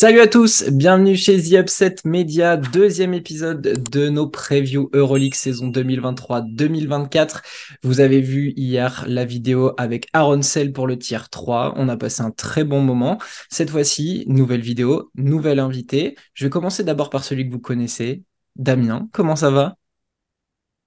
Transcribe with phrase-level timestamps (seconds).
[0.00, 5.72] Salut à tous, bienvenue chez The Upset Media, deuxième épisode de nos previews Euroleague saison
[5.72, 7.42] 2023-2024.
[7.82, 11.72] Vous avez vu hier la vidéo avec Aaron Sell pour le tier 3.
[11.74, 13.18] On a passé un très bon moment.
[13.50, 16.14] Cette fois-ci, nouvelle vidéo, nouvel invité.
[16.32, 18.22] Je vais commencer d'abord par celui que vous connaissez,
[18.54, 19.08] Damien.
[19.12, 19.74] Comment ça va?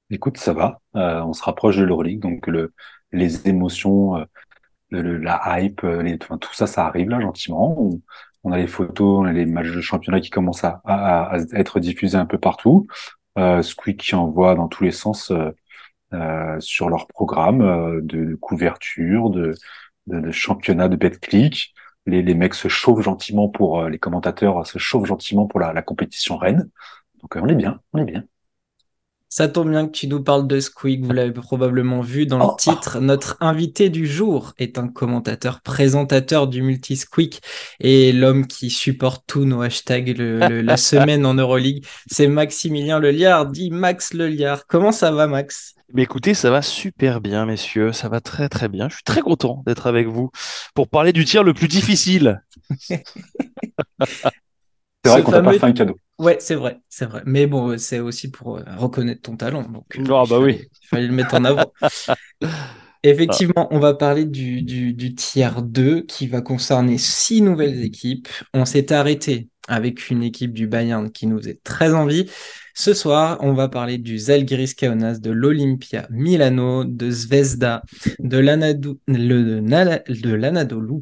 [0.10, 0.80] Écoute, ça va.
[0.96, 2.74] Euh, on se rapproche de l'Euroleague, donc le,
[3.12, 4.24] les émotions, euh,
[4.92, 7.92] la hype, euh, tout ça, ça arrive là gentiment.
[8.44, 12.18] On a les photos, on a les matchs de championnat qui commencent à, être diffusés
[12.18, 12.88] un peu partout.
[13.38, 15.52] Euh, Squeak qui envoie dans tous les sens euh,
[16.14, 19.54] euh, sur leur programme euh, de, couverture, de,
[20.32, 21.74] championnat, de BetClick.
[22.06, 25.82] Les, les mecs se chauffent gentiment pour les commentateurs se chauffent gentiment pour la, la
[25.84, 26.70] compétition reine.
[27.22, 28.24] Donc on est bien, on est bien.
[29.34, 32.44] Ça tombe bien que tu nous parles de Squeak, vous l'avez probablement vu dans le
[32.44, 32.56] oh.
[32.60, 33.00] titre.
[33.00, 37.40] Notre invité du jour est un commentateur, présentateur du multi-Squeak
[37.80, 41.86] et l'homme qui supporte tous nos hashtags la semaine en Euroleague.
[42.12, 44.68] C'est Maximilien Leliard, dit Max Leliard.
[44.68, 45.76] Comment ça va, Max?
[45.94, 47.94] Mais écoutez, ça va super bien, messieurs.
[47.94, 48.90] Ça va très très bien.
[48.90, 50.30] Je suis très content d'être avec vous
[50.74, 52.44] pour parler du tir le plus difficile.
[55.04, 55.98] c'est vrai qu'on n'a pas fait un cadeau.
[56.20, 57.24] Ouais, c'est vrai, c'est vrai.
[57.26, 59.64] Mais bon, c'est aussi pour euh, reconnaître ton talent.
[59.64, 60.68] Donc, euh, ah, bah oui.
[60.84, 61.74] Il fallait le mettre en avant.
[63.04, 68.28] Effectivement, on va parler du, du, du tiers 2 qui va concerner six nouvelles équipes.
[68.54, 72.30] On s'est arrêté avec une équipe du Bayern qui nous est très envie.
[72.74, 77.84] Ce soir, on va parler du Zalgiris Kaunas, de l'Olympia Milano, de Zvezda,
[78.20, 78.98] de l'Anadolu,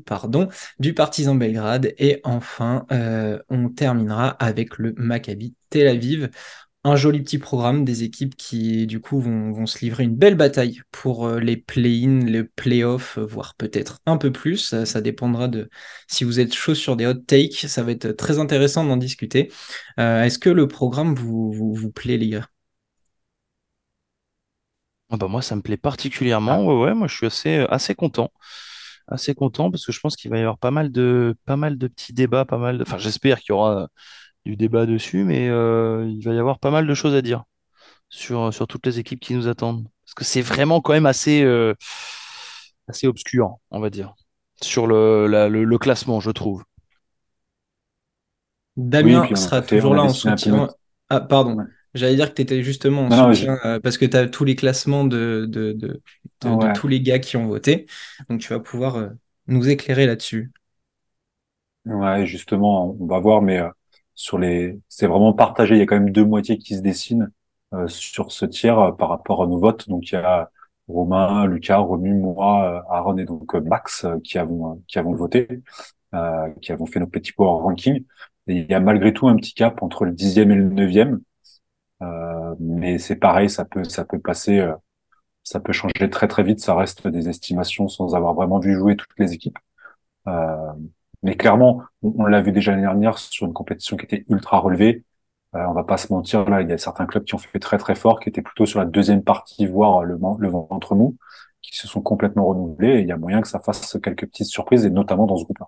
[0.05, 0.47] pardon,
[0.79, 6.29] du Partizan Belgrade et enfin, euh, on terminera avec le Maccabi Tel Aviv
[6.83, 10.81] un joli petit programme des équipes qui, du coup, vont, se livrer une belle bataille
[10.91, 14.73] pour euh, les play-in, les play-off, euh, voire peut-être un peu plus.
[14.85, 15.69] Ça, dépendra de
[16.07, 17.67] si vous êtes chaud sur des hot takes.
[17.67, 19.51] Ça va être très intéressant d'en discuter.
[19.99, 22.47] Euh, est-ce que le programme vous, vous, plaît, les gars?
[25.11, 26.65] Ah bah moi, ça me plaît particulièrement.
[26.65, 28.31] Ouais, ouais, moi, je suis assez, assez content.
[29.07, 31.77] Assez content parce que je pense qu'il va y avoir pas mal de, pas mal
[31.77, 32.83] de petits débats, pas mal de...
[32.83, 33.89] Enfin, j'espère qu'il y aura
[34.45, 37.43] du débat dessus, mais euh, il va y avoir pas mal de choses à dire
[38.09, 39.87] sur, sur toutes les équipes qui nous attendent.
[40.05, 41.73] Parce que c'est vraiment quand même assez, euh,
[42.87, 44.15] assez obscur, on va dire,
[44.61, 46.63] sur le, le, classement, je trouve.
[48.75, 50.67] Damien sera toujours là en soutien.
[51.09, 51.57] Ah, pardon.
[51.95, 54.55] J'allais dire que tu étais justement en soutien euh, parce que tu as tous les
[54.55, 57.87] classements de, de, de, tous les gars qui ont voté.
[58.29, 59.09] Donc tu vas pouvoir
[59.47, 60.51] nous éclairer là-dessus.
[61.85, 63.59] Ouais, justement, on va voir, mais
[64.19, 65.75] sur les, c'est vraiment partagé.
[65.75, 67.31] Il y a quand même deux moitiés qui se dessinent
[67.73, 69.87] euh, sur ce tiers euh, par rapport à nos votes.
[69.89, 70.51] Donc il y a
[70.89, 74.83] Romain, Lucas, Romu, moi, euh, Aaron et donc Max qui avons
[75.15, 75.47] voté,
[76.61, 78.05] qui avons fait nos petits power ranking.
[78.47, 81.21] Et il y a malgré tout un petit cap entre le dixième et le neuvième.
[82.59, 84.67] mais c'est pareil, ça peut passer,
[85.43, 86.59] ça peut changer très très vite.
[86.59, 89.59] Ça reste des estimations sans avoir vraiment vu jouer toutes les équipes.
[91.23, 95.03] Mais clairement, on, l'a vu déjà l'année dernière sur une compétition qui était ultra relevée.
[95.55, 97.59] Euh, on va pas se mentir, là, il y a certains clubs qui ont fait
[97.59, 101.17] très très fort, qui étaient plutôt sur la deuxième partie, voire le, le ventre mou,
[101.61, 102.99] qui se sont complètement renouvelés.
[102.99, 105.45] Et il y a moyen que ça fasse quelques petites surprises, et notamment dans ce
[105.45, 105.67] groupe-là.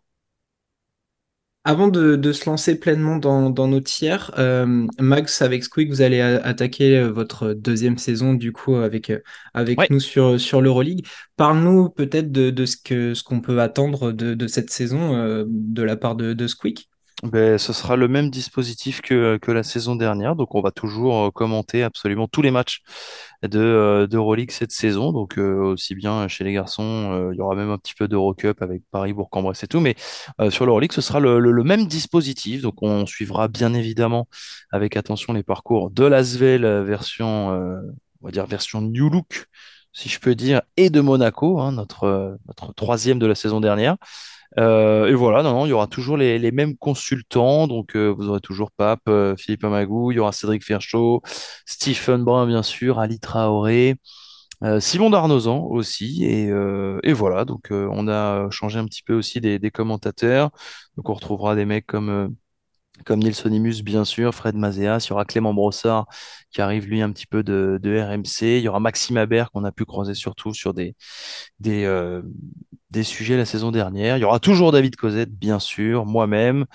[1.64, 6.98] Avant de, se lancer pleinement dans, nos tiers, euh, Max, avec Squeak, vous allez attaquer
[6.98, 9.20] euh, votre deuxième saison du coup avec, euh,
[9.54, 11.06] avec nous sur, sur l'Euroleague.
[11.38, 16.16] Parle-nous peut-être de, ce que ce qu'on peut attendre de, cette saison de la part
[16.16, 16.90] de, de Squeak.
[17.24, 20.36] Ben, ce sera le même dispositif que, que la saison dernière.
[20.36, 22.82] Donc, on va toujours euh, commenter absolument tous les matchs
[23.44, 25.12] de, euh, d'Euroleague cette saison.
[25.12, 28.60] Donc, euh, aussi bien chez les garçons, il y aura même un petit peu d'Eurocup
[28.64, 29.80] avec Paris, Bourg-en-Bresse et tout.
[29.80, 29.96] Mais
[30.50, 32.64] sur l'Euroleague, ce sera le, le, même dispositif.
[32.64, 34.28] Donc, on suivra bien évidemment
[34.72, 39.46] avec attention les parcours de l'Asvel version, on va dire version New Look,
[39.94, 43.98] si je peux dire, et de Monaco, hein, notre, notre troisième de la saison dernière.
[44.60, 47.68] Euh, et voilà, non, non, il y aura toujours les, les mêmes consultants.
[47.68, 51.22] Donc, euh, vous aurez toujours Pape, euh, Philippe Amagou, il y aura Cédric Ferchaud,
[51.66, 53.96] Stephen Brun, bien sûr, Ali Traoré,
[54.80, 56.24] Simon Darnozan aussi.
[56.26, 56.50] Et,
[57.04, 60.52] et voilà, donc on a changé un petit peu aussi des, des commentateurs.
[60.98, 62.36] Donc, on retrouvera des mecs comme
[63.06, 66.06] comme Nilson Imus, bien sûr, Fred Mazéas, il y aura Clément Brossard
[66.52, 69.64] qui arrive lui un petit peu de, de RMC, il y aura Maxime Aber qu'on
[69.64, 70.96] a pu croiser surtout sur des,
[71.60, 72.22] des, euh,
[72.90, 76.66] des sujets la saison dernière, il y aura toujours David Cosette, bien sûr, moi-même.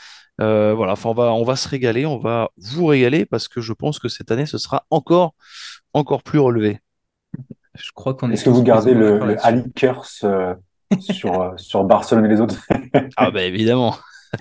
[0.41, 3.61] Euh, voilà, enfin on va, on va se régaler, on va vous régaler parce que
[3.63, 5.35] je pense que cette année ce sera encore,
[5.95, 6.79] encore plus relevé.
[7.75, 8.35] Je crois qu'on est.
[8.35, 10.55] Est-ce que vous gardez le, le Ali Curse euh,
[11.01, 12.57] sur, sur Barcelone et les autres?
[13.17, 13.97] Ah bah évidemment.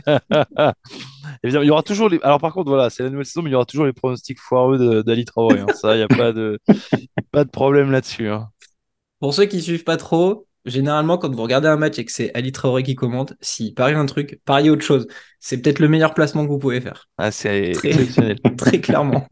[1.44, 2.20] Évidemment, il y aura toujours les.
[2.24, 4.40] Alors par contre, voilà, c'est la nouvelle saison, mais il y aura toujours les pronostics
[4.40, 5.60] foireux d'Ali Traoré.
[5.60, 5.66] hein.
[5.76, 6.60] Ça, il n'y a pas de,
[7.32, 8.30] pas de problème là-dessus.
[8.30, 8.50] hein.
[9.20, 12.32] Pour ceux qui suivent pas trop, généralement, quand vous regardez un match et que c'est
[12.36, 15.08] Ali Traoré qui commente, s'il parie un truc, pariez autre chose.
[15.40, 17.08] C'est peut-être le meilleur placement que vous pouvez faire.
[17.18, 18.40] Ah, c'est Très- exceptionnel.
[18.58, 19.28] Très clairement.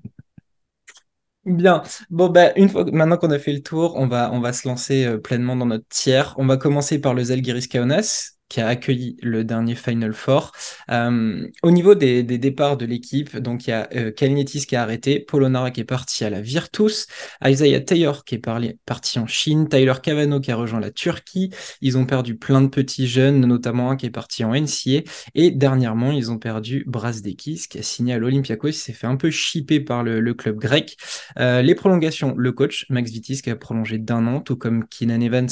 [1.46, 1.84] Bien.
[2.10, 4.66] Bon, bah, une fois, maintenant qu'on a fait le tour, on va, on va se
[4.68, 6.34] lancer euh, pleinement dans notre tiers.
[6.38, 10.52] On va commencer par le Zalgiris Kaunas, qui a accueilli le dernier Final Four.
[10.92, 15.20] Euh, au niveau des, départs de l'équipe, donc il y a euh, qui a arrêté,
[15.20, 17.08] Polonara qui est parti à la Virtus,
[17.44, 21.50] Isaiah Taylor qui est parti en Chine, Tyler Cavano qui a rejoint la Turquie.
[21.82, 25.02] Ils ont perdu plein de petits jeunes, notamment un qui est parti en NCA.
[25.34, 28.68] Et dernièrement, ils ont perdu Brasdekis qui a signé à l'Olympiakos.
[28.68, 30.96] Il s'est fait un peu chipper par le, le club grec.
[31.40, 35.22] Euh, les prolongations, le coach Max Vitis qui a prolongé d'un an, tout comme Keenan
[35.22, 35.50] Evans,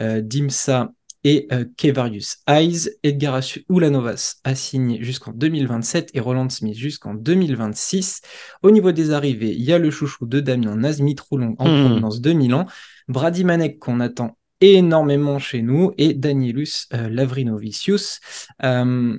[0.00, 0.92] euh, Dimsa
[1.24, 2.90] et euh, Kevarius Hayes.
[3.02, 3.40] Edgar
[3.70, 8.20] Ulanovas a signé jusqu'en 2027 et Roland Smith jusqu'en 2026.
[8.62, 11.84] Au niveau des arrivées, il y a le chouchou de Damien Nazmi Troulon en Hmm.
[11.86, 12.66] provenance de Milan,
[13.08, 18.20] Brady Manek qu'on attend énormément chez nous et Danielus euh, Lavrinovicius.
[18.62, 19.18] Euh,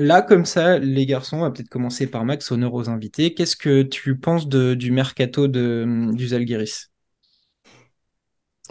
[0.00, 3.34] Là, comme ça, les garçons, on va peut-être commencer par Max, honneur aux invités.
[3.34, 6.92] Qu'est-ce que tu penses de- du mercato de, du Zalgiris?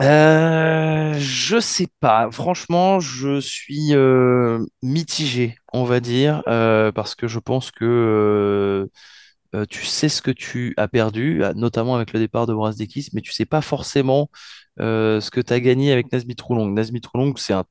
[0.02, 2.30] Euh, je sais pas.
[2.32, 8.88] Franchement, je suis euh, mitigé, on va dire, euh, parce que je pense que euh,
[9.60, 13.22] euh, tu sais ce que tu as perdu, notamment avec le départ de Brasdeikis, mais
[13.22, 14.30] tu sais pas forcément
[14.80, 16.74] ce que tu as gagné avec Nazmi Troulong.
[16.74, 17.66] Nazmi Troulong, c'est un,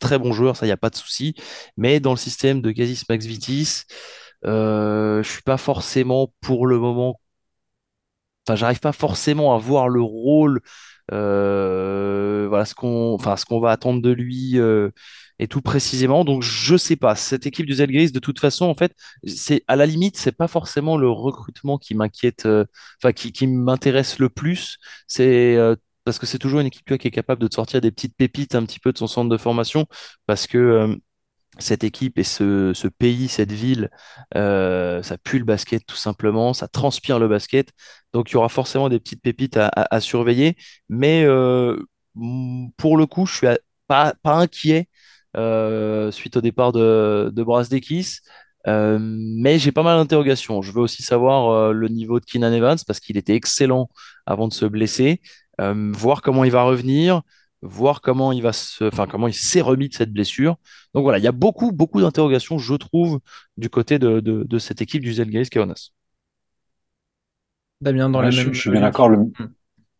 [0.00, 1.34] très bon joueur, ça, il n'y a pas de souci,
[1.76, 3.82] mais dans le système de Gazis Max Vitis,
[4.46, 7.20] euh, je suis pas forcément pour le moment
[8.46, 10.60] enfin, j'arrive pas forcément à voir le rôle,
[11.10, 14.90] voilà ce qu'on, enfin ce qu'on va attendre de lui euh,
[15.38, 16.24] et tout précisément.
[16.24, 17.14] Donc je sais pas.
[17.14, 18.92] Cette équipe du Zalgiris, de toute façon, en fait,
[19.26, 22.64] c'est à la limite, c'est pas forcément le recrutement qui m'inquiète, euh,
[23.02, 24.78] enfin qui, qui m'intéresse le plus.
[25.06, 28.16] C'est euh, parce que c'est toujours une équipe qui est capable de sortir des petites
[28.16, 29.86] pépites un petit peu de son centre de formation,
[30.26, 30.96] parce que euh,
[31.58, 33.90] cette équipe et ce, pays, cette ville,
[34.36, 37.70] euh, ça pue le basket tout simplement, ça transpire le basket.
[38.12, 40.56] Donc il y aura forcément des petites pépites à, surveiller.
[40.88, 41.78] Mais euh,
[42.76, 43.46] pour le coup, je suis
[43.86, 44.88] pas, inquiet
[45.36, 48.20] euh, suite au départ de, de Brasdeikis.
[48.66, 50.62] Euh, mais j'ai pas mal d'interrogations.
[50.62, 53.88] Je veux aussi savoir le niveau de Keenan Evans parce qu'il était excellent
[54.26, 55.20] avant de se blesser.
[55.58, 57.22] Voir comment il va revenir,
[57.62, 60.56] voir comment il va se, enfin comment il s'est remis de cette blessure.
[60.94, 63.20] Donc voilà, il y a beaucoup, beaucoup d'interrogations, je trouve,
[63.56, 65.90] du côté de, de, de cette équipe du Zalgiris Kaunas.
[67.80, 69.08] Damien, dans Ouais, la je, même je suis bien d'accord.
[69.08, 69.46] Le, Hmm.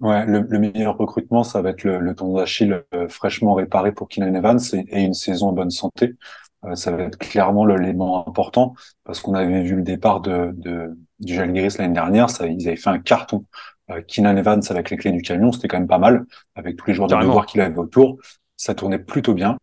[0.01, 3.93] ouais, le, le meilleur recrutement, ça va être le, le tendon d'Achille euh, fraîchement réparé
[3.93, 6.17] pour Keenan Evans et, et une saison en bonne santé.
[6.65, 8.75] Euh, ça va être clairement l'élément important
[9.05, 12.31] parce qu'on avait vu le départ de, de du Žalgiris l'année dernière.
[12.31, 13.45] Ça, ils avaient fait un carton.
[13.91, 16.25] Euh, Keenan Evans avec les clés du camion, c'était quand même pas mal
[16.55, 18.19] avec tous les joueurs de devoir qu'il avait autour.
[18.57, 19.57] Ça tournait plutôt bien.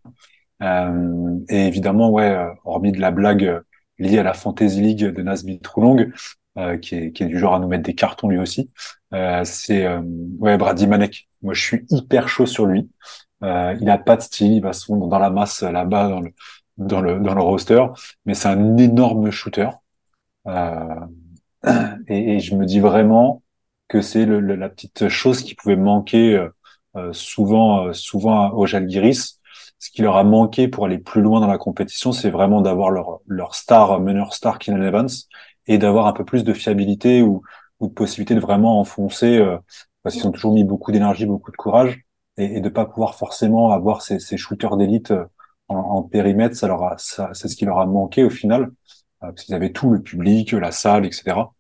[0.64, 3.62] Euh, et évidemment, ouais, euh, hormis de la blague euh,
[4.00, 6.12] liée à la Fantasy League de Nasby Troulong,
[6.58, 8.72] euh, qui, est, qui est du genre à nous mettre des cartons lui aussi,
[9.14, 10.02] euh, c'est euh,
[10.40, 11.28] ouais, Brady Manek.
[11.42, 12.90] Moi, je suis hyper chaud sur lui.
[13.44, 16.22] Euh, il a pas de style, il va se fondre dans la masse là-bas dans
[16.22, 16.32] le
[16.78, 17.86] dans le dans le roster,
[18.26, 19.70] mais c'est un énorme shooter.
[20.48, 20.96] Euh,
[22.08, 23.44] et, et je me dis vraiment
[23.88, 26.50] que c'est le, le- la petite chose qui pouvait manquer euh,
[26.96, 29.40] euh, souvent, euh, souvent au Žalgiris.
[29.80, 32.90] Ce qui leur a manqué pour aller plus loin dans la compétition, c'est vraiment d'avoir
[32.92, 35.10] leur, leur star, meneur star Keenan Evans,
[35.68, 37.42] et d'avoir un peu plus de fiabilité ou,
[37.80, 39.58] ou de possibilité de vraiment enfoncer, euh,
[40.04, 42.02] parce qu'ils ont toujours mis beaucoup d'énergie, beaucoup de courage,
[42.38, 45.26] et, et de pas pouvoir forcément avoir ces, ces shooters d'élite euh,
[45.68, 48.64] en, en périmètre, ça leur a, ça, c'est ce qui leur a manqué au final,
[48.64, 48.70] euh,
[49.32, 51.54] parce qu'ils avaient tout, le public, la salle, etc.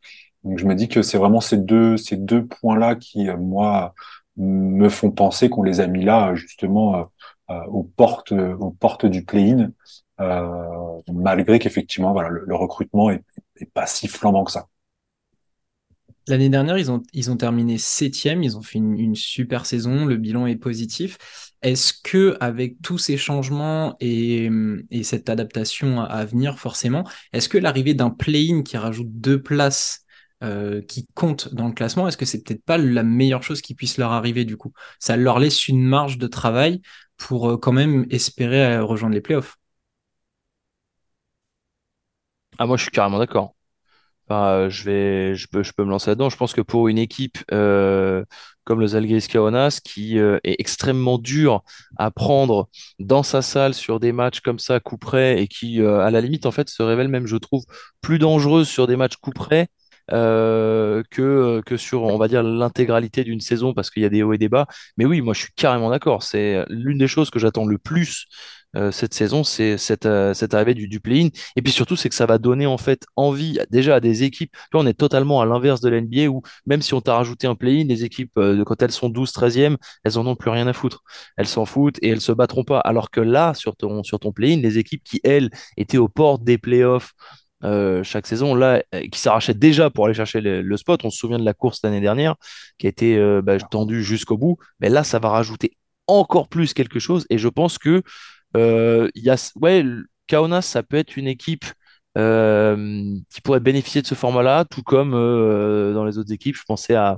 [0.46, 3.96] Donc je me dis que c'est vraiment ces deux ces deux points-là qui euh, moi
[4.38, 7.10] me font penser qu'on les a mis là euh, justement
[7.50, 9.72] euh, aux portes aux portes du play-in
[11.12, 13.24] malgré qu'effectivement voilà le, recrutement est,
[13.74, 14.68] pas si flambant que ça.
[16.28, 20.18] L'année dernière, ils ont, ils ont terminé septième, ils ont fait une, super saison, le
[20.18, 21.20] bilan est positif.
[21.62, 24.50] Est-ce que avec tous ces changements et,
[24.90, 30.04] et cette adaptation à venir forcément, est-ce que l'arrivée d'un play-in qui rajoute deux places
[30.46, 33.74] euh, qui comptent dans le classement, est-ce que c'est peut-être pas la meilleure chose qui
[33.74, 34.74] puisse leur arriver du coup?
[35.00, 36.82] Ça leur laisse une marge de travail
[37.18, 39.58] pour euh, quand même espérer euh, rejoindre les playoffs.
[42.60, 43.56] Ah, moi, je suis carrément d'accord.
[44.30, 46.30] Je vais, je peux, je peux me lancer là-dedans.
[46.30, 51.64] Je pense que pour une équipe comme le Zalgiris Kaunas, qui est extrêmement dur
[51.98, 56.10] à prendre dans sa salle sur des matchs comme ça, coup près, et qui, à
[56.10, 57.66] la limite, en fait, se révèle même, je trouve,
[58.02, 59.68] plus dangereuse sur des matchs coup près
[60.12, 64.24] euh, que, que sur, on va dire, l'intégralité d'une saison, parce qu'il y a des
[64.24, 64.67] hauts et des bas.
[64.97, 66.24] Mais oui, moi, je suis carrément d'accord.
[66.24, 68.27] C'est l'une des choses que j'attends le plus
[68.75, 71.29] euh, cette saison, c'est cette, euh, arrivée du, play-in.
[71.55, 74.55] Et puis surtout, c'est que ça va donner en fait envie déjà à des équipes.
[74.74, 77.55] Là, on est totalement à l'inverse de l'NBA où même si on t'a rajouté un
[77.55, 80.74] play-in, les équipes, euh, quand elles sont 12, 13e, elles en ont plus rien à
[80.74, 81.03] foutre.
[81.38, 82.79] Elles s'en foutent et elles se battront pas.
[82.79, 86.43] Alors que là, sur ton, sur ton play-in, les équipes qui, elles, étaient aux portes
[86.43, 87.13] des playoffs,
[87.63, 91.03] euh, chaque saison, là, euh, qui s'arrachaient déjà pour aller chercher le, le spot.
[91.05, 92.35] On se souvient de la course l'année dernière,
[92.77, 94.57] qui a été euh, bah, tendue jusqu'au bout.
[94.79, 97.25] Mais là, ça va rajouter encore plus quelque chose.
[97.29, 98.03] Et je pense que
[98.55, 99.83] euh, il y a, ouais,
[100.27, 101.65] Kaunas, ça peut être une équipe
[102.17, 106.55] qui pourrait bénéficier de ce format-là, tout comme dans les autres équipes.
[106.55, 107.17] Je pensais à,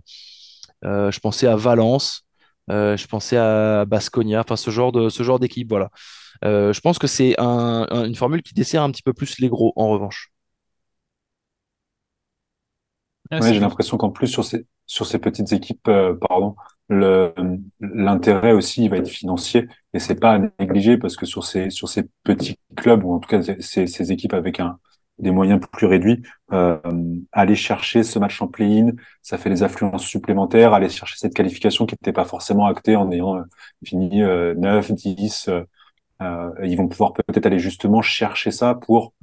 [0.84, 2.27] je pensais à Valence,
[2.70, 5.90] je pensais à Baskonia, enfin ce genre de, ce genre d'équipe, voilà.
[6.46, 9.40] Euh, je pense que c'est un- un- une formule qui dessert un petit peu plus
[9.40, 10.32] les gros, en revanche.
[13.32, 16.56] Ah, Ouais, j'ai l'impression qu'en plus sur ces sur ces petites équipes, euh, pardon,
[17.80, 21.70] l'intérêt aussi il va être financier et c'est pas à négliger parce que sur ces
[21.70, 24.80] sur ces petits clubs ou en tout cas ces ces équipes avec un
[25.20, 26.80] des moyens plus réduits, euh,
[27.32, 31.86] aller chercher ce match en play-in, ça fait des affluences supplémentaires, aller chercher cette qualification
[31.86, 33.44] qui n'était pas forcément actée en ayant euh,
[33.86, 35.64] fini euh, 9, 10, euh,
[36.22, 39.14] euh, ils vont pouvoir peut-être aller justement chercher ça pour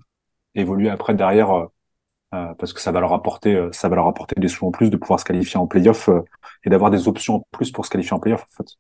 [0.54, 1.66] évoluer après derrière euh,
[2.34, 4.70] euh, parce que ça va leur apporter, euh, ça va leur apporter des sous en
[4.72, 6.22] plus de pouvoir se qualifier en playoff euh,
[6.64, 8.76] et d'avoir des options en plus pour se qualifier en playoff en fait.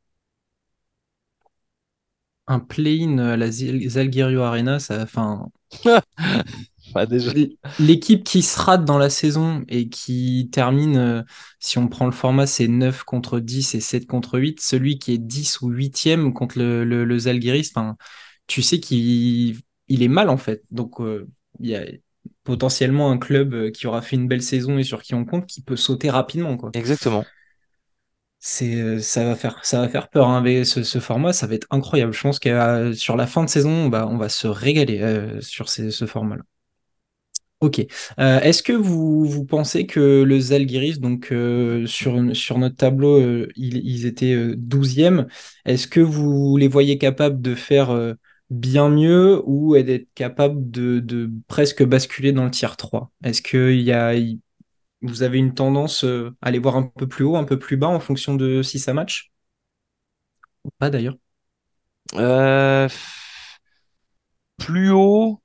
[2.46, 5.48] Un play-in à la Zalgirio Arena, ça, enfin,
[6.94, 7.32] Bah, déjà.
[7.78, 11.22] l'équipe qui se rate dans la saison et qui termine, euh,
[11.58, 15.12] si on prend le format, c'est 9 contre 10 et 7 contre 8, celui qui
[15.14, 17.96] est 10 ou 8e contre le, le, le Zalgiris, enfin,
[18.46, 19.58] tu sais qu'il
[19.88, 20.62] il est mal en fait.
[20.70, 21.28] Donc, euh,
[21.60, 21.84] il y a
[22.44, 25.46] potentiellement un club euh, qui aura fait une belle saison et sur qui on compte
[25.46, 26.74] qui peut sauter rapidement, quoi.
[26.74, 27.32] Exactement.
[28.46, 31.54] C'est, ça va faire, ça va faire peur hein, avec ce, ce format, ça va
[31.54, 32.12] être incroyable.
[32.12, 35.40] Je pense que euh, sur la fin de saison, bah, on va se régaler euh,
[35.40, 36.42] sur ces- ce format-là.
[37.64, 37.80] Ok.
[38.18, 43.18] Euh, est-ce que vous, vous pensez que le Zalgiris, donc euh, sur, sur notre tableau,
[43.20, 45.26] euh, ils, ils étaient euh, 12e,
[45.64, 48.14] est-ce que vous les voyez capables de faire euh,
[48.50, 53.10] bien mieux ou d'être capables de, de presque basculer dans le tiers 3?
[53.24, 54.40] Est-ce que il y a, il-
[55.02, 56.04] vous avez une tendance
[56.42, 58.78] à les voir un peu plus haut, un peu plus bas en fonction de si
[58.80, 59.32] ça match?
[60.64, 61.16] Ou Pas d'ailleurs.
[62.14, 62.88] Euh,
[64.58, 65.40] plus haut,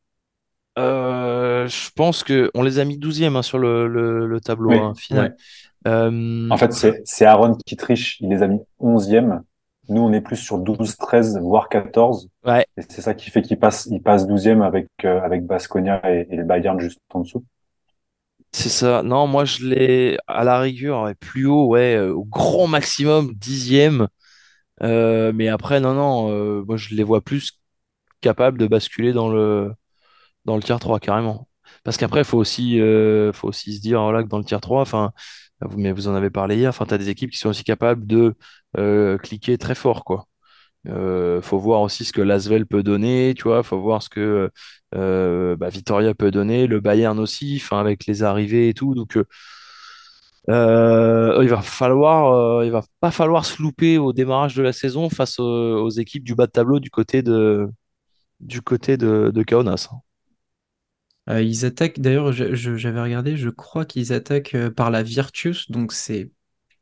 [0.79, 4.77] euh, je pense que on les a mis douzième hein, sur le, le, le tableau
[4.77, 5.31] Oui, hein, Ouais.
[5.33, 5.33] final.
[5.87, 6.09] Euh,
[6.49, 6.73] en fait
[7.05, 9.41] c'est Aaron qui triche, il les a mis 11e.
[9.89, 13.41] Nous on est plus sur 12, 13 voire 14 ouais, et c'est ça qui fait
[13.41, 17.21] qu'il passe il passe 12e avec euh, avec Baskonia et, et le Bayern juste en
[17.21, 17.45] dessous.
[18.51, 19.03] c'est ça.
[19.03, 23.33] Non, moi je l'ai à la rigueur ouais, plus haut, ouais, euh, au grand maximum
[23.35, 24.07] dixième.
[24.83, 27.53] Euh, mais après, non, non, moi je les vois plus
[28.21, 29.71] capables de basculer dans le
[30.49, 31.47] dans le tier 3 carrément.
[31.83, 34.81] Parce qu'après, il faut aussi, euh, faut aussi se dire que dans le tier 3,
[34.81, 35.11] enfin,
[35.61, 38.05] vous, mais vous en avez parlé hier, tu as des équipes qui sont aussi capables
[38.07, 38.35] de
[38.77, 40.25] euh, cliquer très fort, quoi.
[40.87, 44.49] Euh, faut voir aussi ce que l'Asvel peut donner, tu vois, faut voir ce que
[44.95, 48.95] euh, bah, Vitoria peut donner, le Bayern aussi, enfin, avec les arrivées et tout.
[48.95, 49.17] Donc,
[50.47, 50.53] il
[51.49, 55.89] va falloir, il va pas falloir se louper au démarrage de la saison face aux,
[55.89, 57.69] équipes du bas de tableau du côté de,
[58.39, 59.89] du côté de, de Kaunas.
[61.29, 65.93] Euh, ils attaquent, d'ailleurs, j'avais regardé, je crois qu'ils attaquent euh, par la Virtus, donc
[65.93, 66.31] c'est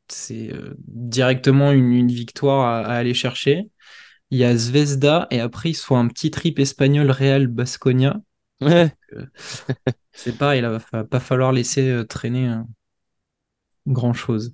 [0.09, 3.69] c'est euh, directement une, une victoire à, à aller chercher.
[4.31, 8.21] Il y a Zvezda et après ils se font un petit trip espagnol Real Basconia.
[8.61, 8.93] Ouais.
[9.13, 9.25] Euh,
[10.13, 12.61] c'est pareil, là, va pas falloir laisser traîner euh,
[13.85, 14.53] grand-chose.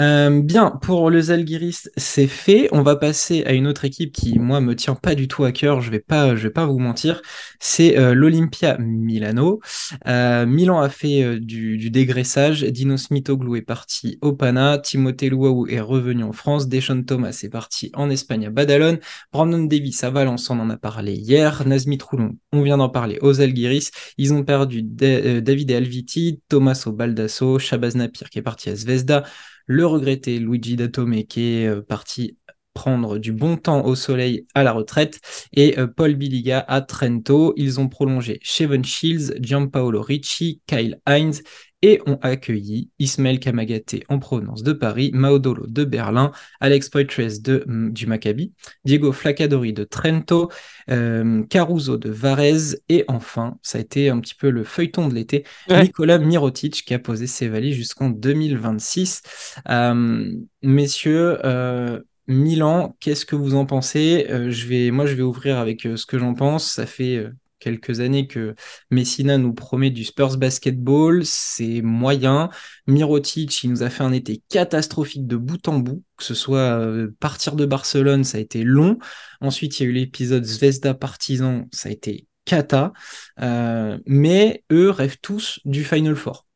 [0.00, 2.68] Euh, bien, pour le Zalgiris, c'est fait.
[2.70, 5.50] On va passer à une autre équipe qui, moi, me tient pas du tout à
[5.50, 5.80] cœur.
[5.80, 7.20] Je vais pas, je vais pas vous mentir.
[7.58, 9.58] C'est euh, l'Olympia Milano.
[10.06, 12.62] Euh, Milan a fait euh, du, du dégraissage.
[12.62, 14.78] Dino Smitoglou est parti au Pana.
[14.78, 16.68] Timothée Luau est revenu en France.
[16.68, 18.98] Deschon Thomas est parti en Espagne à Badalone.
[19.32, 21.66] Brandon Davis à Valence, on en a parlé hier.
[21.66, 23.90] Nazmi Troulon, on vient d'en parler aux Zalgiris.
[24.16, 29.24] Ils ont perdu Da- David Alviti, Tommaso Baldasso, Shabazz Napier qui est parti à Zvezda
[29.68, 32.36] le regretté Luigi Datome qui est euh, parti
[32.74, 35.20] prendre du bon temps au soleil à la retraite
[35.52, 37.52] et Paul Biliga à Trento.
[37.56, 41.42] Ils ont prolongé Shevon Shields, Gianpaolo Ricci, Kyle Hines
[41.82, 47.64] et ont accueilli Ismaël Kamagaté en provenance de Paris, Maudolo de Berlin, Alex Poitres de,
[47.66, 48.52] mm, du Maccabi,
[48.84, 50.50] Diego Flacadori de Trento,
[50.90, 55.14] euh, Caruso de Varese et enfin, ça a été un petit peu le feuilleton de
[55.14, 59.22] l'été, Nicolas Mirotic qui a posé ses valises jusqu'en 2026.
[59.68, 60.32] Euh,
[60.62, 64.26] messieurs, euh, Milan, qu'est-ce que vous en pensez?
[64.28, 66.70] Je vais, Moi, je vais ouvrir avec ce que j'en pense.
[66.70, 67.26] Ça fait
[67.58, 68.54] quelques années que
[68.90, 72.50] Messina nous promet du Spurs basketball, c'est moyen.
[72.86, 76.78] Mirotic, il nous a fait un été catastrophique de bout en bout, que ce soit
[76.78, 78.98] euh, partir de Barcelone, ça a été long.
[79.40, 82.92] Ensuite, il y a eu l'épisode Zvezda Partizan, ça a été cata.
[83.40, 86.46] Euh, mais eux rêvent tous du Final Four.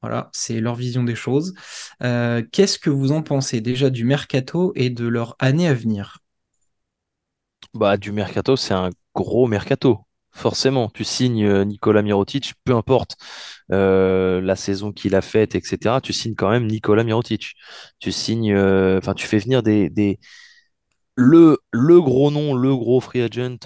[0.00, 1.54] Voilà, c'est leur vision des choses.
[2.02, 6.18] Euh, qu'est-ce que vous en pensez déjà du mercato et de leur année à venir?
[7.72, 13.16] Bah, du mercato, c'est un gros mercato forcément, tu signes euh, Nicolas Mirotic, peu importe
[13.72, 16.00] euh, la saison qu'il a faite, etc.
[16.00, 17.54] Tu signes quand même Nicolas Mirotic.
[18.00, 19.90] Tu signes, euh, enfin, tu fais venir des,
[21.16, 21.58] le,
[22.00, 23.56] gros nom, le gros free agent,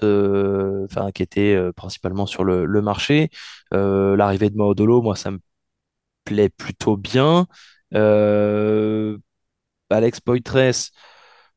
[1.14, 3.30] qui était principalement sur le, le marché.
[3.72, 5.38] L'arrivée de Maodolo, moi, ça me
[6.24, 7.46] plaît plutôt bien.
[9.90, 10.90] Alex Poitres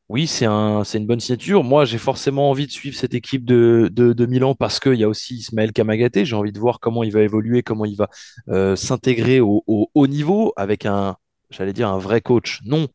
[0.10, 1.64] oui, c'est un, c'est une bonne signature.
[1.64, 5.10] Moi, j'ai forcément envie de suivre cette équipe de, de, Milan parce qu'il y a
[5.10, 6.26] aussi Ismaël Kamagaté.
[6.26, 8.10] J'ai envie de voir comment il va évoluer, comment il va
[8.50, 11.16] euh, s'intégrer au, haut niveau avec un,
[11.52, 12.60] j'allais dire, un vrai coach.
[12.66, 12.88] Non,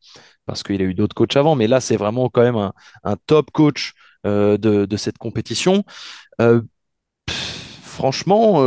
[0.45, 2.71] parce qu'il a eu d'autres coachs avant, mais là, c'est vraiment quand même
[3.03, 3.93] un, top coach
[4.25, 5.85] euh, de, cette compétition.
[6.41, 6.61] Euh,
[7.29, 8.61] franchement,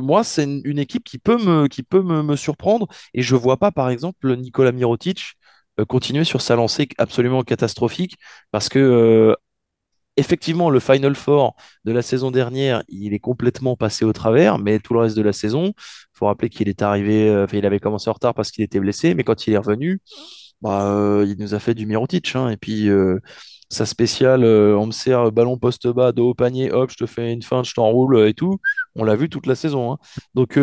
[0.00, 4.72] moi, c'est une, équipe qui peut me, surprendre et je vois pas, par exemple, Nicolas
[4.72, 5.36] Mirotic
[5.88, 8.16] continuer sur sa lancée absolument catastrophique
[8.50, 9.34] parce que euh,
[10.16, 14.78] effectivement le Final Four de la saison dernière il est complètement passé au travers mais
[14.78, 15.72] tout le reste de la saison
[16.12, 19.14] faut rappeler qu'il est arrivé euh, il avait commencé en retard parce qu'il était blessé
[19.14, 20.00] mais quand il est revenu
[20.60, 22.88] bah, il nous a fait du Mirotic hein, et puis
[23.68, 27.32] sa spéciale on me sert ballon poste bas dos au panier hop je te fais
[27.32, 28.58] une feinte je t'enroule et tout
[28.94, 29.98] on l'a vu toute la saison hein.
[30.34, 30.58] donc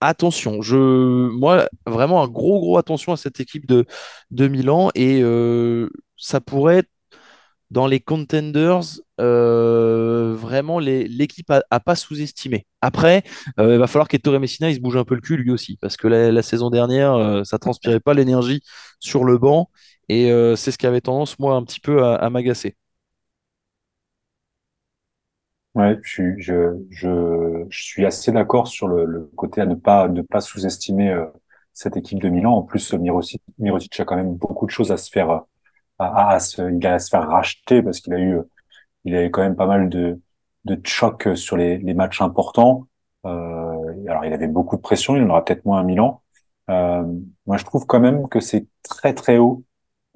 [0.00, 3.86] attention, je, moi, vraiment un gros, gros attention à cette équipe de,
[4.30, 6.90] de Milan et euh, ça pourrait être
[7.70, 8.80] dans les contenders,
[9.20, 12.66] euh, vraiment l'équipe à, pas sous-estimer.
[12.80, 13.22] Après,
[13.60, 15.76] euh, il va falloir qu'Ettore Messina il se bouge un peu le cul lui aussi,
[15.80, 18.62] parce que la, saison dernière, ça transpirait pas l'énergie
[18.98, 19.70] sur le banc
[20.08, 22.74] et c'est ce qui avait tendance, moi, un petit peu à m'agacer.
[25.74, 30.08] Ouais, je, je, je, je suis assez d'accord sur le, le, côté à ne pas
[30.08, 31.26] ne pas sous-estimer euh,
[31.72, 32.54] cette équipe de Milan.
[32.56, 35.30] En plus, Mirotic, Mirotic a quand même beaucoup de choses à se faire
[35.98, 38.40] à, à, se, il a à se faire racheter parce qu'il a eu
[39.04, 40.20] il a eu quand même pas mal de
[40.66, 42.88] de chocs sur les, les matchs importants.
[43.26, 46.22] Euh, alors il avait beaucoup de pression, il en aura peut-être moins à Milan.
[46.70, 47.04] Euh,
[47.46, 49.64] moi, je trouve quand même que c'est très très haut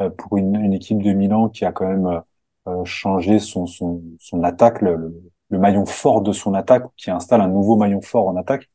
[0.01, 2.23] euh, pour une, une, équipe de Milan qui a quand même
[2.69, 4.83] euh, changé son son, son attaque.
[4.83, 5.14] le le
[5.51, 8.69] maillon fort de son attaque, qui installe un nouveau maillon fort en attaque.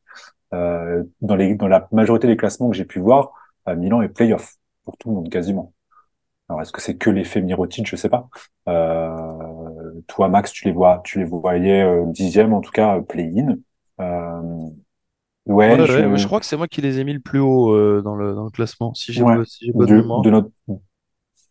[0.53, 3.31] Euh, dans, les, dans la majorité des classements que j'ai pu voir,
[3.67, 5.73] euh, Milan est playoff pour tout le monde quasiment.
[6.49, 8.27] Alors est-ce que c'est que l'effet Mirotic, je sais pas.
[8.67, 13.01] Euh, toi Max, tu les vois, tu les voyais euh, dixième en tout cas euh,
[13.01, 13.57] play-in.
[14.01, 14.69] Euh,
[15.45, 16.25] ouais, je...
[16.25, 18.49] crois que c'est moi qui les ai mis le plus haut dans le, dans, le,
[18.49, 20.49] classement, si j'ai ouais, si de, de, notre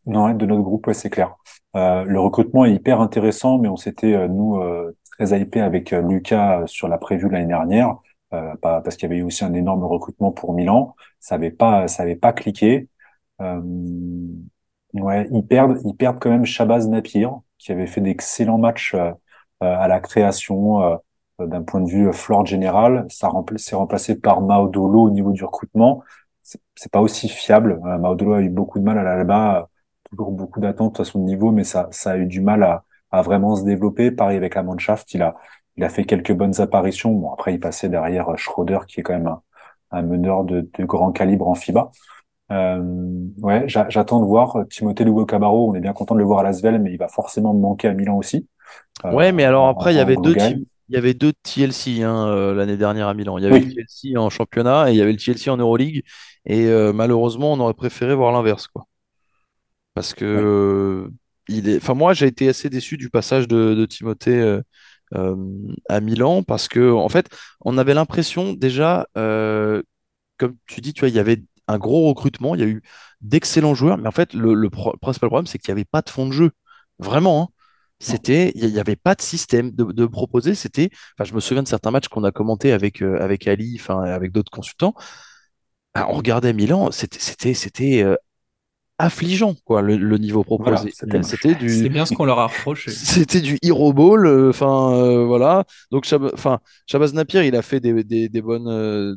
[0.08, 1.36] non, de notre groupe, c'est clair.
[1.74, 4.60] le recrutement est hyper intéressant, mais on s'était nous
[5.18, 7.96] très hypé avec euh, Lucas euh, sur la prévue l'année dernière,
[8.32, 10.94] euh, parce qu'il y avait eu aussi un énorme recrutement pour Milan.
[11.20, 12.88] Ça avait pas, ça avait pas cliqué.
[13.40, 13.60] Euh,
[14.94, 18.94] ouais, ils perdent, ils perdent quand même Shabazz Napier, qui avait fait d'excellents matchs
[19.60, 21.00] à la création
[21.40, 23.06] d'un point de vue floor général.
[23.08, 26.02] Ça s'est remplacé par Maudolo au niveau du recrutement.
[26.42, 27.80] C'est pas aussi fiable.
[28.00, 29.68] Maudolo a eu beaucoup de mal à l'Alba,
[30.10, 33.22] toujours beaucoup d'attentes à son niveau, mais ça, ça a eu du mal à, à
[33.22, 34.10] vraiment se développer.
[34.10, 35.36] Pareil avec la Mannschaft, il a,
[35.76, 37.12] il a fait quelques bonnes apparitions.
[37.12, 39.34] Bon, après, il passait derrière Schroeder, qui est quand même
[39.90, 41.90] un, meneur de, de, grand calibre en FIBA.
[42.50, 42.82] Euh,
[43.38, 45.70] ouais, j'attends de voir Timothée Lugo Cabarro.
[45.70, 47.88] On est bien content de le voir à Lasvel, mais il va forcément me manquer
[47.88, 48.48] à Milan aussi.
[49.04, 50.34] Euh, ouais, mais alors après, il y avait deux
[50.90, 53.36] il y avait deux TLC hein, euh, l'année dernière à Milan.
[53.36, 56.02] Il y avait le TLC en championnat et il y avait le TLC en Euroleague.
[56.46, 58.87] Et malheureusement, on aurait préféré voir l'inverse, quoi.
[59.98, 61.10] Parce que
[61.48, 64.60] il est, enfin moi j'ai été assez déçu du passage de, Timothée euh,
[65.14, 65.36] euh,
[65.88, 67.26] à Milan parce que en fait
[67.62, 69.82] on avait l'impression déjà, euh,
[70.38, 72.82] comme tu dis, tu vois, il y avait un gros recrutement, il y a eu
[73.20, 76.02] d'excellents joueurs, mais en fait, le, le pro- principal problème, c'est qu'il n'y avait pas
[76.02, 76.50] de fond de jeu.
[76.98, 77.48] Vraiment, hein.
[78.00, 80.54] C'était, il n'y avait pas de système de, de proposer.
[80.54, 83.76] C'était, enfin, je me souviens de certains matchs qu'on a commentés avec, euh, avec Ali,
[83.80, 84.94] enfin, avec d'autres consultants.
[85.94, 88.16] Ah, on regardait Milan, c'était, c'était, c'était euh,
[88.98, 90.92] affligeant, quoi, le, le niveau proposé.
[91.22, 92.90] c'était du, C'est bien ce qu'on leur a reproché.
[92.94, 95.64] c'était du hero ball, euh, enfin euh, voilà.
[95.90, 99.16] Donc enfin Shabazz Napier, il a fait des, des, des bonnes euh,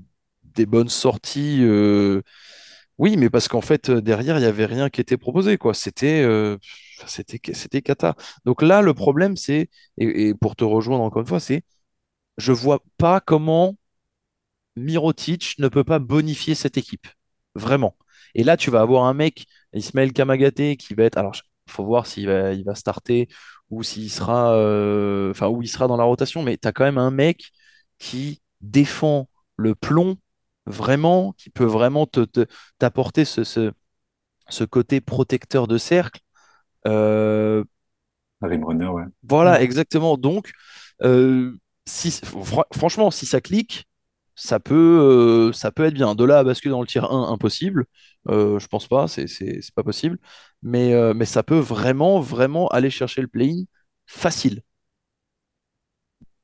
[0.56, 1.60] des bonnes sorties.
[1.62, 2.22] euh,
[2.98, 5.74] oui, mais parce qu'en fait derrière il y avait rien qui était proposé quoi.
[5.74, 6.58] C'était euh,
[7.08, 8.16] c'était c'était cata.
[8.46, 11.64] Donc là le problème c'est et, et pour te rejoindre encore une fois c'est
[12.38, 13.78] je vois pas comment
[14.76, 17.08] Mirotic ne peut pas bonifier cette équipe.
[17.56, 17.96] Vraiment.
[18.36, 21.18] Et là, tu vas avoir un mec, Ismaël Kamagaté, qui va être.
[21.18, 21.34] Alors,
[21.68, 23.28] il faut voir s'il va, il va starter
[23.70, 26.44] ou s'il sera, euh, enfin, où il sera dans la rotation.
[26.44, 27.52] Mais tu as quand même un mec
[28.00, 30.18] qui défend le plomb,
[30.66, 32.46] vraiment, qui peut vraiment te, te-
[32.80, 33.72] t'apporter ce, ce,
[34.50, 36.22] ce côté protecteur de cercle.
[36.88, 37.64] Euh,
[38.42, 39.06] Rim Runner, ouais.
[39.28, 40.18] voilà, exactement.
[40.18, 40.52] Donc,
[41.04, 43.86] euh, si, fr- franchement, si ça clique,
[44.36, 44.76] ça peut,
[45.50, 46.16] euh, ça peut être bien.
[46.16, 47.86] De là à basculer dans le tir 1, impossible.
[48.30, 49.28] Euh, je pense pas, c'est
[49.76, 50.20] pas possible.
[50.62, 53.64] Mais, euh, mais ça peut vraiment, vraiment aller chercher le play-in
[54.06, 54.62] facile,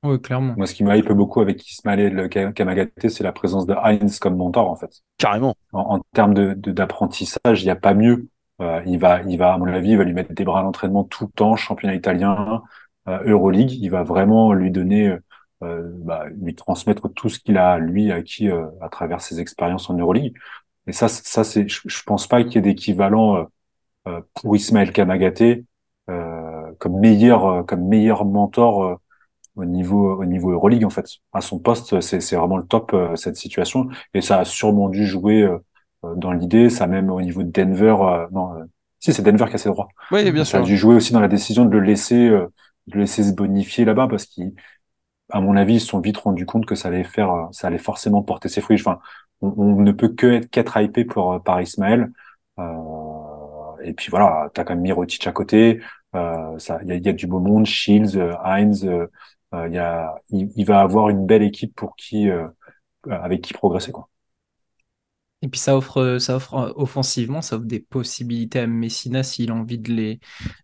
[0.03, 0.53] Oui, clairement.
[0.55, 4.19] Moi, ce qui me hype beaucoup avec Ismaël Ka- Kamagaté, c'est la présence de Heinz
[4.19, 5.01] comme mentor, en fait.
[5.17, 5.55] carrément.
[5.73, 8.29] En, en termes de, de- d'apprentissage, il n'y a pas mieux.
[8.61, 10.63] Euh, il va, il va, à mon avis, il va lui mettre des bras à
[10.63, 12.63] l'entraînement tout le temps, championnat italien,
[13.09, 13.71] euh, Euroleague.
[13.73, 15.17] Il va vraiment lui donner,
[15.63, 19.89] euh, bah, lui transmettre tout ce qu'il a, lui, acquis euh, à travers ses expériences
[19.89, 20.35] en Euroleague.
[20.87, 23.43] Et ça, ça, c'est, je, je pense pas qu'il y ait d'équivalent euh,
[24.07, 25.65] euh, pour Ismaël Kamagaté
[26.09, 28.83] euh, comme meilleur, euh, comme meilleur mentor.
[28.85, 28.95] euh,
[29.55, 31.05] au niveau au niveau Euroleague en fait.
[31.33, 34.89] À son poste, c'est c'est vraiment le top euh, cette situation et ça a sûrement
[34.89, 35.57] dû jouer euh,
[36.05, 38.63] euh, dans l'idée, ça même au niveau de Denver euh, non euh,
[38.99, 39.89] si c'est Denver qui a ses droits.
[40.11, 40.65] Oui, bien Ça a sûr.
[40.65, 42.47] dû jouer aussi dans la décision de le laisser euh,
[42.87, 44.25] de laisser se bonifier là-bas parce
[45.31, 47.67] qu'à mon avis, ils se sont vite rendus compte que ça allait faire euh, ça
[47.67, 48.77] allait forcément porter ses fruits.
[48.79, 48.99] Enfin,
[49.41, 52.11] on, on ne peut que être qu'être hypé pour euh, par Ismaël.
[52.59, 52.63] Euh,
[53.83, 55.81] et puis voilà, t'as quand même Mirotic à côté.
[56.15, 58.83] Euh, ça, il y a, y a du beau monde, Shields, euh, Heinz.
[59.53, 62.29] il y a, il, va avoir une belle équipe pour qui,
[63.09, 64.09] avec qui progresser quoi.
[65.43, 69.51] Et puis ça offre, ça offre euh, offensivement, ça offre des possibilités à Messina s'il
[69.51, 70.15] a envie de les,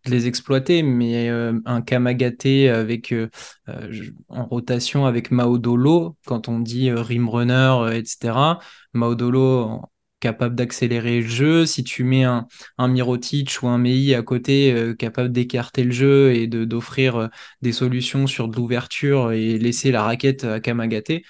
[0.05, 0.81] de les exploiter.
[0.81, 3.29] Mais euh, un Kamagaté avec, euh,
[3.69, 3.91] euh,
[4.29, 8.59] en rotation avec Maodolo, quand on dit euh, runner, euh, etc.,
[8.93, 9.81] Maodolo
[10.19, 11.65] capable d'accélérer le jeu.
[11.65, 15.91] Si tu mets un, un Mirotic ou un Mei à côté, euh, capable d'écarter le
[15.91, 17.27] jeu et de d'offrir euh,
[17.61, 21.23] des solutions sur de l'ouverture et laisser la raquette à Kamagaté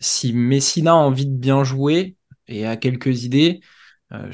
[0.00, 2.16] si Messina a envie de bien jouer
[2.50, 3.60] et a quelques idées,
[4.12, 4.30] euh,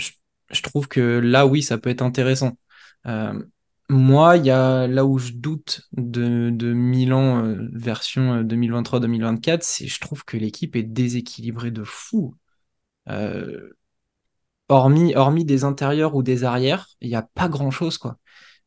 [0.50, 2.58] je, trouve que là, oui, ça peut être intéressant.
[3.06, 3.40] Euh,
[3.88, 9.86] moi, il y a là où je doute de, Milan euh, version euh, 2023-2024, c'est
[9.86, 12.36] je trouve que l'équipe est déséquilibrée de fou.
[14.68, 18.18] Hormis, hormis des intérieurs ou des arrières, il n'y a pas grand-chose, quoi.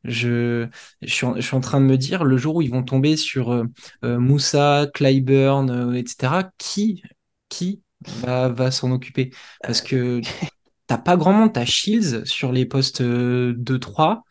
[0.06, 0.70] Je,
[1.04, 3.66] suis en, train de me dire, le jour où ils vont tomber sur
[4.02, 7.04] Moussa, Clyburn, etc., qui,
[7.50, 9.32] qui va, va s'en occuper?
[9.64, 10.22] Parce que
[10.88, 14.24] t'as pas grand monde, t'as Shields sur les postes euh, 2-3,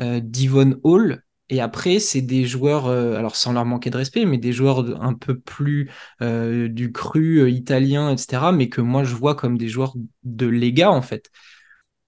[0.00, 4.24] euh, Devon Hall, et après, c'est des joueurs, euh, alors sans leur manquer de respect,
[4.26, 5.90] mais des joueurs un peu plus
[6.22, 10.46] euh, du cru euh, italien, etc., mais que moi je vois comme des joueurs de
[10.46, 11.30] Lega, en fait.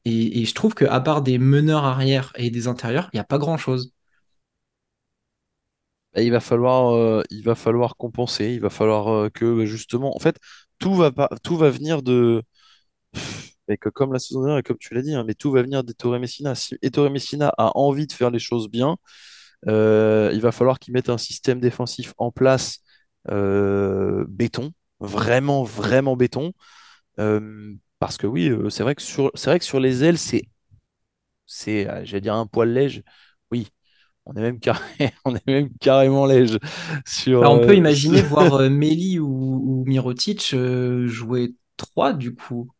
[0.04, 3.24] Et, et je trouve qu'à part des meneurs arrière et des intérieurs, il n'y a
[3.24, 3.92] pas grand-chose.
[6.14, 8.52] Et il va falloir, euh, il va falloir compenser.
[8.54, 10.38] Il va falloir euh, que justement, en fait,
[10.78, 12.42] tout va pas, tout va venir de
[13.68, 15.62] et que comme la saison dernière, et comme tu l'as dit, hein, mais tout va
[15.62, 16.54] venir d'Ettore Messina.
[16.54, 18.96] Si Ettore Messina a envie de faire les choses bien,
[19.68, 22.80] euh, il va falloir qu'il mette un système défensif en place
[23.30, 26.52] euh, béton, vraiment, vraiment béton.
[27.20, 30.44] Euh, parce que oui, c'est vrai que sur, c'est vrai que sur les ailes, c'est,
[31.46, 33.04] c'est, j'allais dire un poil léger.
[34.28, 36.58] On est même carré, on est même carrément léger
[37.06, 37.40] sur.
[37.40, 42.34] Bah, on peut euh, imaginer voir euh, Meli ou, ou Mirotic euh, jouer 3 du
[42.34, 42.70] coup.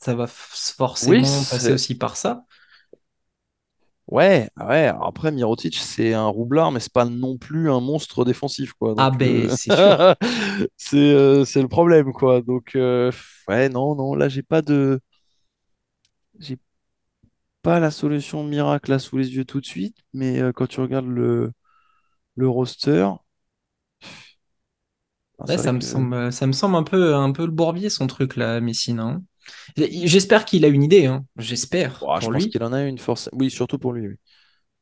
[0.00, 0.26] Ça va
[1.00, 2.44] Oui, forcément passer aussi par ça.
[4.08, 4.86] ouais, ouais.
[4.88, 8.94] alors Après, Mirotic, c'est un roublard, mais c'est pas non plus un monstre défensif, quoi.
[8.96, 10.00] Ah ben euh, c'est sûr.
[10.76, 12.40] c'est c'est le problème, quoi.
[12.42, 15.00] Donc, ouais, non, non, là, j'ai pas de,
[16.38, 16.58] j'ai
[17.66, 20.80] pas la solution miracle là sous les yeux tout de suite, mais euh, quand tu
[20.80, 21.52] regardes le,
[22.36, 23.08] le roster,
[25.38, 27.88] ben, Ouais, ça me que semble, ça me semble un peu, un peu le bourbier
[27.90, 29.04] son truc là, Messina.
[29.04, 29.22] hein.
[29.76, 31.24] J'espère qu'il a une idée, hein.
[31.36, 33.28] j'espère je pense qu'il en a une force.
[33.32, 34.08] Oui, surtout pour lui.
[34.08, 34.14] oui.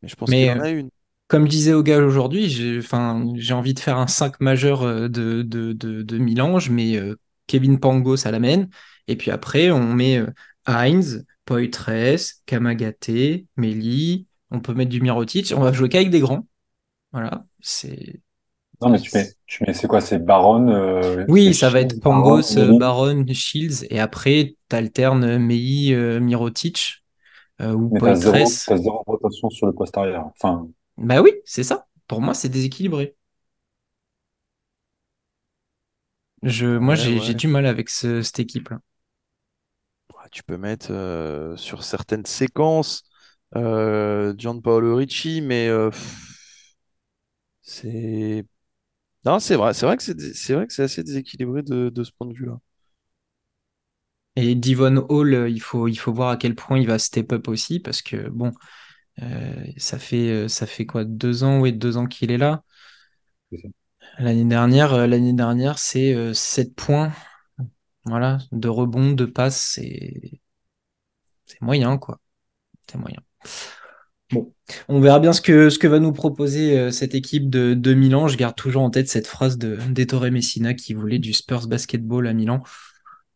[0.02, 0.90] Mais je pense qu'il Mais en euh, a une.
[1.28, 5.08] comme je disais au gars aujourd'hui, j'ai enfin, envie de faire un 5 majeur euh,
[5.08, 6.58] de, de, de, de Milan.
[6.60, 7.16] Je mets euh,
[7.46, 8.66] Kevin Pangos à la main.
[9.08, 10.28] Et puis après, on met euh,
[10.66, 11.90] Heinz, Poitres,
[12.46, 13.10] Kamagate,
[13.56, 14.26] Meli.
[14.50, 15.52] On peut mettre du Mirotic.
[15.56, 16.46] On va jouer qu'avec des grands.
[17.12, 17.46] Voilà.
[17.60, 18.20] C'est.
[18.80, 20.00] Non, mais tu mets, tu mets, c'est quoi?
[20.00, 22.74] C'est Baron, euh, Oui, ça va être Baron, Pangos, euh.
[22.74, 23.86] Baron, Shields.
[23.90, 27.04] Et après, t'alternes Mei, euh, Mirotic
[27.62, 28.36] euh, ou Poitres.
[28.66, 30.26] zéro, rotation sur le poste arrière.
[30.26, 31.86] Enfin, Bah oui, c'est ça.
[32.08, 33.16] Pour moi, c'est déséquilibré.
[36.44, 37.34] Je, moi, Ouais, j'ai j'ai ouais.
[37.34, 38.78] du mal avec ce- cette équipe-là.
[40.34, 43.04] Tu peux mettre euh, sur certaines séquences
[43.56, 45.90] euh, Gianpaolo Ricci, mais euh,
[47.62, 48.44] c'est.
[49.24, 52.04] Non, c'est vrai, c'est vrai que c'est c'est vrai que c'est assez déséquilibré de, de
[52.04, 52.58] ce point de vue-là.
[54.36, 57.46] Et Devon Hall, il faut, il faut voir à quel point il va step up
[57.48, 58.52] aussi, parce que bon,
[59.22, 62.64] euh, ça fait, ça fait quoi, deux ans, oui, deux ans qu'il est là.
[63.50, 63.68] c'est ça.
[64.18, 67.12] L'année dernière, l'année dernière, c'est euh, 7 points,
[68.04, 70.40] voilà, de rebond, de passe, c'est,
[71.46, 72.20] c'est moyen, quoi.
[72.90, 73.20] C'est moyen.
[74.32, 74.52] Bon,
[74.88, 77.94] on verra bien ce que, ce que va nous proposer euh, cette équipe de, de
[77.94, 78.26] Milan.
[78.26, 82.26] Je garde toujours en tête cette phrase de d'Ettore Messina qui voulait du Spurs basketball
[82.26, 82.62] à Milan.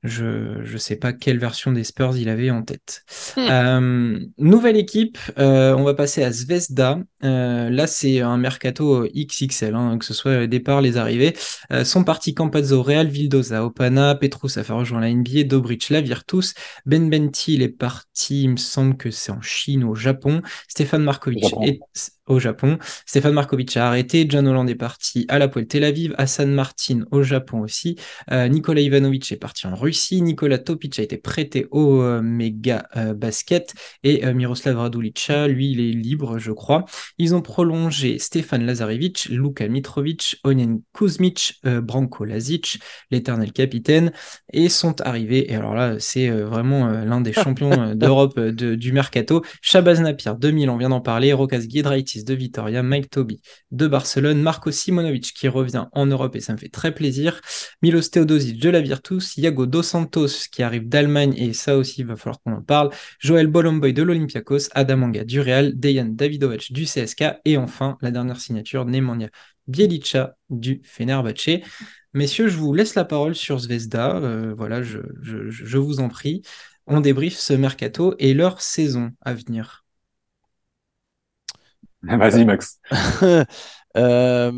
[0.04, 3.04] Je ne sais pas quelle version des Spurs il avait en tête.
[3.36, 3.46] Hmm.
[3.50, 7.00] Euh, nouvelle équipe, euh, on va passer à Zvezda.
[7.24, 11.36] Euh, là, c'est un mercato XXL, hein, que ce soit les départs, les arrivées.
[11.72, 16.00] Euh, sont partis Campazzo, Real, Vildoza, Opana, Petrus a fait rejoindre la NBA, Dobric, la
[16.00, 16.54] Virtus,
[16.86, 20.42] Ben Benti, il est parti, il me semble que c'est en Chine ou au Japon.
[20.68, 21.62] Stéphane Markovic Japon.
[21.62, 21.80] est
[22.28, 22.78] au Japon.
[23.06, 24.26] Stéphane Markovic a arrêté.
[24.28, 26.14] John Holland est parti à la poêle Tel Aviv.
[26.18, 27.96] Hassan Martin au Japon aussi.
[28.30, 30.22] Euh, Nikola Ivanovic est parti en Russie.
[30.22, 33.74] Nicolas Topic a été prêté au euh, Mega euh, Basket.
[34.02, 36.84] Et euh, Miroslav Radulica, lui, il est libre, je crois.
[37.18, 42.78] Ils ont prolongé Stefan Lazarevic, Luka Mitrovic, Onen Kuzmic, Branko Lazic,
[43.10, 44.12] l'éternel capitaine,
[44.52, 49.42] et sont arrivés, et alors là, c'est vraiment l'un des champions d'Europe de- du Mercato,
[49.62, 53.86] Shabazz Napier de Milan, on vient d'en parler, Rokas Giedraitis de Vitoria, Mike Toby de
[53.86, 57.40] Barcelone, Marco Simonovic qui revient en Europe, et ça me fait très plaisir,
[57.82, 62.06] Milos Teodosic de la Virtus, Iago Dos Santos qui arrive d'Allemagne, et ça aussi, il
[62.06, 66.72] va falloir qu'on en parle, Joël Bolomboy de l'Olympiakos, Adam Anga du Real, Dejan Davidovic
[66.72, 69.28] du CSK et enfin la dernière signature, Nemanja
[69.66, 71.60] Bjelica du Fenerbahçe.
[72.14, 74.16] Messieurs, je vous laisse la parole sur Zvezda.
[74.16, 76.42] Euh, voilà, je vous en prie.
[76.86, 79.84] On débriefe ce mercato et leur saison à venir.
[82.02, 82.78] Vas-y, Max.
[83.96, 84.52] Euh,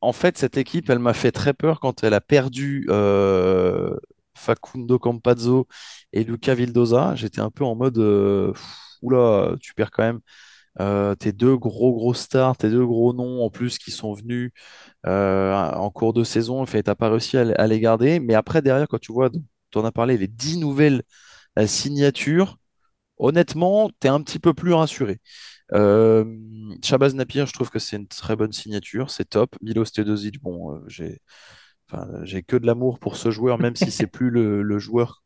[0.00, 3.96] en fait, cette équipe, elle m'a fait très peur quand elle a perdu euh,
[4.36, 5.66] Facundo Campazzo
[6.12, 7.14] et Luca Vildoza.
[7.16, 8.52] J'étais un peu en mode, euh,
[9.00, 10.20] oula, tu perds quand même
[11.18, 14.52] tes deux gros gros stars, tes deux gros noms en plus qui sont venus
[15.06, 16.60] en cours de saison.
[16.62, 18.20] En fait, t'as pas réussi à, à les garder.
[18.20, 21.02] Mais après, derrière, quand tu vois, tu en as parlé, les dix nouvelles
[21.66, 22.58] signatures,
[23.18, 25.20] honnêtement, tu es un petit peu plus rassuré.
[25.74, 26.24] Euh,
[26.84, 29.56] Shabazz Napier, je trouve que c'est une très bonne signature, c'est top.
[29.62, 31.20] Milos Teodosic, bon, euh, j'ai
[31.90, 32.06] enfin,
[32.48, 35.22] que de l'amour pour ce joueur, même si c'est plus le, le joueur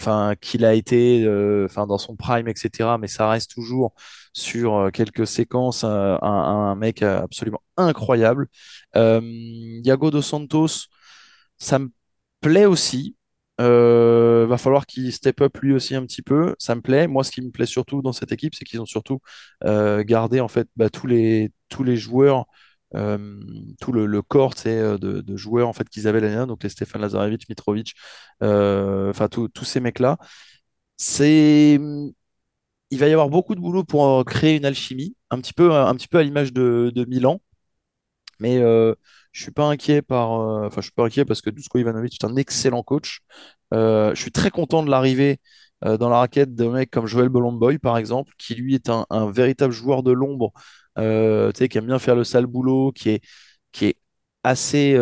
[0.00, 2.98] enfin, qu'il a été euh, enfin, dans son prime, etc.
[2.98, 3.94] Mais ça reste toujours
[4.34, 8.48] sur euh, quelques séquences euh, un, un mec absolument incroyable.
[8.94, 10.88] Iago Dos Santos,
[11.58, 11.90] ça me
[12.40, 13.16] plaît aussi.
[13.60, 16.54] Euh, va falloir qu'il step up lui aussi un petit peu.
[16.58, 17.06] Ça me plaît.
[17.06, 19.20] Moi, ce qui me plaît surtout dans cette équipe, c'est qu'ils ont surtout
[19.64, 22.46] euh, gardé en fait bah, tous les tous les joueurs,
[22.94, 23.40] euh,
[23.80, 26.46] tout le, corps de, joueurs en fait qu'ils avaient l'année dernière.
[26.46, 27.94] Donc les Stéphane Lazarevic, Mitrovic,
[28.40, 30.18] enfin tous ces mecs-là.
[30.96, 31.78] C'est
[32.90, 35.94] il va y avoir beaucoup de boulot pour créer une alchimie, un petit peu un
[35.94, 37.40] petit peu à l'image de, de Milan.
[38.40, 38.58] Mais
[39.32, 40.40] je suis pas inquiet par.
[40.40, 43.20] euh, Enfin, je suis pas inquiet parce que Dusko Ivanovic est un excellent coach.
[43.74, 45.40] Euh, je suis très content de l'arrivée
[45.84, 49.06] euh, dans la raquette de mecs comme Joël Bolomboy, par exemple, qui lui est un,
[49.30, 50.52] véritable joueur de l'ombre,
[50.96, 51.02] qui
[51.78, 53.96] aime bien faire le sale boulot, qui est,
[54.42, 54.96] assez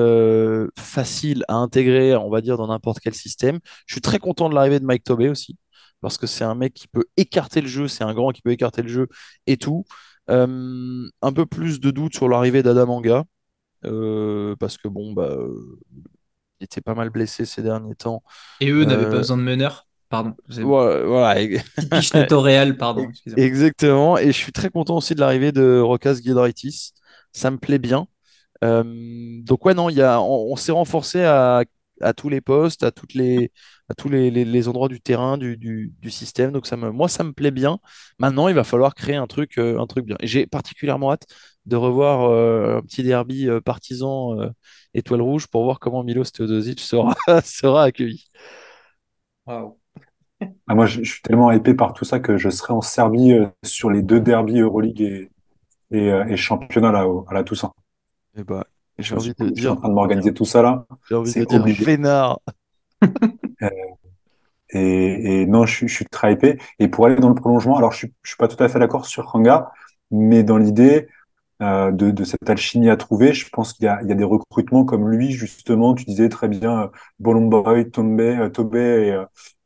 [0.77, 3.61] facile à intégrer, on va dire, dans n'importe quel système.
[3.87, 5.57] Je suis très content de l'arrivée de Mike Tobey aussi,
[6.01, 8.51] parce que c'est un mec qui peut écarter le jeu, c'est un grand qui peut
[8.51, 9.09] écarter le jeu
[9.47, 9.85] et tout.
[10.29, 13.25] Un peu plus de doute sur l'arrivée d'Adam Anga,
[13.85, 15.79] euh, parce que bon, bah, euh,
[16.61, 18.23] il était pas mal blessé ces derniers temps.
[18.61, 19.87] Et eux n'avaient pas Euh, besoin de meneur.
[20.09, 20.35] Pardon.
[20.61, 21.35] Voilà, voilà,
[21.91, 23.13] pichenette au Real, pardon.
[23.37, 24.19] Exactement.
[24.19, 26.93] Et je suis très content aussi de l'arrivée de Rokas Giedraitis.
[27.33, 28.07] Ça me plaît bien.
[28.65, 28.85] Euh,
[29.43, 31.65] donc ouais, non, il y a, on, on s'est renforcé à,
[32.01, 33.53] à tous les postes, à, toutes les,
[33.89, 36.53] à tous les, les- les endroits du terrain, du, du- du système.
[36.53, 37.81] Donc ça me, moi, ça me plaît bien.
[38.19, 40.17] Maintenant, il va falloir créer un truc, euh, un truc bien.
[40.23, 41.27] J'ai particulièrement hâte
[41.69, 44.51] de revoir euh, un petit derby euh, partisan euh,
[44.95, 48.27] étoile rouge pour voir comment Milos Teodosic sera, sera accueilli.
[50.67, 53.33] Ah, moi, je, je suis tellement hypé par tout ça que je serai en Serbie
[53.33, 55.31] euh, sur les deux derbies Euroleague et,
[55.93, 57.73] et, euh, et championnat là, à la Toussaint.
[58.37, 58.67] Et bah,
[58.99, 60.63] j'ai Je me envie suis, de je suis en dire, train de m'organiser tout ça
[60.63, 60.87] là.
[61.09, 61.85] j'ai envie de C'est dire, obligé.
[61.85, 62.41] Fénard.
[63.63, 63.69] Euh,
[64.71, 66.59] Et, et non, je, suis- je suis très hypé.
[66.79, 68.79] Et pour aller dans le prolongement, alors je suis, je suis pas tout à fait
[68.79, 69.71] d'accord sur Hanga,
[70.11, 71.09] mais dans l'idée
[71.63, 74.85] euh, de, de cette alchimie à trouver, je pense qu'il y y a des recrutements
[74.85, 79.25] comme lui, justement, tu disais très bien, euh, Bolomboy, Tombe, euh, Tobe et, euh,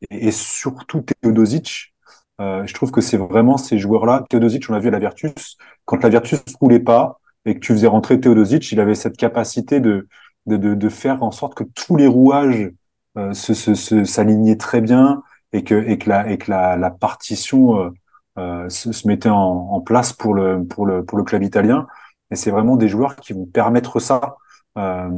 [0.09, 1.93] et, et surtout Teodosic.
[2.41, 4.25] Euh, je trouve que c'est vraiment ces joueurs-là.
[4.29, 7.73] Teodosic, on l'a vu à la Virtus, quand la Virtus roulait pas et que tu
[7.73, 10.07] faisais rentrer Teodosic, il avait cette capacité de,
[10.45, 12.71] de, de, de faire en sorte que tous les rouages
[13.17, 16.75] euh, se, se, se- s'alignaient très bien et que, et que, la, et que la,
[16.77, 17.91] la partition
[18.37, 21.87] se, se mettait en, en place pour le, pour, le, pour le club italien.
[22.31, 24.37] Et c'est vraiment des joueurs qui vont permettre ça.
[24.77, 25.09] Euh,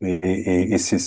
[0.00, 0.98] et et, et c'est.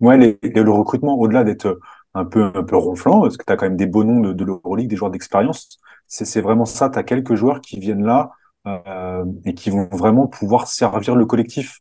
[0.00, 1.78] Ouais, les, le recrutement, au-delà d'être
[2.14, 4.32] un peu, un peu ronflant, parce que tu as quand même des beaux noms de,
[4.32, 6.90] de l'Euroleague, des joueurs d'expérience, c'est, vraiment ça.
[6.90, 8.32] Tu as quelques joueurs qui viennent là
[8.66, 11.78] euh, et qui vont vraiment pouvoir servir le collectif.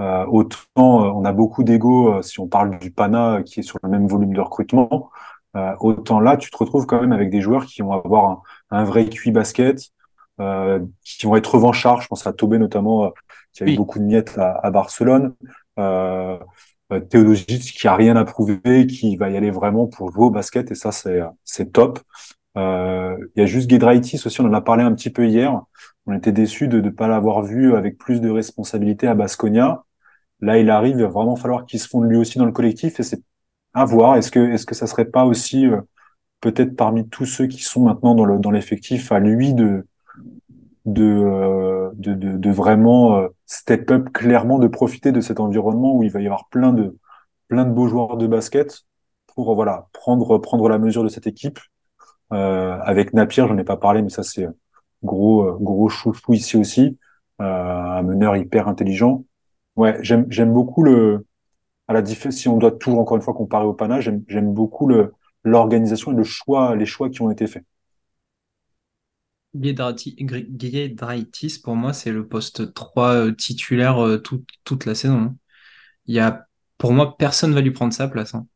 [0.00, 3.60] Euh, autant euh, on a beaucoup d'ego euh, si on parle du Pana euh, qui
[3.60, 5.10] est sur le même volume de recrutement,
[5.56, 8.42] euh, autant là tu te retrouves quand même avec des joueurs qui vont avoir un,
[8.70, 9.90] un vrai QI basket,
[10.40, 12.02] euh, qui vont être revanchards.
[12.02, 13.10] Je pense à Tobé notamment, euh,
[13.52, 15.34] qui a eu beaucoup de miettes à, à Barcelone.
[15.78, 16.38] Euh,
[16.92, 20.30] euh, Teodosic qui a rien à prouver, qui va y aller vraiment pour jouer au
[20.30, 22.00] basket et ça c'est c'est top.
[22.56, 25.60] Euh, Il y a juste Giedraitis aussi, on en a parlé un petit peu hier.
[26.06, 29.84] On était déçus de ne pas l'avoir vu avec plus de responsabilités à Basconia.
[30.40, 33.00] Là, il arrive, il va vraiment falloir qu'il se fonde lui aussi dans le collectif
[33.00, 33.22] et c'est
[33.74, 34.16] à voir.
[34.16, 35.80] Est-ce que, est-ce que ça serait pas aussi, euh,
[36.40, 39.86] peut-être parmi tous ceux qui sont maintenant dans le, dans l'effectif, à lui de,
[40.84, 45.94] de, euh, de, de, de vraiment euh, step up clairement, de profiter de cet environnement
[45.94, 46.96] où il va y avoir plein de,
[47.48, 48.82] plein de beaux joueurs de basket
[49.34, 51.58] pour, voilà, prendre, prendre la mesure de cette équipe.
[52.32, 54.48] Euh, avec Napier, j'en ai pas parlé, mais ça c'est
[55.04, 56.98] gros, euh, gros chouchou ici aussi,
[57.40, 59.24] euh, un meneur hyper intelligent.
[59.76, 61.26] Ouais, j'aime, j'aime beaucoup le,
[61.92, 64.22] à la diff- si on doit toujours encore une fois comparer au Pana, j'aime,
[64.54, 64.88] beaucoup
[65.44, 67.64] l'organisation et le choix, les choix qui ont été faits.
[69.54, 75.18] Giedraitis, pour moi, c'est le poste 3 euh, titulaire euh, tout- toute la saison.
[75.20, 75.36] hein.
[76.06, 76.46] Il y a,
[76.78, 78.34] pour moi, personne va lui prendre sa place.
[78.34, 78.46] hein.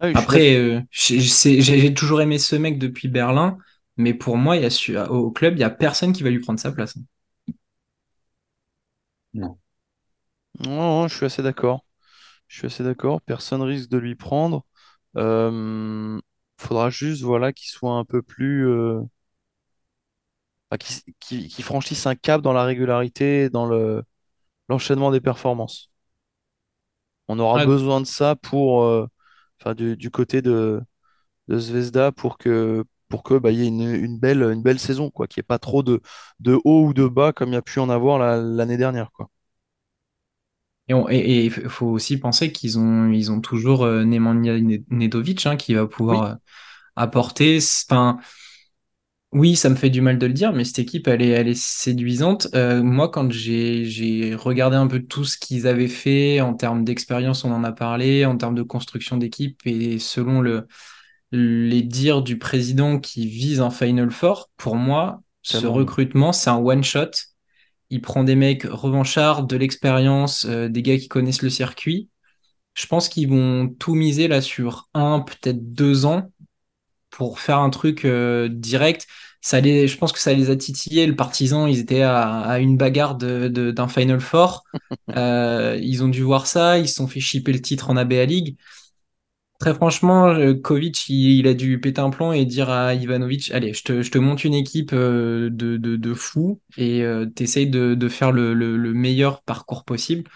[0.00, 0.14] Ah oui.
[0.14, 3.58] Après, euh, j'ai toujours aimé ce mec depuis Berlin,
[3.98, 6.30] mais pour moi, il y a su- au club, il y a personne qui va
[6.30, 6.96] lui prendre sa place.
[6.98, 7.02] hein.
[9.32, 9.58] Non.
[10.60, 10.70] Non,
[11.02, 11.84] non, je suis assez d'accord.
[12.48, 13.20] Je suis assez d'accord.
[13.22, 14.64] Personne risque de lui prendre.
[15.16, 16.20] Euh,
[16.58, 18.68] faudra juste voilà, qu'il soit un peu plus.
[18.68, 19.00] euh,
[20.70, 24.02] enfin, qu'il qu'il- qu'il franchisse un cap dans la régularité, et dans le,
[24.70, 25.90] l'enchaînement des performances.
[27.28, 29.06] On aura Ouais, besoin de ça pour, euh,
[29.60, 30.80] enfin, du, du côté de,
[31.48, 34.78] de Zvezda pour que, pour que, bah, il y ait une, une belle, une belle
[34.80, 36.02] saison, quoi, qu'il n'y ait pas trop de,
[36.40, 39.12] de haut ou de bas comme il y a pu en avoir la- l'année dernière,
[39.12, 39.30] quoi.
[40.88, 45.56] Et il faut aussi penser qu'ils ont, ils ont toujours euh, Nemanja Ne- Nedovic hein,
[45.56, 46.34] qui va pouvoir Oui, euh,
[46.96, 47.58] apporter.
[47.90, 48.18] Enfin,
[49.32, 51.48] oui, ça me fait du mal de le dire, mais cette équipe, elle est, elle
[51.48, 52.48] est séduisante.
[52.54, 57.44] Euh, moi, quand j'ai, regardé un peu tout ce qu'ils avaient fait en termes d'expérience,
[57.44, 60.66] on en a parlé, en termes de construction d'équipe, et selon le,
[61.30, 66.56] les dires du président qui vise un Final Four, pour moi, ce recrutement, c'est un
[66.56, 67.10] one-shot.
[67.90, 72.08] Il prend des mecs revanchards, de l'expérience, euh, des gars qui connaissent le circuit.
[72.74, 76.30] Je pense qu'ils vont tout miser là sur un, peut-être deux ans
[77.10, 79.06] pour faire un truc euh, direct.
[79.40, 81.06] Ça les, je pense que ça les a titillés.
[81.06, 84.64] Le partisan, ils étaient à, à une bagarre de, de- d'un Final Four.
[85.16, 86.78] Euh, ils ont dû voir ça.
[86.78, 88.56] Ils se sont fait shipper le titre en ABA League.
[89.58, 93.72] Très franchement, euh, Kovic, il, a dû péter un plomb et dire à Ivanovic, allez,
[93.74, 98.08] je te, monte une équipe euh, de, de, de fous et euh, t'essayes de, de
[98.08, 100.30] faire le, le, le meilleur parcours possible.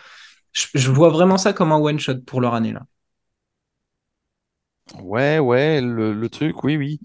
[0.52, 2.82] Je, vois vraiment ça comme un one-shot pour leur année là.
[5.00, 7.00] Ouais, ouais, le, le truc, oui, oui.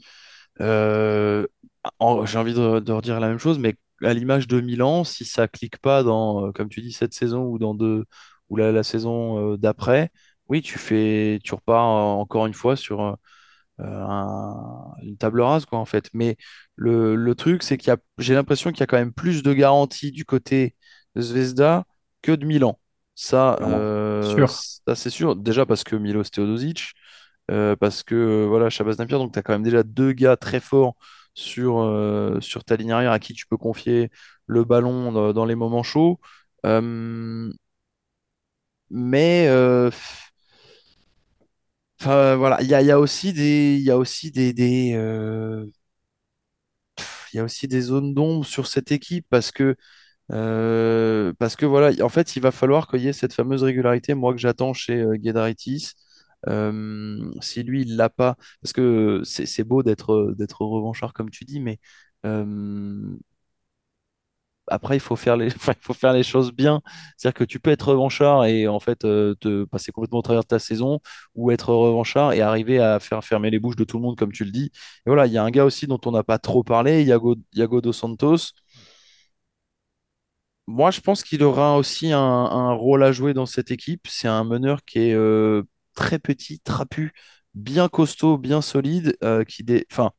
[0.59, 5.77] J'ai envie de, redire la même chose, mais à l'image de Milan, si ça clique
[5.77, 8.05] pas dans, comme tu dis, cette saison ou dans deux,
[8.49, 10.11] ou la, saison d'après,
[10.49, 13.15] oui, tu fais, tu repars euh, encore une fois sur euh,
[13.81, 16.09] un- une table rase, quoi, en fait.
[16.13, 16.37] Mais
[16.75, 19.43] le, le truc, c'est qu'il y a, j'ai l'impression qu'il y a quand même plus
[19.43, 20.75] de garanties du côté
[21.15, 21.85] de Zvezda
[22.21, 22.79] que de Milan.
[23.15, 23.89] Ça, Clairement.
[24.01, 24.63] Euh, Sûr.
[24.87, 25.35] ça, c'est sûr.
[25.35, 26.93] Déjà parce que Milos Teodosic,
[27.51, 30.37] euh, parce que euh, voilà, Shabazz Napier, donc tu as quand même déjà deux gars
[30.37, 30.95] très forts
[31.33, 34.09] sur, euh, sur ta ligne arrière à qui tu peux confier
[34.47, 36.19] le ballon dans, dans les moments chauds.
[36.65, 37.51] Euh,
[38.89, 39.89] mais euh,
[42.61, 43.81] il y a, aussi des,
[47.81, 49.75] zones d'ombre sur cette équipe parce que
[50.33, 54.13] Euh, parce que voilà, en fait, il va falloir qu'il y ait cette fameuse régularité,
[54.15, 55.95] moi, que j'attends chez euh.
[56.49, 61.29] Euh, si lui, il l'a pas, parce que c'est c'est beau d'être d'être revanchard comme
[61.31, 61.79] tu dis, mais
[62.25, 63.17] euh,
[64.67, 66.81] après, il faut faire les, il faut faire les choses bien.
[67.17, 70.43] C'est-à-dire que tu peux être revanchard et en fait euh, te passer complètement au travers
[70.43, 70.99] de ta saison,
[71.35, 74.31] ou être revanchard et arriver à faire fermer les bouches de tout le monde, comme
[74.31, 74.71] tu le dis.
[75.05, 77.35] Et voilà, il y a un gars aussi dont on n'a pas trop parlé, Iago,
[77.81, 78.37] dos Santos.
[80.67, 84.07] Moi, je pense qu'il aura aussi un, rôle à jouer dans cette équipe.
[84.09, 85.63] C'est un meneur qui est euh,
[85.95, 87.13] très petit, trapu,
[87.53, 90.11] bien costaud, bien solide, euh, qui enfin,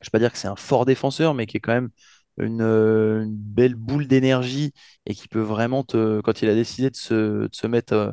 [0.00, 1.90] je ne vais pas dire que c'est un fort défenseur, mais qui est quand même
[2.38, 4.72] une, euh, une belle boule d'énergie
[5.06, 7.14] et qui peut vraiment te, quand il a décidé de se,
[7.48, 8.12] de se mettre, euh,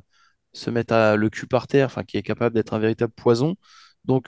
[0.53, 3.55] se mettre à, le cul par terre, enfin, qui est capable d'être un véritable poison.
[4.05, 4.27] Donc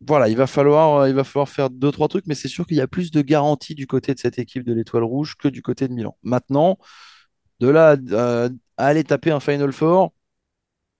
[0.00, 2.66] voilà, il va falloir, euh, il va falloir faire deux, trois trucs, mais c'est sûr
[2.66, 5.48] qu'il y a plus de garanties du côté de cette équipe de l'Étoile Rouge que
[5.48, 6.16] du côté de Milan.
[6.22, 6.78] Maintenant,
[7.60, 10.12] de là à, à aller taper un Final Four,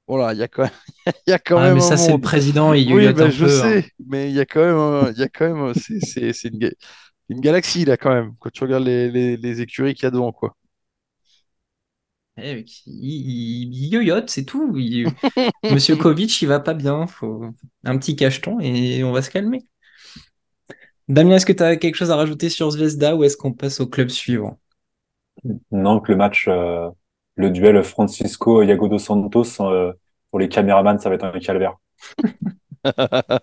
[0.07, 0.73] voilà, il y a quand même,
[1.27, 3.29] il y a quand Ah, même mais un ça, c'est le président, il Oui, ben,
[3.29, 3.63] un je peu.
[3.63, 3.83] hein.
[3.83, 4.61] sais, mais il y a quand
[5.07, 6.71] même, il y a quand même, c'est c'est- c'est une,
[7.31, 10.11] une galaxie là quand même, quand tu regardes les, les, les écuries qu'il y a
[10.13, 10.57] devant, quoi.
[12.37, 12.93] Eh, il,
[13.67, 14.77] il- il yoyote, c'est tout.
[14.77, 15.17] Il-
[15.69, 17.07] Monsieur Kovic, il va pas bien.
[17.07, 17.47] Faut
[17.85, 19.67] un petit cacheton et on va se calmer.
[21.09, 23.81] Damien, est-ce que tu as quelque chose à rajouter sur Zvezda ou est-ce qu'on passe
[23.81, 24.59] au club suivant?
[25.71, 26.91] Non, que le match, euh,
[27.37, 29.93] le duel Francisco-Iago dos Santos, euh,
[30.31, 31.77] pour les caméramans, ça va être un calvaire.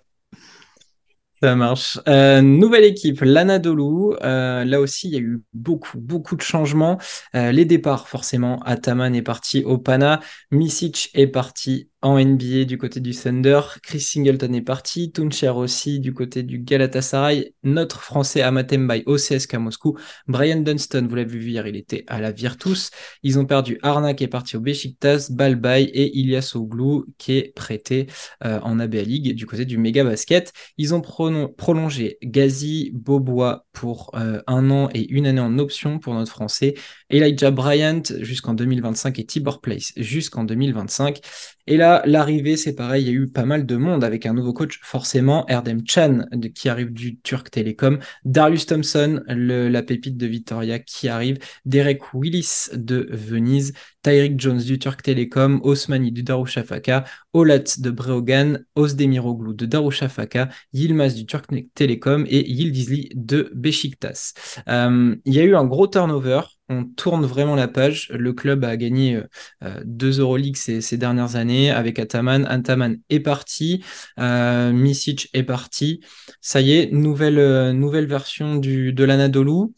[1.44, 2.00] Ça marche.
[2.08, 4.16] Euh, nouvelle équipe, l'Anadolu.
[4.22, 7.00] Euh, là aussi, il y a eu beaucoup, beaucoup de changements.
[7.34, 8.60] Les départs, forcément.
[8.60, 10.20] Ataman est parti au Pana.
[10.52, 13.62] Misic est parti en NBA du côté du Thunder.
[13.84, 15.12] Chris Singleton est parti.
[15.12, 17.54] Tuncher aussi du côté du Galatasaray.
[17.64, 19.98] Notre Français Amatembai au CSKA Moscou.
[20.28, 22.92] Brian Dunston, vous l'avez vu hier, il était à la Virtus.
[23.24, 27.54] Ils ont perdu Arna qui est parti au Besiktas, Balbay et Ilyas Oglou qui est
[27.56, 28.08] prêté
[28.44, 30.54] euh, en ABA League du côté du Mega Basket.
[30.78, 36.14] Ils ont prolongé Gazi Bobois pour euh, un an et une année en option pour
[36.14, 36.76] notre Français.
[37.10, 41.22] Elijah Bryant jusqu'en 2025 et Tibor Place jusqu'en 2025.
[41.68, 44.34] Et là, l'arrivée, c'est pareil, il y a eu pas mal de monde avec un
[44.34, 50.28] nouveau coach, forcément, Erdem Chan qui arrive du Turk Telecom, Darius Thompson, la pépite de
[50.28, 53.74] Victoria qui arrive, Derek Willis de Venise,
[54.04, 61.16] Tyrick Jones du Turk Telecom, Osmani du Darusshafaka, Olat de Breogan, Osdemiroglu de Darusshafaka, Yilmaz
[61.16, 64.34] du Turk Telecom et Yildizli de Beşiktaş.
[64.68, 66.42] Euh, il y a eu un gros turnover.
[66.70, 68.10] On tourne vraiment la page.
[68.14, 69.22] Le club a gagné
[69.62, 72.46] euh, deux Euroleague ces, dernières années avec Ataman.
[72.46, 73.84] Ataman est parti.
[74.20, 76.00] Euh, Misic est parti.
[76.40, 79.74] Ça y est, nouvelle, euh, nouvelle version de l'Anadolu.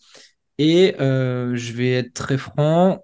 [0.59, 3.03] Et je vais être très franc.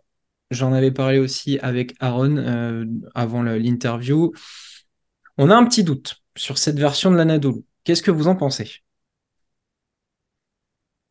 [0.51, 4.31] J'en avais parlé aussi avec Aaron euh, avant l'interview.
[5.39, 7.63] On a un petit doute sur cette version de l'Anadolu.
[7.83, 8.69] Qu'est-ce que vous en pensez?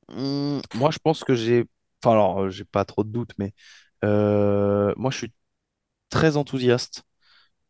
[0.08, 1.64] Hum, moi, je pense que j'ai,
[2.02, 3.52] enfin alors, euh, j'ai pas trop de doutes, mais
[4.04, 5.32] euh, moi, je suis
[6.10, 7.04] très enthousiaste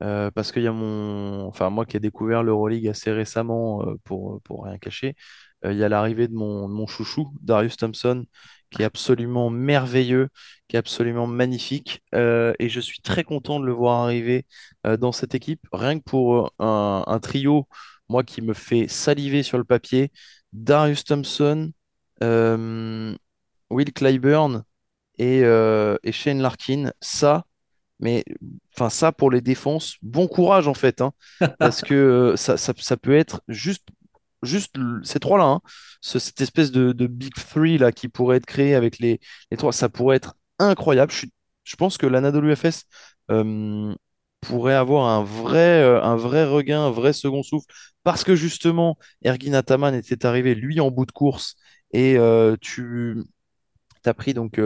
[0.01, 4.65] parce qu'il y a mon, enfin moi qui ai découvert l'Euroleague assez récemment pour pour
[4.65, 5.17] rien cacher,
[5.65, 8.25] il y a l'arrivée de mon de mon chouchou Darius Thompson
[8.71, 10.29] qui est absolument merveilleux,
[10.69, 14.47] qui est absolument magnifique euh, et je suis très content de le voir arriver
[14.87, 15.61] euh, dans cette équipe.
[15.73, 17.67] Rien que pour euh, un, un trio,
[18.09, 20.11] moi qui me fait saliver sur le papier,
[20.53, 21.73] Darius Thompson,
[22.23, 23.15] euh,
[23.71, 24.65] Will Clyburn
[25.19, 27.45] et, et Shane Larkin, ça.
[28.01, 28.25] Mais
[28.77, 31.13] enfin, ça pour les défenses, bon courage en fait, hein,
[31.59, 33.89] parce que ça, ça, ça peut être juste,
[34.43, 35.61] juste ces trois-là, hein,
[36.01, 39.21] ce- cette espèce de, de Big Three là qui pourrait être créé avec les,
[39.51, 41.13] les trois, ça pourrait être incroyable.
[41.13, 41.33] Je, suis-
[41.65, 42.85] je pense que l'Anadolu FS
[43.31, 43.95] euh,
[44.41, 47.67] pourrait avoir un vrai, euh, un vrai regain, un vrai second souffle,
[48.05, 51.57] parce que justement, Ergin Ataman était arrivé lui en bout de course
[51.93, 53.23] et euh, tu
[54.05, 54.59] as pris donc.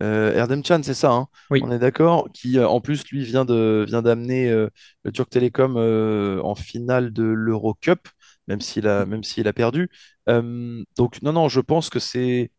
[0.00, 1.26] Erdem Can, c'est ça, hein?
[1.58, 6.40] On est d'accord, qui en plus lui vient de vient d'amener le Turc Télécom euh,
[6.42, 8.08] en finale de l'Eurocup,
[8.50, 9.90] même s'il a même s'il a perdu.
[10.30, 12.52] Euh, donc non non, je pense que c'est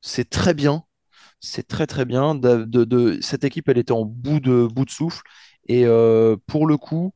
[0.00, 0.84] c'est très bien.
[1.40, 2.34] c'est très très bien.
[2.36, 5.22] De, de- de- cette équipe, elle était en bout de, bout de souffle.
[5.68, 7.14] Et euh, pour le coup,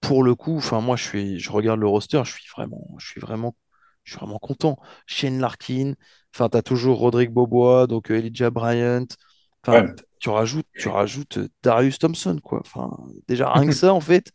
[0.00, 3.06] pour le coup, enfin moi je suis, je regarde le roster, je suis vraiment, je
[3.08, 3.56] suis vraiment,
[4.04, 4.76] je suis vraiment content.
[5.06, 5.94] Shane Larkin,
[6.34, 9.06] enfin t'as toujours Rodrigue Bobois, donc euh, Elijah Bryant,
[9.64, 9.94] enfin Ouais.
[10.18, 12.60] tu rajoutes, tu rajoutes Darius Thompson quoi.
[12.60, 12.90] Enfin
[13.28, 14.30] déjà rien que ça en fait,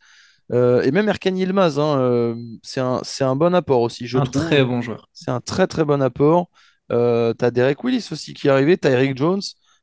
[0.52, 4.22] Euh, et même Erkan Yilmaz, hein, euh, c'est un, un bon apport aussi, je Un
[4.22, 4.42] trouve.
[4.48, 5.08] très bon joueur.
[5.12, 6.50] C'est un très très bon apport.
[6.92, 9.40] Euh, t'as Derek Willis aussi qui est arrivé, t'as Eric Jones,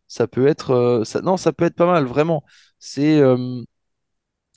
[0.08, 2.44] ça peut être, euh, ça, non ça peut être pas mal vraiment.
[2.80, 3.64] C'est euh,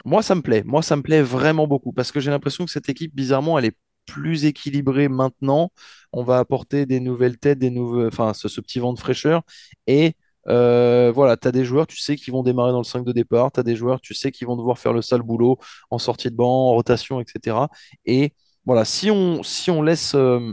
[0.04, 0.62] moi, ça me plaît.
[0.64, 3.66] Moi, ça me plaît vraiment beaucoup parce que j'ai l'impression que cette équipe, bizarrement, elle
[3.66, 5.72] est plus équilibrée maintenant.
[6.12, 9.42] On va apporter des nouvelles têtes, des nouveaux, enfin, ce, ce petit vent de fraîcheur.
[9.86, 10.14] Et
[10.50, 13.12] euh, voilà, tu as des joueurs, tu sais, qui vont démarrer dans le 5 de
[13.12, 13.52] départ.
[13.52, 15.58] Tu as des joueurs, tu sais, qui vont devoir faire le sale boulot
[15.90, 17.56] en sortie de banc, en rotation, etc.
[18.04, 18.34] Et
[18.64, 20.52] voilà, si on, si on laisse euh,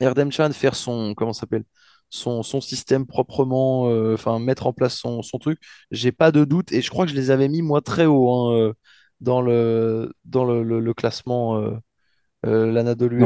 [0.00, 1.64] Erdem Chan faire son, comment s'appelle,
[2.10, 5.58] son, système proprement, euh, mettre en place son, son truc,
[5.90, 8.30] j'ai pas de doute et je crois que je les avais mis moi très haut
[8.30, 8.72] hein, euh,
[9.20, 11.56] dans le, dans le, classement
[12.44, 13.24] euh, l'Anadolu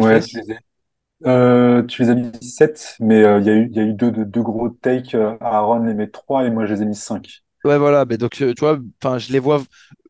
[1.27, 4.11] euh, tu les as mis 7, mais euh, il y a eu, deux,
[4.43, 5.15] gros takes.
[5.15, 7.43] euh, Aaron les met 3 et moi je les ai mis 5.
[7.65, 8.79] Ouais voilà, mais donc tu vois,
[9.19, 9.63] je les vois,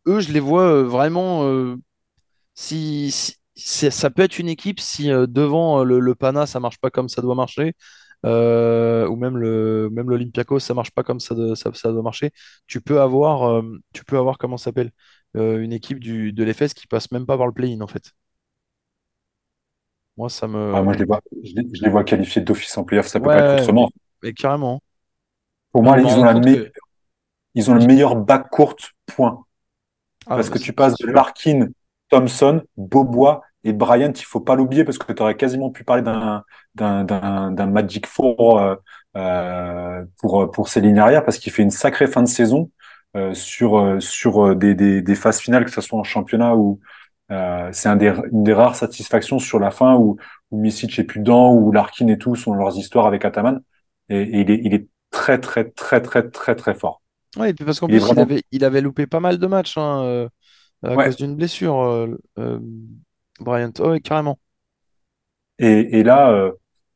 [0.07, 1.75] eux je les vois vraiment
[2.55, 3.11] si,
[3.57, 7.23] si- ça peut être une équipe si devant le, Pana ça marche pas comme ça
[7.23, 7.75] doit marcher,
[8.25, 12.31] ou même le même l'Olympiakos ça marche pas comme ça, ça, doit marcher,
[12.67, 14.91] tu peux avoir euh, tu peux avoir comment s'appelle
[15.35, 18.13] une équipe du, de l'EFS qui passe même pas par le play-in en fait.
[20.17, 22.77] Moi ça Ah, moi je me les vois, je les, je les vois qualifiés d'office
[22.79, 23.91] en playoff, ça peut pas être autrement.
[24.23, 24.83] mais carrément.
[25.73, 26.73] Pour Moi, me ils ont la compte me- que
[27.55, 29.45] ils ont le meilleur back court point.
[30.27, 31.07] Ah Parce mais que tu passes de.
[31.09, 31.69] Larkin,
[32.11, 36.03] Thompson, Bobois et Bryant, il faut pas l'oublier parce que tu aurais quasiment pu parler
[36.03, 36.45] d'un
[36.75, 38.77] d'un d'un d'un Magic Four euh,
[39.17, 42.71] euh, pour pour ces lignes arrière parce qu'il fait une sacrée fin de saison
[43.17, 46.81] euh, sur sur des, des des phases finales que ce soit en championnat ou
[47.31, 50.17] euh, c'est un des une des rares satisfactions sur la fin où
[50.51, 53.61] où Misic est plus dedans où Larkin et tout sont leurs histoires avec Ataman
[54.09, 57.03] et, et il est il est très très très très très très fort.
[57.35, 60.29] Puis parce qu'en plus il avait il avait loupé pas mal de matchs hein, euh,
[60.83, 62.59] à cause d'une blessure euh, euh,
[63.41, 63.73] Bryant.
[63.81, 64.39] Oh, carrément.
[65.59, 66.51] Et, et là,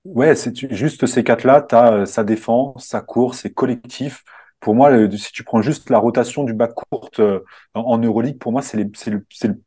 [0.04, 4.24] ouais, c'est tu- juste ces quatre-là, t'as euh, sa défense, sa course, c'est collectif.
[4.60, 7.40] Pour moi, si tu prends juste la rotation du bac court euh,
[7.74, 9.60] en, Euroleague, pour moi, le, c'est le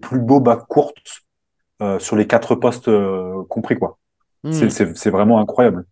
[0.00, 0.92] plus beau bac court
[1.82, 3.98] euh, sur les quatre postes euh, compris, quoi.
[4.50, 4.70] C'est Hmm.
[4.70, 5.86] c'est- c'est vraiment incroyable.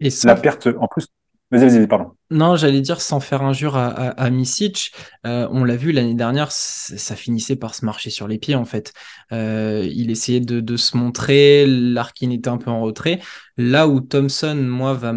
[0.00, 1.06] et La sans perte, en plus,
[1.52, 2.16] vas-y, vas-y, pardon.
[2.30, 4.30] Non, j'allais dire sans faire injure à, à,
[5.26, 8.64] euh, on l'a vu l'année dernière, ça finissait par se marcher sur les pieds en
[8.64, 8.94] fait.
[9.32, 13.20] Euh, il essayait de, de se montrer, Larkin était un peu en retrait.
[13.58, 15.12] Là où Thompson, moi, va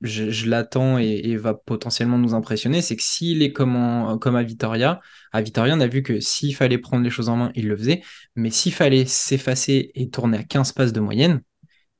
[0.00, 4.16] je, je l'attends et, et va potentiellement nous impressionner, c'est que s'il est comme, en-
[4.18, 5.00] comme à Vitoria,
[5.32, 7.76] à Vitoria, on a vu que s'il fallait prendre les choses en main, il le
[7.76, 8.02] faisait,
[8.36, 11.42] mais s'il fallait s'effacer et tourner à 15 passes de moyenne,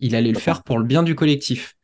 [0.00, 1.74] il allait le faire pour le bien du collectif.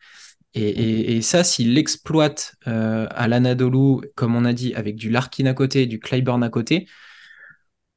[0.55, 5.55] Et, ça, s'il l'exploite euh, à l'Anadolu, comme on a dit, avec du Larkin à
[5.55, 6.89] côté, du Clyburn à côté,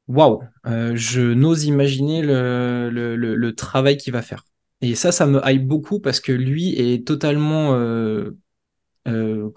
[0.08, 4.46] waouh, euh, je n'ose imaginer le, travail qu'il va faire.
[4.82, 8.32] Et ça, ça me hype beaucoup parce que lui est totalement, euh,
[9.08, 9.50] euh,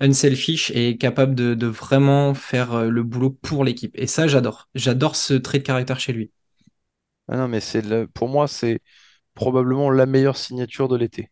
[0.00, 3.92] unselfish et capable de, vraiment faire euh, le boulot pour l'équipe.
[3.98, 4.68] Et ça, j'adore.
[4.74, 6.30] J'adore ce trait de caractère chez lui.
[7.28, 8.80] Ah non, mais c'est pour moi, c'est
[9.34, 11.30] probablement la meilleure signature de l'été.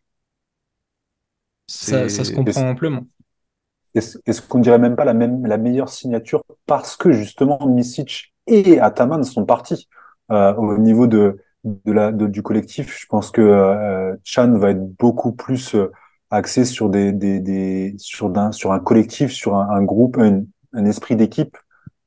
[1.67, 3.07] Ça, ça se comprend amplement.
[4.27, 8.79] Est-ce qu'on dirait même pas la même la meilleure signature parce que justement Misic et
[8.81, 9.89] Ataman sont partis
[10.33, 12.99] Euh, au niveau de, de la de- du collectif.
[13.01, 15.93] Je pense que euh, Chan va être beaucoup plus euh,
[16.31, 20.43] axé sur des des, des sur d'un sur un collectif, sur un, un groupe, un,
[20.73, 21.57] un esprit d'équipe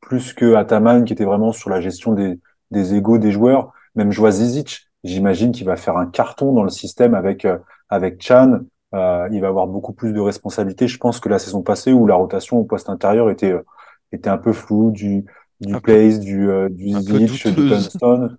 [0.01, 2.39] plus que Ataman qui était vraiment sur la gestion des
[2.71, 3.71] des égos des joueurs.
[3.95, 7.57] Même Joao Zizic, j'imagine qu'il va faire un carton dans le système avec euh,
[7.89, 8.59] avec Chan.
[8.95, 12.07] Euh, il va avoir beaucoup plus de responsabilités, je pense, que la saison passée où
[12.07, 13.63] la rotation au poste intérieur était, euh,
[14.11, 15.25] était un peu floue, du,
[15.61, 17.53] du un peu, Place, du, euh, du du.
[17.53, 18.37] Dunston.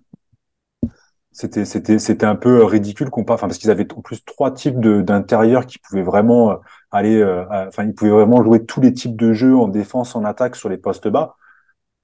[1.33, 4.81] C'était, c'était, c'était un peu ridicule comparé, enfin, parce qu'ils avaient en plus trois types
[4.81, 6.55] de, d'intérieurs qui pouvaient vraiment euh,
[6.91, 10.25] aller, euh, enfin, ils pouvaient vraiment jouer tous les types de jeux en défense, en
[10.25, 11.37] attaque sur les postes bas.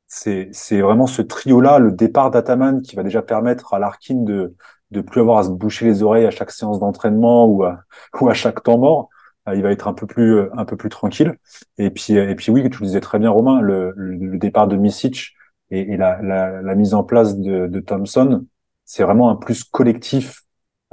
[0.08, 4.56] C'est, c'est vraiment ce trio-là, le départ d'Ataman qui va déjà permettre à Larkin de,
[4.92, 7.82] de plus avoir à se boucher les oreilles à chaque séance d'entraînement ou à,
[8.22, 9.10] ou à chaque temps mort.
[9.48, 11.36] Euh, Il va être un peu plus, euh, un peu plus tranquille.
[11.78, 14.76] Et puis, et puis oui, tu le disais très bien, Romain, le, le, départ de
[14.78, 15.34] Misic
[15.72, 18.46] et, et la, la, la mise en place de, de Thompson,
[18.86, 20.44] c'est vraiment un plus collectif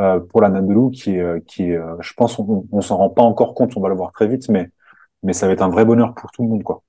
[0.01, 3.77] euh, pour la Nadalou qui qui je pense, on, on s'en rend pas encore compte,
[3.77, 4.71] on va le voir très vite, mais,
[5.25, 6.84] mais ça va être un vrai bonheur pour tout le monde, quoi.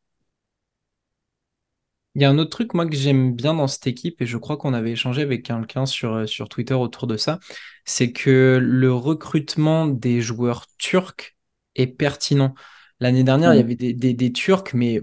[2.16, 4.38] Il y a un autre truc, moi, que j'aime bien dans cette équipe, et je
[4.38, 7.40] crois qu'on avait échangé avec quelqu'un sur, sur Twitter autour de ça,
[7.86, 11.36] c'est que le recrutement des joueurs turcs
[11.76, 12.56] est pertinent.
[13.02, 13.62] L'année dernière, il y Mm.
[13.62, 15.02] avait des, des, des Turcs, mais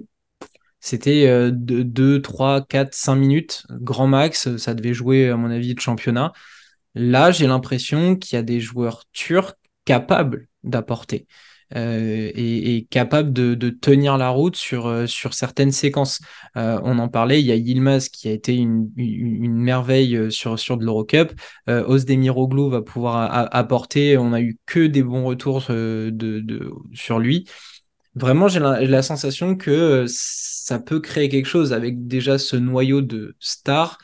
[0.80, 4.56] c'était euh, de 2, 3, 4, 5 minutes, grand max.
[4.56, 6.32] Ça devait jouer, à mon avis, de championnat.
[6.94, 9.54] Là, j'ai l'impression qu'il y a des joueurs turcs
[9.84, 11.26] capables d'apporter
[11.76, 16.20] euh, et, capables de, tenir la route sur, euh, sur certaines séquences.
[16.56, 20.30] Euh, on en parlait, il y a Yilmaz qui a été une, une, merveille euh,
[20.30, 21.32] sur, sur de l'Eurocup.
[21.68, 24.18] Euh, Ozdemiroglou va pouvoir apporter.
[24.18, 27.48] On a eu que des bons retours de, sur lui.
[28.14, 33.00] Vraiment, j'ai la, la sensation que ça peut créer quelque chose avec déjà ce noyau
[33.00, 33.98] de stars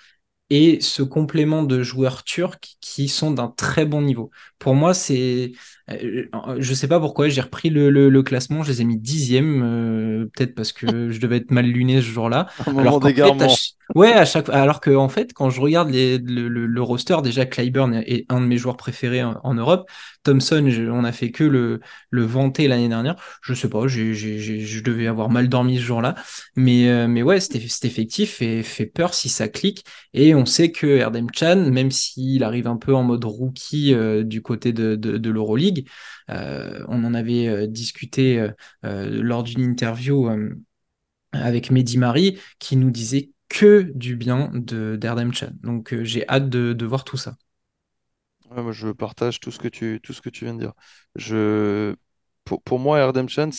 [0.51, 4.31] et ce complément de joueurs turcs qui sont d'un très bon niveau.
[4.59, 5.53] Pour moi, c'est...
[5.91, 8.99] euh, Je sais pas pourquoi, j'ai repris le, le- le classement, je les ai mis
[8.99, 12.47] dixième, euh, peut-être parce que je devais être mal luné ce jour-là.
[12.77, 13.49] Alors fait, à d'égarement.
[13.49, 14.49] ch- ouais, à chaque...
[14.51, 18.41] alors que en fait, quand je regarde les- le, le- roster, déjà Clyburn est un
[18.41, 19.89] de mes joueurs préférés en, en Europe.
[20.25, 21.81] Thompson, je- on a fait que le,
[22.11, 23.17] le vanter l'année dernière.
[23.43, 26.15] Je sais pas, j'ai, j'ai- j'ai- je devais avoir mal dormi ce jour-là.
[26.57, 29.85] Mais, euh, mais ouais, cet, cet effectif fait, fait peur si ça clique.
[30.15, 34.23] Et on sait que Erdem Chan, même s'il arrive un peu en mode rookie euh,
[34.25, 35.78] du côté de, de, de l'Euroleague,
[36.31, 38.39] euh, on en avait euh, discuté
[38.85, 40.29] euh, lors d'une interview
[41.33, 44.99] avec Mehdi Mari qui nous disait que du bien de
[45.33, 45.51] Chan.
[45.63, 47.37] Donc j'ai hâte de, voir tout ça.
[48.71, 50.73] Je partage tout ce que tu, tout ce que tu viens de dire.
[51.17, 51.95] Je,
[52.45, 53.51] pour, pour moi, Erdem Chan,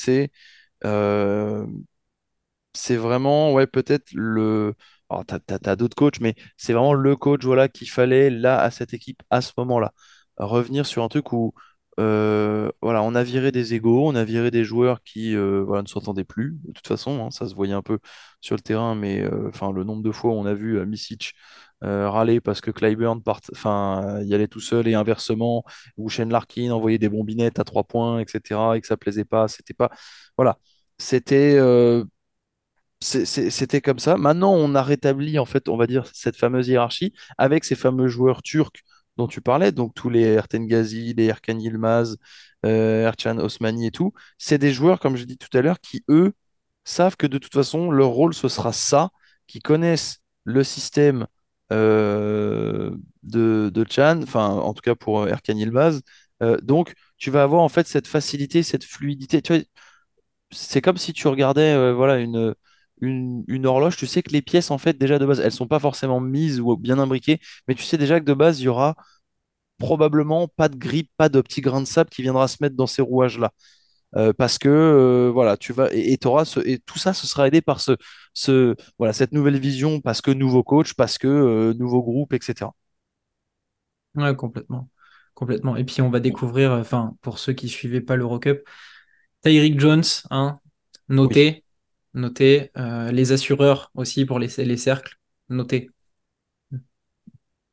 [2.74, 4.74] c'est vraiment, ouais, peut-être le.
[5.10, 8.70] Alors, t'as- t'as d'autres coachs, mais c'est vraiment le coach, voilà, qu'il fallait là à
[8.72, 9.92] cette équipe à ce moment-là.
[10.38, 11.54] Revenir sur un truc où,
[12.00, 15.88] euh, voilà, on a viré des égos, on a viré des joueurs qui, euh, ne
[15.88, 16.58] s'entendaient plus.
[16.66, 18.00] De toute façon, hein, ça se voyait un peu
[18.42, 21.34] sur le terrain, mais euh, enfin, le nombre de fois où on a vu Misic
[21.82, 25.64] râler parce que Clyburn part, enfin, y allait tout seul et inversement,
[25.98, 29.48] ou Shane Larkin envoyait des bombinettes à trois points, etc., et que ça plaisait pas,
[29.48, 29.90] c'était pas,
[30.38, 30.58] voilà.
[30.98, 31.58] C'était
[33.02, 34.18] C'était comme ça.
[34.18, 38.08] Maintenant, on a rétabli, en fait, on va dire, cette fameuse hiérarchie avec ces fameux
[38.10, 38.84] joueurs turcs
[39.28, 42.18] tu parlais, donc tous les Erten Ghazi, les Erkan Yilmaz,
[42.66, 44.14] euh, Ercan Osmani et tout.
[44.38, 46.34] C'est des joueurs, comme je dis tout à l'heure, qui, eux,
[46.84, 49.10] savent que de toute façon, leur rôle, ce sera ça,
[49.48, 51.28] qui connaissent le système
[51.72, 56.02] euh, de, de Chan, enfin, en tout cas pour euh, Erkan Yilmaz.
[56.42, 59.42] Euh, donc, tu vas avoir, en fait, cette facilité, cette fluidité.
[60.52, 62.56] C'est comme si tu regardais voilà une,
[63.02, 65.68] une, une horloge, tu sais que les pièces en fait déjà de base, elles sont
[65.68, 68.68] pas forcément mises ou bien imbriquées, mais tu sais déjà que de base, il y
[68.68, 68.96] aura
[69.80, 72.88] probablement pas de grippe, pas de petit grain de sable qui viendra se mettre dans
[72.88, 73.52] ces rouages-là.
[74.16, 77.28] Euh, parce que euh, voilà, tu vas et, et t'auras ce, et tout ça, ce
[77.28, 77.94] sera aidé par ce,
[78.34, 82.74] ce voilà cette nouvelle vision, parce que nouveau coach, parce que euh, nouveau groupe, etc.
[84.16, 84.90] Ouais, complètement.
[85.34, 85.76] Complètement.
[85.78, 88.68] Et puis on va découvrir, enfin, pour ceux qui suivaient pas l'Eurocup,
[89.44, 90.60] Tyreek Jones, hein,
[91.26, 91.50] Oui.
[92.14, 92.72] Noté.
[92.78, 95.18] Euh, les assureurs aussi pour les, les cercles,
[95.50, 95.90] noté.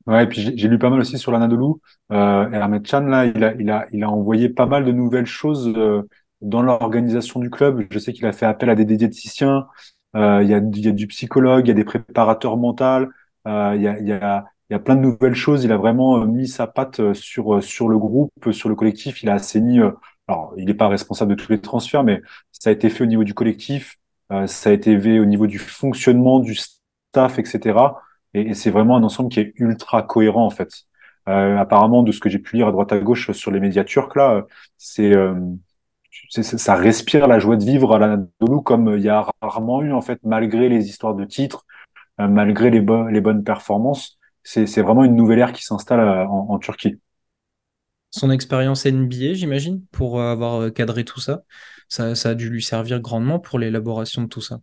[0.07, 1.75] Ouais, et puis j'ai lu pas mal aussi sur l'Anadolu.
[2.13, 2.15] Euh,
[2.53, 5.73] Ahmed Chan, là, il a, il a, il a envoyé pas mal de nouvelles choses
[5.77, 6.03] euh,
[6.41, 7.85] dans l'organisation du club.
[7.91, 9.67] Je sais qu'il a fait appel à des diététiciens,
[10.15, 13.09] euh, il y a, y a du psychologue, il y a des préparateurs mentaux,
[13.47, 15.65] il y a, y a, y a plein de nouvelles choses.
[15.65, 19.23] Il a vraiment mis sa patte sur, sur le groupe, sur le collectif.
[19.25, 19.81] Il a assaini,
[20.29, 22.23] alors il n'est pas responsable de tous les transferts, mais
[22.53, 23.97] ça a été fait au niveau du collectif,
[24.47, 28.03] ça a été fait au niveau du fonctionnement du staff, etc.
[28.35, 30.71] Et, c'est vraiment un ensemble qui est ultra cohérent en fait.
[31.29, 33.85] Euh, apparemment, de ce que j'ai pu lire à droite à gauche sur les médias
[33.85, 34.43] turcs là, euh,
[34.79, 35.35] c'est euh,
[36.31, 40.01] ça respire la joie de vivre à l'Anadolu comme il y a rarement eu en
[40.01, 41.65] fait, malgré les histoires de titres,
[42.21, 44.19] euh, malgré les, bo- les bonnes performances.
[44.45, 47.01] C'est vraiment une nouvelle ère qui s'installe euh, en, en Turquie.
[48.11, 51.43] Son expérience NBA, j'imagine, pour euh, avoir euh, cadré tout ça.
[51.89, 54.61] Ça, ça a dû lui servir grandement pour l'élaboration de tout ça.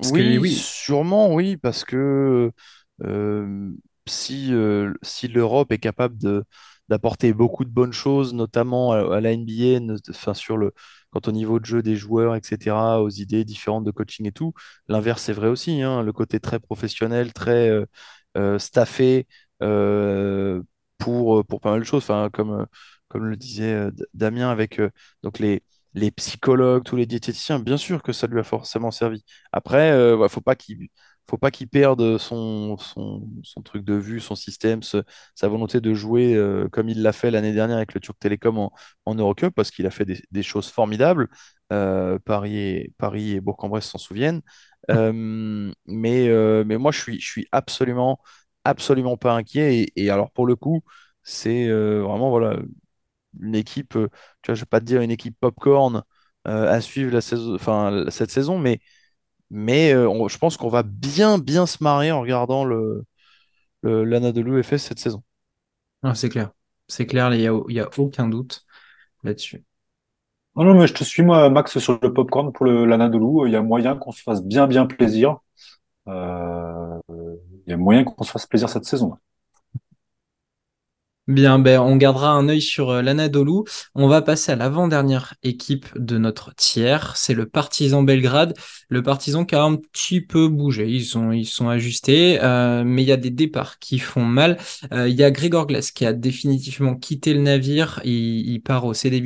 [0.00, 2.52] Parce que Oui, oui, sûrement, oui, parce que
[3.02, 3.72] euh,
[4.06, 6.44] si, euh, si l'Europe est capable de,
[6.88, 10.72] d'apporter beaucoup de bonnes choses, notamment à, à la NBA, ne- enfin, sur le,
[11.10, 14.52] quant au niveau de jeu des joueurs, etc., aux idées différentes de coaching et tout,
[14.88, 17.70] l'inverse est vrai aussi, hein, le côté très professionnel, très
[18.36, 19.26] euh, staffé
[19.62, 20.62] euh,
[20.98, 22.66] pour, pour pas mal de choses, enfin, comme,
[23.08, 24.90] comme le disait euh, Damien avec euh,
[25.22, 25.62] donc les,
[25.94, 29.24] les psychologues, tous les diététiciens, bien sûr que ça lui a forcément servi.
[29.52, 30.88] Après, euh, faut pas qu'il
[31.28, 35.92] faut pas qu'il perde son, son, son, truc de vue, son système, sa volonté de
[35.94, 38.72] jouer euh, comme il l'a fait l'année dernière avec le Turc Télécom en,
[39.04, 41.28] en Eurocup, parce qu'il a fait des, des, choses formidables.
[41.72, 44.42] Euh, Paris, et, Paris et Bourg-en-Bresse s'en souviennent.
[44.90, 46.28] Euh, mais,
[46.64, 48.20] mais moi, je suis, je suis absolument,
[48.64, 49.80] absolument pas inquiet.
[49.80, 50.82] Et, et alors, pour le coup,
[51.22, 52.56] c'est vraiment voilà,
[53.40, 53.98] une équipe, tu
[54.46, 56.02] vois, je vais pas te dire une équipe popcorn
[56.44, 58.80] à suivre la saison, enfin, cette saison, mais
[59.50, 63.04] mais euh, je pense qu'on va bien, bien se marrer en regardant le,
[63.82, 65.22] le, l'Anadolu FS cette saison.
[66.02, 66.52] Ah, c'est clair.
[66.88, 68.64] C'est clair, il n'y a, y a aucun doute
[69.24, 69.64] là-dessus.
[70.56, 73.48] Non, non, mais je te suis, moi, Max, sur le popcorn pour le, l'Anadolu.
[73.48, 75.38] Il y a moyen qu'on se fasse bien, bien plaisir.
[76.08, 77.00] Euh,
[77.66, 79.16] il y a moyen qu'on se fasse plaisir cette saison.
[81.28, 83.60] Bien, ben, on gardera un œil sur euh, l'Anadolu.
[83.94, 87.18] On va passer à l'avant-dernière équipe de notre tiers.
[87.18, 88.54] C'est le Partizan Belgrade.
[88.88, 90.88] Le Partizan qui a un petit peu bougé.
[90.88, 94.56] Ils sont, ajustés, euh, mais il y a des départs qui font mal.
[94.94, 98.00] Euh, il y a Grégor Glass qui a définitivement quitté le navire.
[98.06, 99.22] Il, part au CD.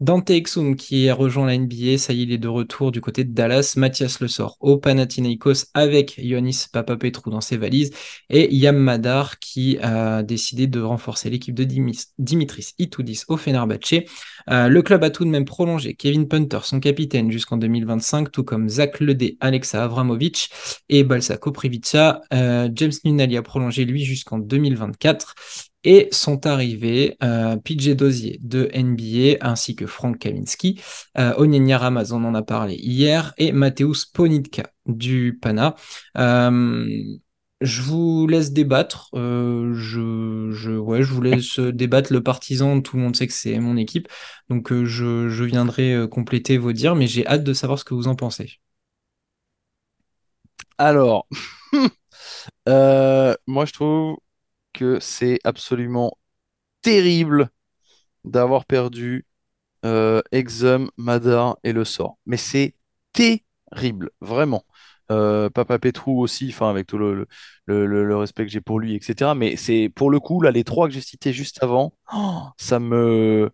[0.00, 1.96] Dante Exum qui a rejoint la NBA.
[1.96, 3.72] Ça y il est de retour du côté de Dallas.
[3.78, 7.90] Mathias Le Sort au Panathinaikos avec Ioannis Papapetrou dans ses valises.
[8.28, 11.64] Et Yam Madar qui a décidé de renforcer c'est l'équipe de
[12.18, 13.94] Dimitris Itoudis au Fenerbahce.
[14.50, 18.42] Euh, le club a tout de même prolongé Kevin Punter, son capitaine, jusqu'en 2025, tout
[18.42, 20.50] comme Zach Ledé, Alexa Avramovic
[20.88, 22.20] et Balsa Koprivica.
[22.32, 25.34] Euh, James Nunnally a prolongé lui jusqu'en 2024
[25.84, 30.80] et sont arrivés euh, PJ Dozier de NBA ainsi que Frank Kaminski,
[31.18, 35.74] euh, Ramaz, on en a parlé hier, et Mateusz Ponitka du Pana.
[37.62, 39.08] Je vous laisse débattre.
[39.14, 42.80] Euh, je, ouais, vous laisse débattre le partisan.
[42.80, 44.08] Tout le monde sait que c'est mon équipe.
[44.48, 47.84] Donc, euh, je, je, viendrai euh, compléter vos dires, mais j'ai hâte de savoir ce
[47.84, 48.60] que vous en pensez.
[50.78, 51.28] Alors,
[53.46, 54.16] moi, je trouve
[54.72, 56.18] que c'est absolument
[56.82, 57.50] terrible
[58.24, 59.26] d'avoir perdu
[60.32, 62.18] Exum, Madar et le sort.
[62.26, 62.74] Mais c'est
[63.12, 64.64] terrible, vraiment.
[65.12, 67.26] Euh, Papa Petrou aussi, enfin avec tout le,
[68.16, 69.34] respect que j'ai pour lui, etc.
[69.34, 72.78] Mais c'est pour le coup, là, les trois que j'ai cités juste avant, oh, ça
[72.78, 73.50] me.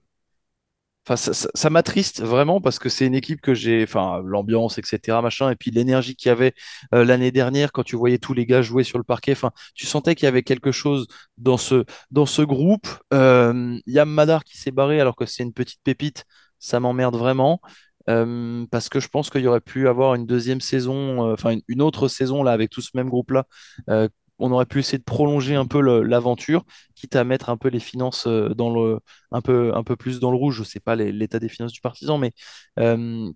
[1.10, 5.50] Enfin, ça, m'attriste vraiment parce que c'est une équipe que j'ai, enfin, l'ambiance, etc., machin,
[5.50, 6.52] et puis l'énergie qu'il y avait
[6.94, 9.86] euh, l'année dernière quand tu voyais tous les gars jouer sur le parquet, enfin, tu
[9.86, 11.06] sentais qu'il y avait quelque chose
[11.38, 12.88] dans ce, dans ce groupe.
[13.14, 16.26] Euh, Yam Madar qui s'est barré alors que c'est une petite pépite,
[16.58, 17.62] ça m'emmerde vraiment.
[18.08, 21.56] Euh, parce que je pense qu'il y aurait pu avoir une deuxième saison, euh, enfin
[21.68, 23.44] une, autre saison là avec tout ce même groupe-là.
[23.90, 27.68] Euh, on aurait pu essayer de prolonger un peu l'aventure, quitte à mettre un peu
[27.68, 29.00] les finances dans le,
[29.32, 30.56] un peu, un peu plus dans le rouge.
[30.58, 32.32] Je sais pas l'état des finances du partisan, mais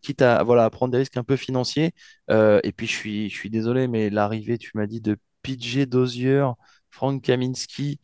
[0.00, 1.92] quitte à voilà prendre des risques un peu financiers.
[2.30, 6.46] et puis je suis, je suis désolé, mais l'arrivée, tu m'as dit de PJ Dozier,
[6.90, 7.98] Frank Kaminski.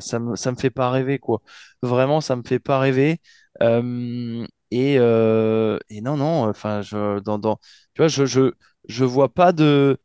[0.00, 1.42] ça me, ça me fait pas rêver, quoi.
[1.82, 3.20] Vraiment, ça me fait pas rêver.
[3.62, 7.56] Euh, et, euh, et, non, non, enfin, je, dans, dans,
[7.94, 8.52] tu vois, je, je,
[8.88, 9.98] je vois pas de,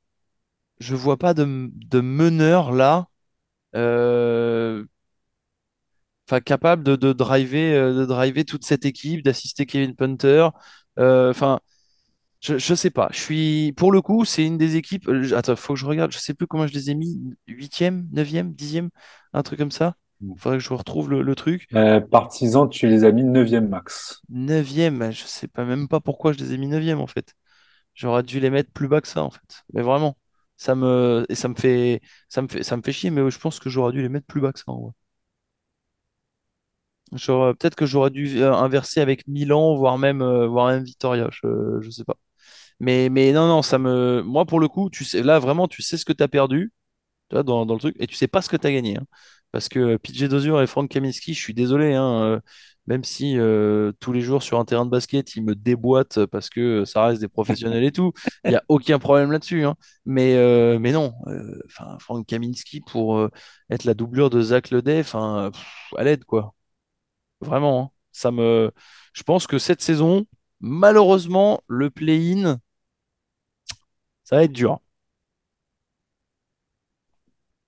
[0.80, 3.08] je vois pas de, de meneur là,
[3.76, 4.86] euh,
[6.46, 10.50] capable de, de driver, de driver toute cette équipe, d'assister Kevin Punter.
[10.98, 11.60] Enfin,
[12.42, 13.10] je, je sais pas.
[13.14, 15.10] Je suis, pour le coup, c'est une des équipes.
[15.36, 16.12] Attends, faut que je regarde.
[16.14, 17.20] Je sais plus comment je les ai mis.
[17.48, 18.90] Huitième, neuvième, dixième,
[19.34, 19.96] un truc comme ça.
[20.22, 21.68] Il faudrait que je retrouve le, truc.
[21.74, 24.22] Euh, Partisans, tu les as mis 9e max.
[24.32, 27.34] 9e, je sais pas même pas pourquoi je les ai mis 9e en fait.
[27.94, 29.64] J'aurais dû les mettre plus bas que ça en fait.
[29.74, 30.18] Mais vraiment,
[30.56, 33.40] ça me et ça me fait ça me fait ça me fait chier mais je
[33.40, 34.92] pense que j'aurais dû les mettre plus bas que ça en vrai.
[37.12, 41.80] Peut-être que j'aurais dû euh, inverser avec Milan, voire même, euh, voire même Vitoria, je,
[41.82, 42.16] je sais pas.
[42.80, 44.22] Mais, mais non, non, ça me.
[44.24, 46.74] Moi, pour le coup, tu sais, là, vraiment, tu sais ce que tu as perdu
[47.30, 48.98] tu vois, dans, dans, le truc, et tu sais pas ce que tu as gagné.
[48.98, 49.06] Hein.
[49.52, 52.40] Parce que PJ Dozier et Frank Kaminski, je suis désolé, hein, euh,
[52.88, 56.50] même si euh, tous les jours sur un terrain de basket, ils me déboîtent parce
[56.50, 58.14] que ça reste des professionnels et tout,
[58.46, 59.64] il n'y a aucun problème là-dessus.
[59.66, 59.76] Hein.
[60.06, 61.14] Mais, euh, mais non,
[61.66, 63.28] enfin Frank Kaminski pour
[63.70, 65.52] être la doublure de Zach enfin,
[65.98, 66.54] à l'aide, quoi.
[67.42, 67.92] Vraiment, hein.
[68.12, 68.72] ça me...
[69.14, 70.26] Je pense que cette saison,
[70.60, 72.60] malheureusement, le play-in,
[74.24, 74.80] ça va être dur.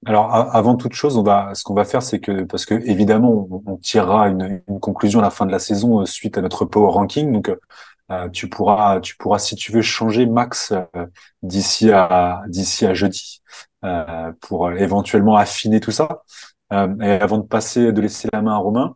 [0.05, 3.47] Alors, avant toute chose, on va, ce qu'on va faire, c'est que, parce que évidemment,
[3.65, 6.91] on, tirera une, conclusion à la fin de la saison euh, suite à notre power
[6.93, 7.33] ranking.
[7.33, 7.51] Donc,
[8.11, 11.05] euh, tu pourras, tu pourras, si tu veux, changer max euh,
[11.43, 13.41] d'ici à d'ici à jeudi
[14.41, 16.23] pour éventuellement affiner tout ça.
[16.71, 16.75] et
[17.11, 18.95] avant de passer, de laisser la main à Romain,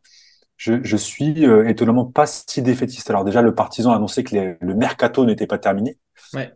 [0.58, 3.10] je, je suis étonnamment pas si défaitiste.
[3.10, 5.98] Alors déjà, le partisan a annoncé que le mercato n'était pas terminé.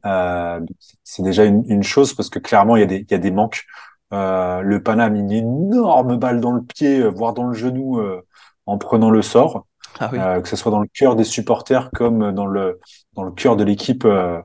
[0.06, 0.60] Euh,
[1.04, 3.20] c'est déjà une, une, chose parce que clairement il y a des, il y a
[3.20, 3.66] des manques.
[4.14, 7.53] Euh, le Pana a mis une énorme balle dans le pied, euh, voire dans le
[7.53, 8.22] genou, euh,
[8.66, 9.66] en prenant le sort.
[9.99, 10.20] Ah oui.
[10.20, 12.80] euh, que ce soit dans le cœur des supporters comme dans le
[13.14, 14.39] dans le cœur de l'équipe, euh,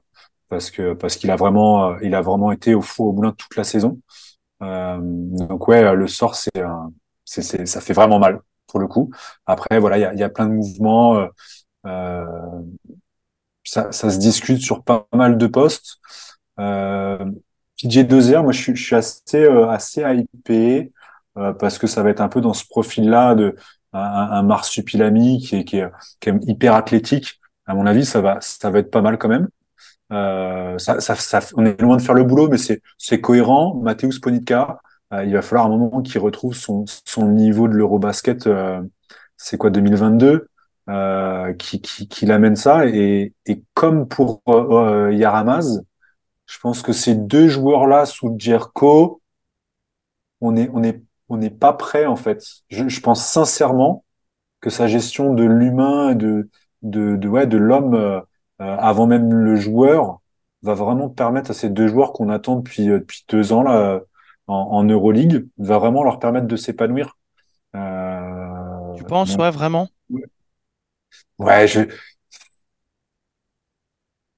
[0.49, 3.57] parce que parce qu'il a vraiment il a vraiment été au fou au moulin toute
[3.57, 3.99] la saison.
[4.61, 6.51] donc ouais, le sort c'est
[7.25, 9.11] c'est ça fait vraiment mal pour le coup.
[9.47, 11.29] Après voilà, il y a, y a plein de mouvements.
[13.65, 15.99] ça, ça se discute sur pas mal de postes.
[16.59, 17.25] Euh,
[17.81, 20.03] PJ 2 moi je suis, je suis assez euh, assez
[20.35, 20.93] hypé
[21.39, 23.57] euh, parce que ça va être un peu dans ce profil-là de
[23.93, 27.41] un, un marsupilami qui est, qui est qui est hyper athlétique.
[27.66, 29.49] À mon avis, ça va ça va être pas mal quand même.
[30.12, 33.75] Euh, ça, ça, ça, on est loin de faire le boulot, mais c'est cohérent.
[33.83, 34.81] Mateusz Ponitka,
[35.12, 38.47] euh, il va falloir un moment qu'il retrouve son son niveau de l'Eurobasket.
[38.47, 38.83] Euh,
[39.37, 40.49] c'est quoi 2022
[40.89, 45.83] euh, qui, qui, qui l'amène ça et, et comme pour Yaramaz,
[46.47, 49.20] je pense que ces deux joueurs-là sous Jerko,
[50.40, 52.45] on est, on est, on n'est pas prêt en fait.
[52.68, 54.05] Je, je, pense sincèrement
[54.61, 56.51] que sa gestion de l'humain, de,
[56.82, 58.20] de, de, ouais, de l'homme euh,
[58.59, 60.20] avant même le joueur,
[60.62, 64.01] va vraiment permettre à ces deux joueurs qu'on attend depuis, euh, depuis deux ans là
[64.47, 67.16] en, en Euroleague, va vraiment leur permettre de s'épanouir.
[67.74, 69.88] Euh, tu penses, ouais, vraiment?
[71.38, 71.80] Ouais, je,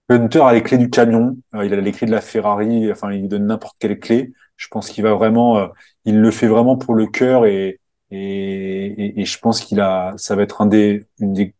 [0.09, 3.13] Hunter a les clés du camion, euh, il a les clés de la Ferrari, enfin
[3.13, 4.33] il donne n'importe quelle clé.
[4.57, 5.69] Je pense qu'il va vraiment, euh,
[6.05, 7.81] il le fait vraiment pour le cœur et,
[8.11, 11.55] et, et, je pense qu'il a, ça va être un des, une des,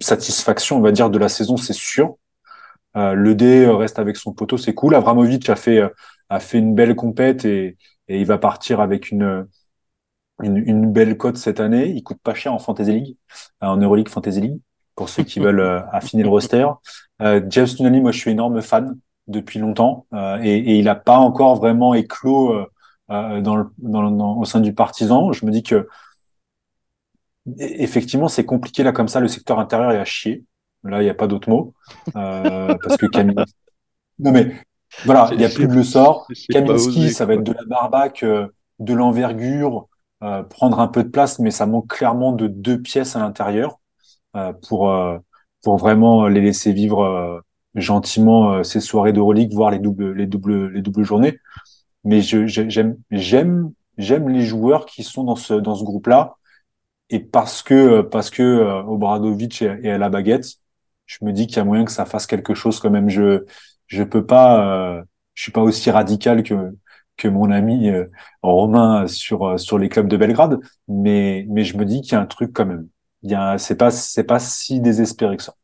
[0.00, 2.16] satisfactions, on va dire, de la saison, c'est sûr.
[2.96, 4.94] Euh, le D reste avec son poteau, c'est cool.
[4.94, 5.80] Abramovic a fait,
[6.28, 7.76] a fait une belle compète et,
[8.08, 9.46] et il va partir avec une,
[10.42, 11.88] une, belle cote cette année.
[11.90, 13.16] Il coûte pas cher en Fantasy League,
[13.60, 14.60] en Euroleague Fantasy League
[14.94, 16.66] pour ceux qui veulent affiner le roster.
[17.22, 18.98] Euh, James Nunnally, moi je suis énorme fan
[19.28, 24.10] depuis longtemps euh, et, et, il n'a pas encore vraiment éclos euh, dans le, dans,
[24.10, 25.32] dans, au sein du partisan.
[25.32, 25.88] Je me dis que
[27.58, 30.44] effectivement c'est compliqué là comme ça, le secteur intérieur est à chier.
[30.84, 31.74] Là il n'y a pas d'autre mot
[32.14, 33.36] parce que Camille.
[34.18, 34.54] Non mais
[35.04, 36.26] voilà, il n'y a plus de le sort.
[36.50, 39.88] Kaminski, ça va être de la barbaque, de l'envergure,
[40.50, 43.78] prendre un peu de place, mais ça manque clairement de deux pièces à l'intérieur.
[44.34, 45.18] Euh, pour euh,
[45.62, 47.40] pour vraiment les laisser vivre euh,
[47.74, 51.38] gentiment ces soirées d'Euroleague, voire les doubles les doubles les doubles journées.
[52.04, 56.36] Mais j'aime j'aime j'aime les joueurs qui sont dans ce dans ce groupe-là
[57.10, 60.46] et parce que parce que Obradovic est, à la baguette,
[61.06, 63.08] je me dis qu'il y a moyen que ça fasse quelque chose quand même.
[63.08, 63.44] Je
[63.86, 65.02] je peux pas, euh,
[65.34, 66.54] je suis pas aussi radical que
[67.16, 68.06] que mon ami euh,
[68.42, 70.58] Romain sur sur les clubs de Belgrade,
[70.88, 72.88] mais mais je me dis qu'il y a un truc quand même
[73.34, 75.54] a, c'est pas, c'est pas si désespéré que ça.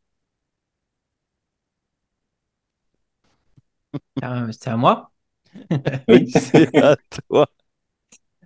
[4.51, 5.11] C'est à moi?
[6.07, 6.95] Oui, c'est à
[7.27, 7.47] toi.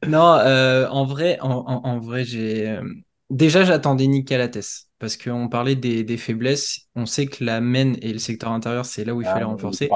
[0.08, 2.84] Non, euh, en vrai, en, en, en vrai, j'ai euh,
[3.30, 6.88] déjà j'attendais Nick Calates parce qu'on parlait des, des, faiblesses.
[6.96, 9.46] On sait que la main et le secteur intérieur, c'est là où il ah, fallait
[9.46, 9.90] renforcer.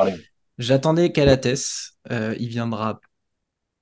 [0.58, 1.94] J'attendais Calates.
[2.12, 3.00] Euh, il viendra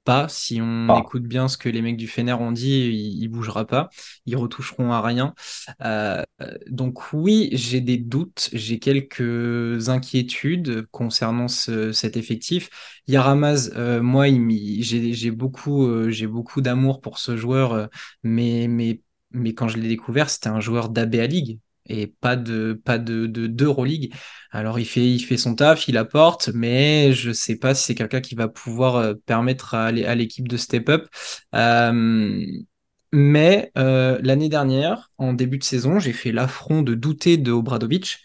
[0.06, 0.28] pas.
[0.30, 1.02] Si on ah.
[1.04, 3.90] écoute bien ce que les mecs du Fener ont dit, il, il bougera pas.
[4.26, 5.34] Ils retoucheront à rien.
[5.84, 6.24] Euh,
[6.68, 12.70] donc oui, j'ai des doutes, j'ai quelques inquiétudes concernant ce, cet effectif.
[13.08, 17.90] Yaramaz, euh, moi, j'ai beaucoup, euh, j'ai beaucoup d'amour pour ce joueur,
[18.24, 19.02] mais mais
[19.32, 23.28] mais quand je l'ai découvert, c'était un joueur d'ABA League et pas de pas de
[23.28, 24.14] d'Euroleague.
[24.52, 27.96] Alors il fait il fait son taf, il apporte, mais je sais pas si c'est
[27.96, 31.08] quelqu'un qui va pouvoir euh, permettre à, l'équipe de step up.
[31.56, 32.46] Euh,
[33.12, 38.20] mais euh, l'année dernière, en début de saison, j'ai fait l'affront de douter de Obradovic.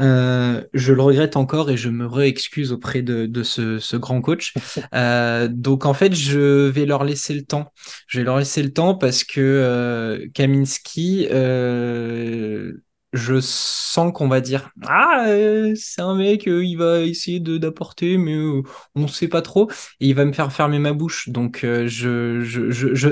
[0.00, 4.20] Euh, je le regrette encore et je me re-excuse auprès de, de ce, ce, grand
[4.20, 4.54] coach.
[4.94, 7.72] Euh, donc en fait, je vais leur laisser le temps.
[8.06, 12.72] Je vais leur laisser le temps parce que euh, Kaminski, euh,
[13.12, 18.16] je sens qu'on va dire ah euh, c'est un mec euh, il va essayer d'apporter
[18.16, 18.62] mais euh,
[18.94, 19.70] on sait pas trop.
[20.00, 21.28] Et il va me faire fermer ma bouche.
[21.28, 22.40] Donc euh, je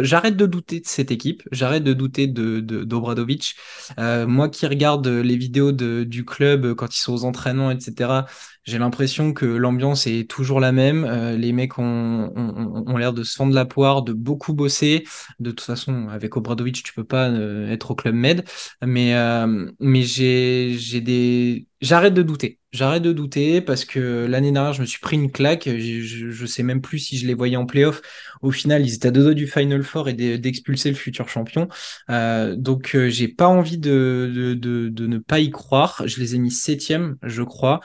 [0.03, 1.43] j'arrête de douter de cette équipe.
[1.53, 3.57] J'arrête de douter de d'Obradovic.
[3.99, 8.23] Moi qui regarde les vidéos de, du club quand ils sont aux entraînements etc
[8.65, 11.05] j'ai l'impression que l'ambiance est toujours la même.
[11.05, 15.05] Euh, les mecs ont, ont, ont l'air de se fendre la poire, de beaucoup bosser.
[15.39, 18.45] De toute façon, avec Obradovic, tu peux pas euh, être au club Med.
[18.85, 22.59] Mais, euh, mais j'ai, j'ai des, j'arrête de douter.
[22.73, 25.65] J'arrête de douter parce que l'année dernière, je me suis pris une claque.
[25.65, 28.01] Je, je, sais même plus si je les voyais en playoff.
[28.43, 31.69] Au final, ils étaient à deux doigts du Final Four et d'expulser le futur champion.
[32.11, 36.03] Euh, donc, euh, j'ai pas envie de, de, de, de, ne pas y croire.
[36.07, 37.81] Je les ai mis septième, je crois.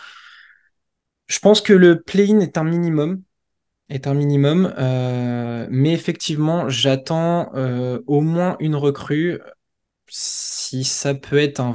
[1.28, 3.22] Je pense que le play-in est un minimum.
[3.90, 4.74] Est un minimum.
[4.80, 9.40] euh, mais effectivement, j'attends euh, au moins une recrue.
[10.10, 11.74] Si ça peut être un,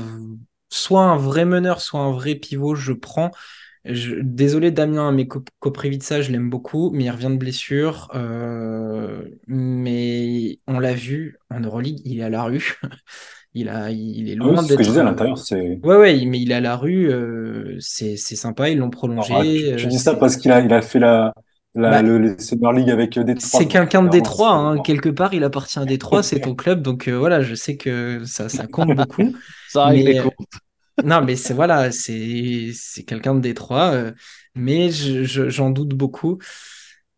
[0.70, 3.32] soit un vrai meneur, soit un vrai pivot, je prends.
[3.86, 8.10] Désolé Damien, mais Ko- Koprivica, je l'aime beaucoup, mais il revient de blessure.
[8.14, 12.74] euh, mais on l'a vu en Euroleague, il est à la rue.
[13.54, 14.88] Il a, il est Ah oui, loin c'est ce que je d'être.
[14.88, 15.80] disais à euh, l'intérieur, c'est.
[15.82, 17.10] Ouais, ouais, mais il est à la rue.
[17.12, 19.72] euh, c'est, sympa, ils l'ont Alors, ah, tu, prolongé.
[19.76, 21.34] tu euh, dis ça parce qu'il a, il a fait la,
[21.74, 24.78] la, bah, le, le Summer League avec euh, Détroit, c'est quelqu'un de Détroit, hein.
[24.78, 24.80] décent.
[24.80, 28.22] Quelque part, il appartient à Détroit, c'est ton club, donc euh, voilà, je sais que
[28.24, 29.32] ça, ça compte beaucoup.
[29.66, 30.60] Ça Mais euh, comptes.
[31.02, 32.72] non, mais c'est voilà, c'est
[33.06, 34.12] quelqu'un de Détroit, euh,
[34.54, 36.38] mais je- je- j'en doute beaucoup.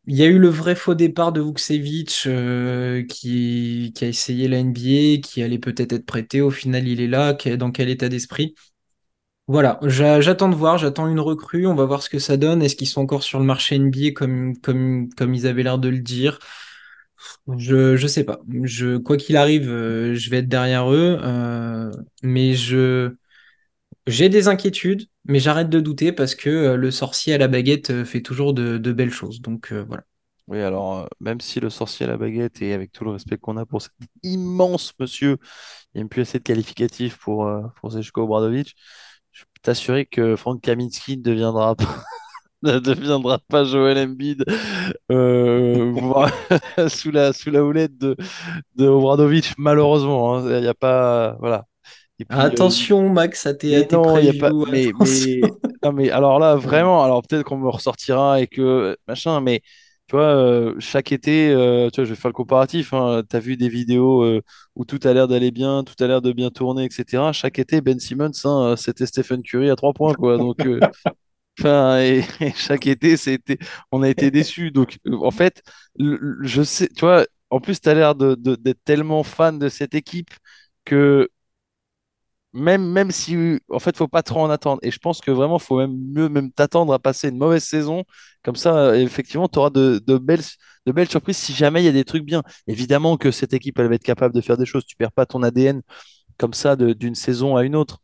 [0.07, 4.59] Il y a eu le vrai faux départ de Vukcevic euh, qui, a essayé la
[4.59, 6.41] NBA, qui allait peut-être être prêté.
[6.41, 7.35] Au final, il est là.
[7.35, 8.55] Dans quel état d'esprit?
[9.49, 12.63] Voilà, j'a- j'attends de voir, j'attends une recrue, on va voir ce que ça donne.
[12.63, 14.55] Est-ce qu'ils sont encore sur le marché NBA comme,
[15.35, 16.39] ils avaient l'air de le dire?
[17.59, 18.41] Je, je sais pas.
[19.05, 21.19] Quoi qu'il arrive, euh, je vais être derrière eux.
[21.23, 21.91] euh,
[22.23, 22.55] mais
[24.07, 27.91] j'ai des inquiétudes, mais j'arrête de douter parce que euh, le sorcier à la baguette
[27.91, 29.41] euh, fait toujours de, de belles choses.
[29.41, 30.05] Donc euh, voilà.
[30.49, 33.39] Oui, alors, euh, même si le sorcier à la baguette, et avec tout le respect
[33.39, 33.93] qu'on a pour cet
[34.23, 35.39] immense monsieur,
[35.95, 38.75] il n'y a même plus assez de qualificatifs pour, euh, pour Obradovic,
[39.33, 41.85] je peux t'assurer que Frank Kaminsky ne deviendra pas,
[42.65, 44.45] ne deviendra pas Joel Embiid
[46.89, 48.17] sous la, sous la houlette de,
[48.77, 50.37] de Obradovic, malheureusement.
[50.39, 50.51] hein.
[50.57, 51.37] Il n'y a pas.
[51.41, 51.67] Voilà.
[52.23, 54.53] Et puis, euh, Attention, Max, à tes, à tes non, y a pas.
[54.69, 55.53] Mais, mais,
[55.85, 59.63] non, mais alors là, vraiment, alors peut-être qu'on me ressortira et que machin, mais
[60.09, 62.91] tu vois, euh, chaque été, euh, tu vois, je vais faire le comparatif.
[62.91, 64.25] tu as vu des vidéos
[64.77, 67.33] où tout a l'air d'aller bien, tout a l'air de bien tourner, etc.
[67.33, 70.39] Chaque été, Ben Simmons, hein, c'était Stephen Curry à trois points, quoi.
[70.39, 70.67] Donc,
[71.61, 73.59] enfin, et, et chaque été, c'était,
[73.91, 74.71] on a été déçus.
[74.71, 75.63] Donc, en fait,
[75.99, 79.23] le- le- je sais, tu vois, en plus, tu as l'air de, de- d'être tellement
[79.23, 80.31] fan de cette équipe
[80.85, 81.29] que
[82.53, 84.81] même, même si, en fait, faut pas trop en attendre.
[84.83, 88.05] Et je pense que vraiment, faut même mieux même t'attendre à passer une mauvaise saison.
[88.43, 90.43] Comme ça, euh, effectivement, tu auras de, de belles,
[90.87, 92.43] de belles surprises si jamais il y a des trucs bien.
[92.67, 94.85] Évidemment que cette équipe, elle va être capable de faire des choses.
[94.85, 95.83] Tu perds pas ton ADN
[96.39, 98.03] comme ça d'une saison à une autre.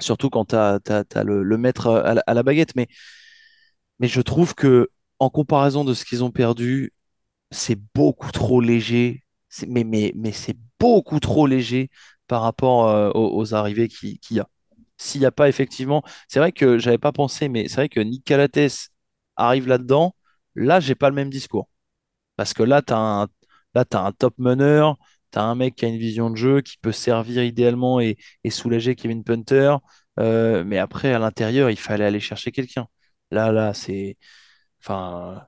[0.00, 0.80] Surtout quand tu as,
[1.24, 2.74] le, maître à la, baguette.
[2.76, 2.88] Mais,
[3.98, 6.92] mais je trouve que, en comparaison de ce qu'ils ont perdu,
[7.50, 9.24] c'est beaucoup trop léger.
[9.68, 11.90] Mais, mais, mais c'est beaucoup trop léger
[12.30, 14.48] par rapport euh, aux, arrivées qui- qu'il y a.
[14.98, 18.00] S'il n'y a pas effectivement, c'est vrai que j'avais pas pensé, mais c'est vrai que
[18.00, 18.90] Nick Calates
[19.36, 20.14] arrive là-dedans.
[20.56, 21.68] Là, j'ai pas le même discours.
[22.36, 23.28] Parce que là, tu as un,
[23.74, 24.96] là, un top meneur,
[25.32, 28.16] tu as un mec qui a une vision de jeu, qui peut servir idéalement et,
[28.44, 29.76] et soulager Kevin Punter.
[30.18, 32.86] Euh, mais après, à l'intérieur, il fallait aller chercher quelqu'un.
[33.30, 34.16] Là, là, c'est.
[34.82, 35.46] Enfin,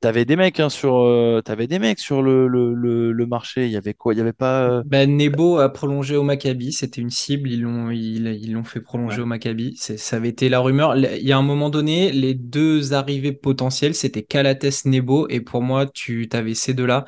[0.00, 3.66] T'avais des mecs hein, sur, euh, t'avais des mecs sur le, le, le, le marché.
[3.66, 4.14] Il y avait quoi?
[4.14, 4.64] Il y avait pas.
[4.68, 8.64] euh, Ben, Nebo a prolongé au Maccabi, c'était une cible, ils l'ont ils, ils l'ont
[8.64, 9.22] fait prolonger Ouais.
[9.22, 9.76] au Maccabi.
[9.78, 10.94] Ça avait été la rumeur.
[10.96, 15.62] Il y a un moment donné, les deux arrivées potentielles, c'était Calates Nebo, et pour
[15.62, 17.06] moi, tu avais ces deux-là,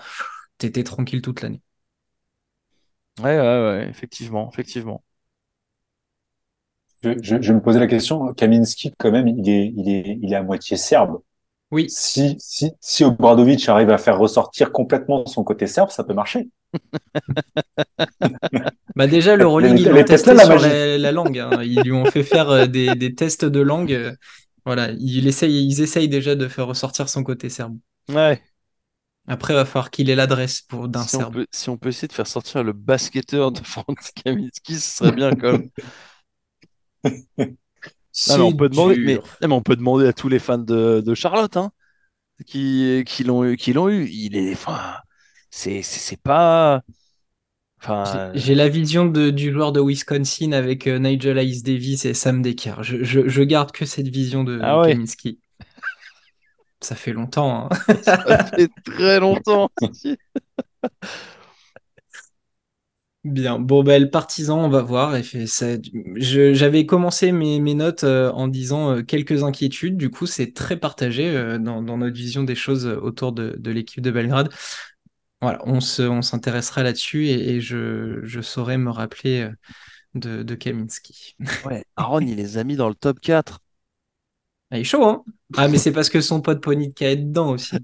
[0.59, 1.61] t'étais tranquille toute l'année.
[3.19, 5.03] Ouais, ouais, ouais, effectivement, effectivement.
[7.03, 10.33] Je, je, je me posais la question, Kaminski, quand même, il est, il est, il
[10.33, 11.21] est à moitié serbe.
[11.71, 16.15] Oui, Si, si, si Obradovic arrive à faire ressortir complètement son côté serbe, ça peut
[16.15, 16.49] marcher.
[18.95, 20.61] bah déjà, l'Euroleague, est- ils l'ont testé là, la sur magie.
[20.61, 21.39] la, la langue.
[21.39, 21.63] hein.
[21.63, 24.15] Ils lui ont fait faire euh, des, des tests de langue.
[24.65, 27.79] Voilà, il essaye, ils essayent déjà de faire ressortir son côté serbe.
[28.09, 28.43] Ouais.
[29.29, 31.27] Après, il va falloir qu'il ait l'adresse pour d'un Si on serbe.
[31.27, 35.13] peut, si on peut essayer de faire sortir le basketteur de Frank Kaminsky, ce serait
[35.13, 35.71] bien quand même.
[38.29, 39.23] Non, mais on peut demander, mais, dur.
[39.43, 41.71] non, mais on peut demander à tous les fans de, de Charlotte, hein,
[42.47, 44.09] qui, qui l'ont eu, qui l'ont eu.
[44.09, 44.97] Il est, enfin,
[45.51, 46.83] c'est, c'est c'est pas,
[47.83, 52.05] J'ai enfin, j'ai la vision de- du joueur de Wisconsin avec euh, Nigel Ice Davis
[52.05, 52.77] et Sam Dekker.
[52.83, 55.41] Je, je, je garde que cette vision de ah ouais, Kaminsky.
[56.81, 57.69] Ça fait longtemps.
[57.71, 57.95] hein.
[58.03, 59.71] ça fait très longtemps.
[63.29, 63.59] Bien.
[63.59, 65.15] Bon, ben, le partisan, on va voir.
[66.17, 69.97] J'avais commencé mes, mes notes euh, en disant euh, quelques inquiétudes.
[69.97, 73.71] Du coup, c'est très partagé euh, dans, dans notre vision des choses autour de, de
[73.73, 74.49] l'équipe de Belgrade.
[75.43, 79.51] Voilà, on se, on s'intéressera là-dessus et, et je, je saurai me rappeler
[80.15, 81.37] de, de Kaminsky.
[81.65, 83.61] Ouais, Aaron, il les a mis dans le top 4.
[84.71, 85.25] Ah, il est chaud, hein?
[85.57, 87.77] Ah, mais c'est parce que son pote Ponytka est dedans aussi.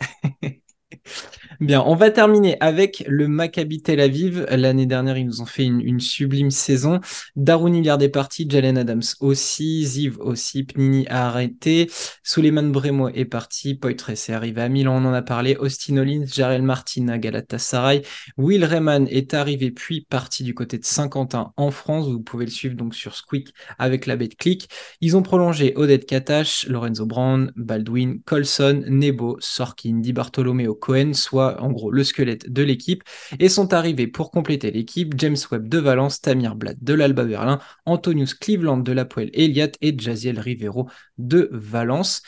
[1.62, 4.44] Bien, on va terminer avec le Maccabi Tel Aviv.
[4.50, 6.98] L'année dernière, ils nous ont fait une, sublime saison.
[7.36, 11.88] Darun Hilliard est parti, Jalen Adams aussi, Ziv aussi, Pnini a arrêté,
[12.24, 16.24] Suleiman Bremo est parti, Poitres est arrivé à Milan, on en a parlé, Austin Hollins,
[16.26, 18.02] Jarel Martin à Galatasaray,
[18.36, 22.08] Will Rayman est arrivé puis parti du côté de Saint-Quentin en France.
[22.08, 24.68] Vous pouvez le suivre donc sur Squeak avec la bête click.
[25.00, 31.51] Ils ont prolongé Odette Katash, Lorenzo Brand, Baldwin, Colson, Nebo, Sorkin, Di Bartolomeo Cohen, soit
[31.58, 33.02] en gros le squelette de l'équipe,
[33.38, 37.60] et sont arrivés pour compléter l'équipe James Webb de Valence, Tamir Blatt de l'Alba Berlin,
[37.86, 40.88] Antonius Cleveland de l'Apoel Eliat et Jaziel Rivero
[41.18, 42.22] de Valence.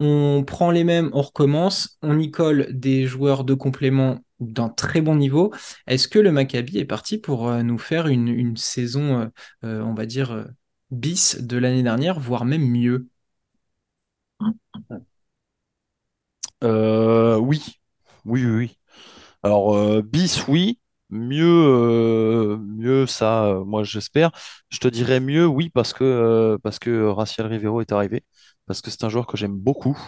[0.00, 5.00] On prend les mêmes, on recommence, on y colle des joueurs de complément d'un très
[5.02, 5.52] bon niveau.
[5.86, 9.26] Est-ce que le Maccabi est parti pour euh, nous faire une, saison, euh,
[9.64, 10.46] euh, on va dire,
[10.90, 13.08] bis de l'année dernière, voire même mieux?
[16.62, 17.79] Oui,
[18.24, 18.78] oui, oui, oui.
[19.42, 20.80] Alors, bis, oui.
[21.12, 24.30] Mieux, mieux ça, moi j'espère.
[24.70, 27.08] Je te dirais mieux, oui, parce que, parce que
[27.42, 28.24] Rivero est arrivé,
[28.66, 29.98] parce que c'est un joueur que j'aime beaucoup.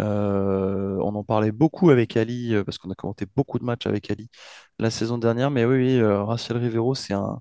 [0.00, 3.86] Euh, on en parlait beaucoup avec Ali, euh, parce qu'on a commenté beaucoup de matchs
[3.86, 4.30] avec Ali
[4.78, 5.50] la saison dernière.
[5.50, 7.40] Mais oui, oui euh, Rivero, c'est un,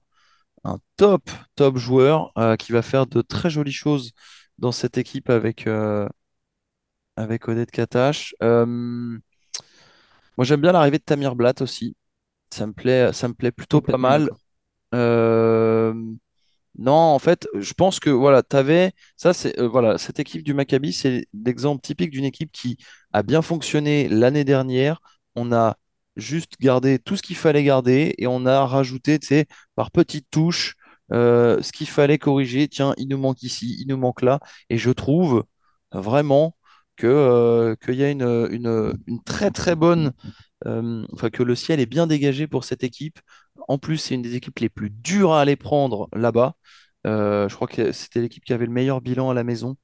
[0.98, 4.12] top, top joueur qui va faire de très jolies choses
[4.60, 5.68] dans cette équipe avec,
[7.16, 8.36] avec Odette Katash.
[10.38, 11.96] Moi, j'aime bien l'arrivée de Tamir Blatt aussi.
[12.52, 14.30] Ça me plaît, ça me plaît plutôt pas mal.
[16.78, 20.44] Non, en fait, je pense que voilà, tu avais ça, c'est euh, voilà, cette équipe
[20.44, 22.78] du Maccabi, c'est l'exemple typique d'une équipe qui
[23.14, 25.02] a bien fonctionné l'année dernière.
[25.36, 25.78] On a
[26.16, 30.28] juste gardé tout ce qu'il fallait garder et on a rajouté, tu sais, par petites
[30.32, 30.76] touches,
[31.12, 32.68] euh, ce qu'il fallait corriger.
[32.70, 35.44] Tiens, il nous manque ici, il nous manque là, et je trouve
[35.92, 36.56] vraiment
[37.02, 40.12] que euh, qu'il y a une, une, une, très très bonne,
[40.66, 43.20] enfin que le ciel est bien dégagé pour cette équipe.
[43.68, 46.54] En plus, c'est une des équipes les plus dures à aller prendre là-bas.
[47.08, 49.76] Euh, je crois que c'était l'équipe qui avait le meilleur bilan à la maison,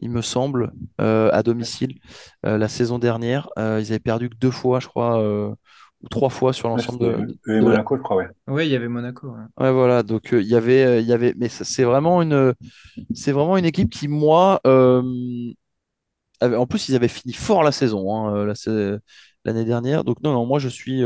[0.00, 1.98] il me semble, euh, à domicile
[2.44, 3.48] euh, la saison dernière.
[3.56, 6.98] ils avaient perdu que deux fois, je crois, ou trois fois sur l'ensemble
[7.46, 8.28] de, Monaco, je crois, ouais.
[8.48, 9.32] Oui, il y avait Monaco.
[9.58, 10.02] Ouais, voilà.
[10.02, 12.54] Donc il y avait, il y avait, mais c'est vraiment une,
[13.14, 14.60] c'est vraiment une équipe qui, moi,
[16.44, 18.52] en plus, ils avaient fini fort la saison, hein,
[19.44, 20.04] l'année dernière.
[20.04, 21.02] Donc non, non, moi je suis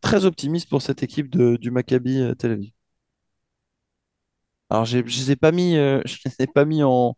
[0.00, 2.72] très optimiste pour cette équipe de, du Maccabi Tel Aviv.
[4.70, 7.16] Alors, je ne les ai pas mis, euh, je les ai pas mis en,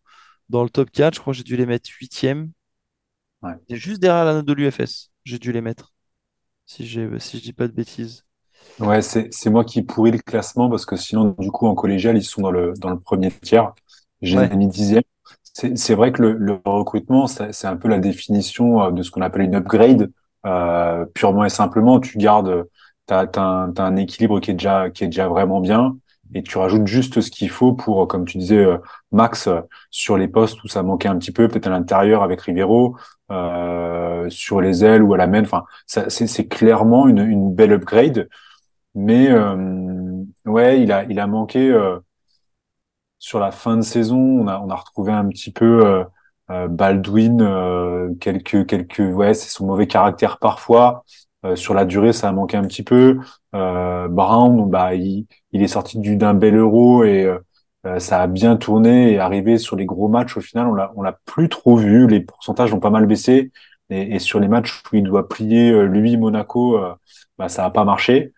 [0.48, 1.14] dans le top 4.
[1.14, 2.50] Je crois que j'ai dû les mettre 8e.
[3.42, 3.52] Ouais.
[3.68, 5.10] C'est juste derrière la note de l'UFS.
[5.24, 5.92] J'ai dû les mettre.
[6.64, 8.24] Si, si je dis pas de bêtises.
[8.78, 12.22] Ouais, c'est, moi qui pourris le classement parce que sinon, du coup, en collégial, ils
[12.22, 13.72] sont dans le, dans le premier tiers.
[14.22, 15.02] J'ai mis dixième.
[15.52, 19.22] C'est, vrai que le, le recrutement, c'est, un peu la définition euh, de ce qu'on
[19.22, 20.10] appelle une upgrade.
[20.44, 22.66] Euh, purement et simplement, tu gardes,
[23.06, 23.42] t'as, t'as
[23.76, 25.96] un, équilibre qui est déjà, qui est déjà vraiment bien
[26.34, 28.78] et tu rajoutes juste ce qu'il faut pour, comme tu disais, euh,
[29.10, 32.40] Max, euh, sur les postes où ça manquait un petit peu, peut-être à l'intérieur avec
[32.40, 32.96] Rivero,
[33.30, 35.42] euh, sur les ailes ou à la main.
[35.42, 38.28] Enfin, c'est clairement une, une, belle upgrade.
[38.94, 41.98] Mais euh, ouais, il a, il a manqué euh,
[43.22, 44.18] sur la fin de saison.
[44.18, 46.04] On a, retrouvé un petit peu
[46.48, 51.04] Baldwin, quelques, quelques, ouais, c'est son mauvais caractère parfois.
[51.44, 53.18] Euh, sur la durée, ça a manqué un petit peu.
[53.54, 57.24] Euh, Brown, bah, il, est sorti d'un bel euro et
[57.86, 60.36] euh, ça a bien tourné et arrivé sur les gros matchs.
[60.36, 62.06] Au final, on l'a, on l'a plus trop vu.
[62.06, 63.50] Les pourcentages ont pas mal baissé
[63.90, 66.78] et, et sur les matchs où il doit plier lui Monaco,
[67.38, 68.32] bah, ça a pas marché.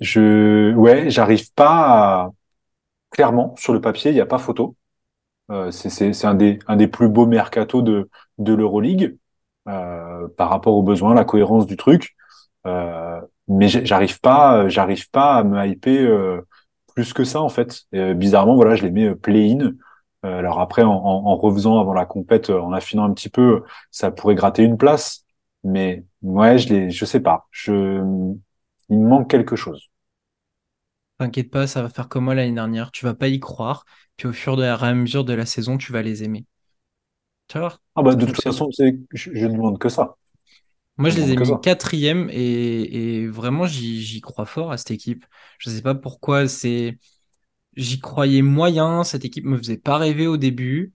[0.00, 2.30] je, ouais, j'arrive pas à...
[3.10, 4.76] clairement sur le papier, il n'y a pas photo.
[5.50, 8.08] Euh, c'est un des, un des plus beaux mercato de,
[8.38, 9.16] de l'Euroleague.
[9.68, 12.16] Euh, par rapport aux besoins, la cohérence du truc.
[12.66, 16.40] Euh, mais j'arrive pas, j'arrive pas à me hyper euh,
[16.94, 17.82] plus que ça en fait.
[17.92, 19.72] bizarrement, voilà, je les mets play-in.
[20.22, 24.34] alors après, en, en, refaisant avant la compète, en affinant un petit peu, ça pourrait
[24.34, 25.24] gratter une place.
[25.64, 27.46] Mais ouais, je les, je sais pas.
[27.50, 28.02] Je,
[28.88, 29.90] il me manque quelque chose.
[31.20, 32.90] T'inquiète pas, ça va faire comme moi l'année dernière.
[32.92, 33.84] Tu vas pas y croire.
[34.16, 36.46] Puis au fur et à mesure de la saison, tu vas les aimer.
[37.94, 40.16] Ah bah de toute façon, je, ne demande que ça.
[40.96, 45.26] Moi, je, les ai mis quatrième et, vraiment, j'y crois fort à cette équipe.
[45.58, 46.96] Je ne sais pas pourquoi, c'est
[47.76, 49.04] j'y croyais moyen.
[49.04, 50.94] Cette équipe me faisait pas rêver au début.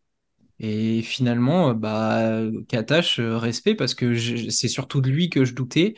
[0.57, 4.18] Et finalement, bah, Katash, euh, respect, parce que
[4.49, 5.93] c'est surtout de lui que je doutais.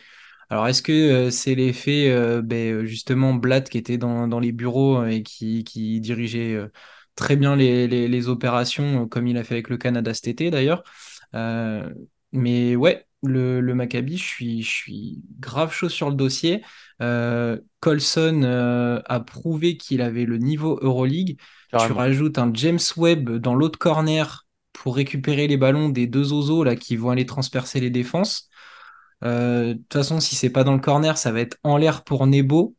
[0.50, 5.06] Alors, est-ce que euh, c'est l'effet, euh, ben, justement, Blatt qui était dans, les bureaux
[5.06, 6.58] et qui, qui dirigeait
[7.18, 10.84] très bien les, opérations, euh, comme il a fait avec le Canada cet été d'ailleurs.
[11.36, 11.90] Euh,
[12.32, 16.64] mais ouais, le, le Maccabi, je suis, je suis grave chaud sur le dossier.
[17.02, 21.38] Euh, Colson euh, a prouvé qu'il avait le niveau Euroleague.
[21.78, 26.64] Tu rajoutes un James Webb dans l'autre corner pour récupérer les ballons des deux ozos
[26.64, 28.50] là, qui vont aller transpercer les défenses.
[29.24, 32.04] Euh, De toute façon, si c'est pas dans le corner, ça va être en l'air
[32.04, 32.76] pour Nebo.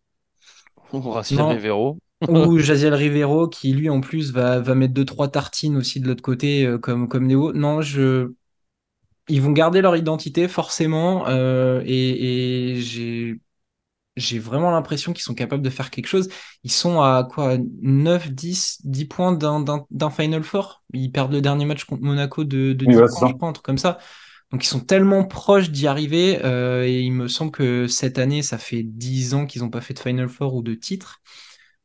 [0.92, 1.98] Raciel Non, Rivero.
[2.28, 6.08] ou Jaziel Rivero qui lui en plus va, va mettre deux trois tartines aussi de
[6.08, 7.52] l'autre côté euh, comme comme Néo.
[7.52, 8.32] Non, je
[9.28, 13.40] ils vont garder leur identité forcément euh, et, et j'ai
[14.16, 16.28] j'ai vraiment l'impression qu'ils sont capables de faire quelque chose.
[16.64, 20.84] Ils sont à quoi 9 10 10 points d'un Final Four?
[20.94, 23.34] Ils perdent le dernier match contre Monaco de de Oui, 10 voilà, c'est points, je
[23.34, 23.98] crois, un truc comme ça.
[24.52, 28.42] Donc ils sont tellement proches d'y arriver euh, et il me semble que cette année,
[28.42, 31.20] ça fait 10 ans qu'ils n'ont pas fait de Final Four ou de titre.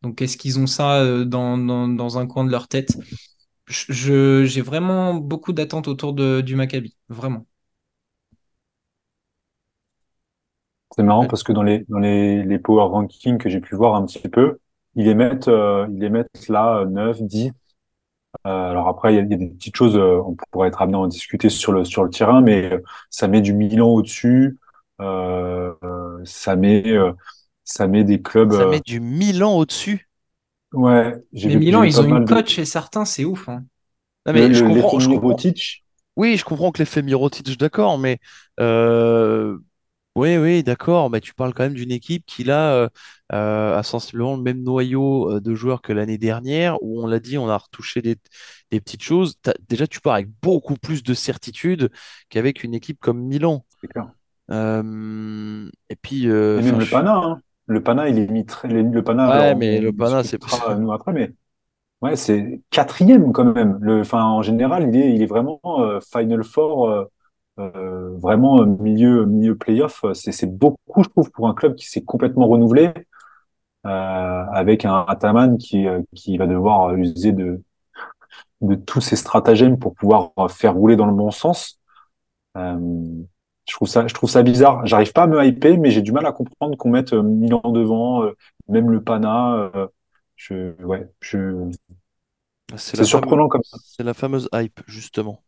[0.01, 2.97] Donc, est-ce qu'ils ont ça euh, dans, dans, dans un coin de leur tête?
[3.67, 7.47] Je, j'ai vraiment beaucoup d'attentes autour de, du Maccabi, vraiment.
[10.95, 11.27] C'est marrant Ouais.
[11.27, 14.19] parce que dans les, dans les, les power rankings que j'ai pu voir un petit
[14.29, 14.59] peu,
[14.95, 17.51] ils les mettent, euh, ils les mettent là, euh, 9, 10.
[18.45, 20.67] Euh, alors après, il y, a, il y a des petites choses, euh, on pourrait
[20.67, 22.79] être amené à en discuter sur le, sur le terrain, mais euh,
[23.09, 24.57] ça met du Milan au-dessus,
[26.25, 27.13] ça met, euh,
[27.63, 30.07] ça met des clubs, Ça euh, met du Milan au-dessus.
[30.73, 33.49] ouais, j'ai Mais Milan, ils ont une de, cote chez certains, c'est ouf.
[33.49, 33.65] hein.
[34.25, 35.45] Non, le, mais je comprends, l'effet je comprends.
[36.17, 38.19] Oui, je comprends que l'effet Mirotic, d'accord, mais
[38.59, 39.57] euh,
[40.15, 42.89] oui, oui, d'accord, mais tu parles quand même d'une équipe qui là
[43.33, 47.07] euh, euh, a sensiblement le même noyau euh, de joueurs que l'année dernière, où on
[47.07, 48.17] l'a dit, on a retouché des,
[48.71, 49.35] des petites choses.
[49.67, 51.89] Déjà, tu pars avec beaucoup plus de certitude
[52.29, 53.65] qu'avec une équipe comme Milan.
[53.81, 54.09] c'est clair.
[54.51, 57.39] Euh, et puis, euh, Et même le je Pana, hein.
[57.65, 60.37] Le Pana, il est mis très, le Pana, ouais, alors mais on le Pana, c'est
[60.37, 61.31] discutera nous après, mais
[62.01, 63.77] Ouais, c'est quatrième quand même.
[63.79, 67.07] Le, enfin, en général, il est, il est vraiment euh, Final Four,
[67.59, 70.03] euh, vraiment milieu, milieu playoff.
[70.13, 72.91] C'est, c'est beaucoup, je trouve, pour un club qui s'est complètement renouvelé,
[73.83, 77.61] avec un Ataman qui, euh, qui va devoir user de,
[78.61, 81.79] de tous ses stratagèmes pour pouvoir faire rouler dans le bon sens.
[82.57, 82.77] Euh,
[83.67, 84.85] je trouve ça, je trouve ça bizarre.
[84.85, 87.61] J'arrive pas à me hyper, mais j'ai du mal à comprendre qu'on mette euh, Milan
[87.65, 88.35] devant, euh,
[88.67, 89.71] même le Pana.
[89.75, 89.87] euh,
[90.35, 91.69] je, ouais, je,
[92.77, 93.77] c'est fameuse, surprenant comme ça.
[93.83, 95.43] c'est la fameuse hype, justement.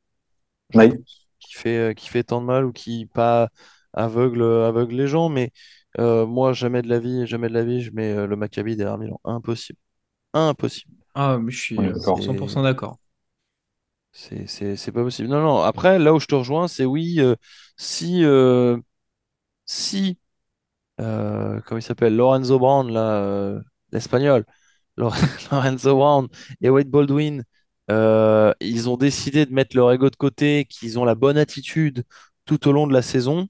[0.73, 0.91] pense,
[1.39, 3.49] qui fait, euh, qui fait tant de mal ou qui pas
[3.93, 5.29] aveugle, aveugle les gens.
[5.29, 5.51] Mais
[5.99, 8.75] euh, moi, jamais de la vie, jamais de la vie, je mets euh, le Maccabi
[8.75, 9.19] derrière Milan.
[9.23, 9.79] Impossible.
[10.33, 10.93] Impossible.
[11.13, 12.21] Ah, mais je suis On est euh, d'accord.
[12.21, 12.99] 100% C'est, d'accord.
[14.11, 15.27] c'est, c'est, c'est pas possible.
[15.29, 15.61] Non, non.
[15.61, 17.35] Après, là où je te rejoins, c'est oui, euh,
[17.77, 18.77] si, euh,
[19.65, 20.19] si,
[21.01, 23.61] euh, comment il s'appelle, Lorenzo Brown, là, euh,
[23.91, 24.45] l'Espagnol,
[24.97, 25.15] Lore-
[25.51, 26.27] Lorenzo Brown
[26.61, 27.43] et Wade Baldwin,
[27.91, 32.05] euh, ils ont décidé de mettre leur ego de côté, qu'ils ont la bonne attitude
[32.45, 33.47] tout au long de la saison.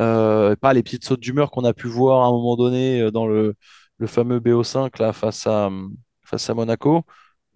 [0.00, 3.10] Euh, pas les petites sautes d'humeur qu'on a pu voir à un moment donné euh,
[3.10, 3.54] dans le,
[3.98, 7.04] le fameux BO5 là, face à, hum, face à Monaco.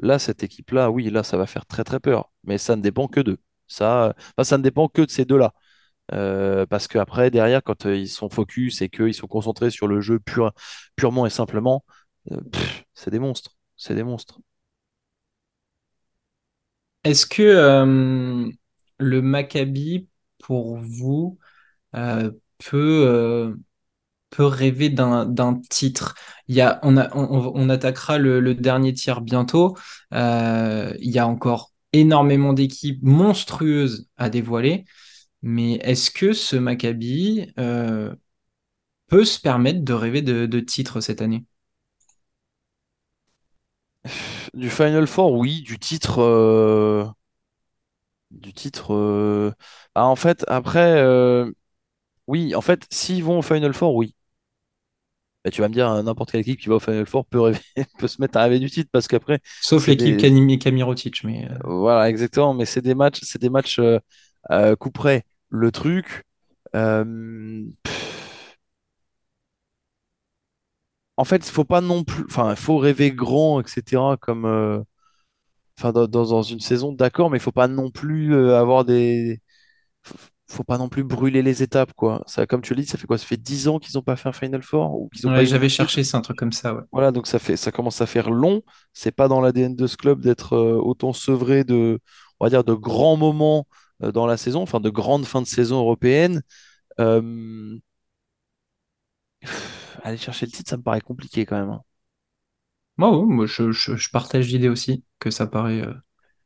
[0.00, 2.30] Là, cette équipe-là, oui, là, ça va faire très très peur.
[2.44, 3.38] Mais ça ne dépend que d'eux.
[3.66, 5.52] Ça, euh, ça ne dépend que de ces deux-là.
[6.14, 10.00] Euh, parce qu'après, derrière, quand euh, ils sont focus et qu'ils sont concentrés sur le
[10.00, 10.52] jeu pur,
[10.96, 11.84] purement et simplement,
[12.32, 12.40] euh,
[12.94, 13.56] c'est des monstres.
[13.76, 14.40] C'est des monstres.
[17.04, 18.50] Est-ce que euh,
[18.98, 20.08] le Maccabi,
[20.38, 21.38] pour vous,
[21.94, 23.54] euh, peut, euh,
[24.30, 26.14] peut rêver d'un titre?
[26.48, 29.76] Il y a, on, a, on, attaquera le, dernier tiers bientôt.
[30.14, 34.84] Euh, il y a encore énormément d'équipes monstrueuses à dévoiler.
[35.42, 37.52] Mais est-ce que ce Maccabi
[39.06, 41.44] peut se permettre de rêver de, de titre cette année?
[44.54, 45.62] Du Final Four, oui.
[45.62, 47.14] Du titre,
[48.30, 49.54] du titre.
[49.94, 51.02] ah, en fait, après,
[52.28, 52.54] oui.
[52.54, 54.14] En fait, s'ils vont au Final Four, oui.
[55.44, 57.40] Bah, tu vas me dire, hein, n'importe quelle équipe qui va au Final Four peut
[57.40, 57.60] rêver,
[57.98, 61.58] peut se mettre à rêver du titre parce qu'après, Sauf l'équipe des, Kamirotic, mais euh,
[61.64, 62.54] voilà, exactement.
[62.54, 63.98] Mais c'est des matchs, c'est des matchs euh,
[64.50, 65.24] euh, coup près.
[65.50, 66.24] Le truc,
[66.74, 67.64] euh,
[71.16, 74.16] en fait, il faut pas non plus, enfin, il faut rêver grand, etc.
[74.20, 74.84] Comme,
[75.78, 79.40] enfin, dans, dans, une saison, d'accord, mais il faut pas non plus avoir des,
[80.48, 82.22] faut faut pas non plus brûler les étapes, quoi.
[82.26, 83.18] Ça, comme tu le dis, ça fait quoi?
[83.18, 85.46] Ça fait 10 ans qu'ils n'ont pas fait un Final Four ou qu'ils pas ouais,
[85.46, 86.82] j'avais cherché, c'est un truc comme ça, ouais.
[86.92, 88.62] Voilà, donc ça fait, ça commence à faire long.
[88.94, 92.00] C'est pas dans l'ADN de ce club d'être euh, autant sevré de,
[92.40, 93.66] on va dire, de grands moments
[94.02, 96.42] euh, dans la saison, enfin de grandes fins de saison européennes.
[97.00, 97.78] Euh,
[100.02, 101.70] aller chercher le titre, ça me paraît compliqué quand même.
[101.70, 101.82] hein.
[102.96, 105.82] Moi, ouais, moi je, je- je partage l'idée aussi, que ça paraît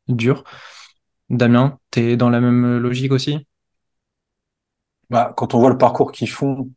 [0.07, 0.43] dur.
[1.29, 3.47] Damien, t'es dans la même logique aussi?
[5.09, 6.69] Bah, quand on voit le parcours qu'ils font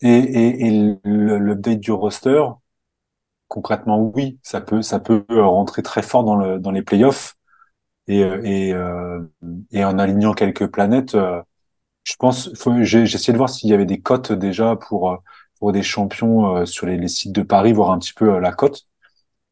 [0.00, 2.42] et, et, et l'update du roster,
[3.48, 7.34] concrètement, oui, ça peut, ça peut rentrer très fort dans, le, dans les playoffs.
[8.08, 9.20] Et, et, euh,
[9.72, 11.42] et en alignant quelques planètes, euh,
[12.04, 12.50] je pense,
[12.82, 15.22] j'ai essayé de voir s'il y avait des cotes déjà pour,
[15.58, 18.40] pour des champions euh, sur les, les, sites de Paris, voir un petit peu euh,
[18.40, 18.86] la cote.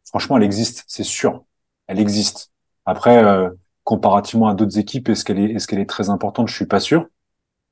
[0.07, 1.44] Franchement, elle existe, c'est sûr.
[1.89, 2.53] Elle existe.
[2.86, 3.51] Après, euh,
[3.87, 6.49] comparativement à d'autres équipes, est-ce qu'elle est, est-ce qu'elle est très importante?
[6.51, 7.07] Je suis pas sûr.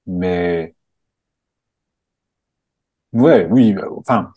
[0.06, 0.74] Mais
[3.12, 3.74] ouais, oui.
[3.96, 4.32] Enfin,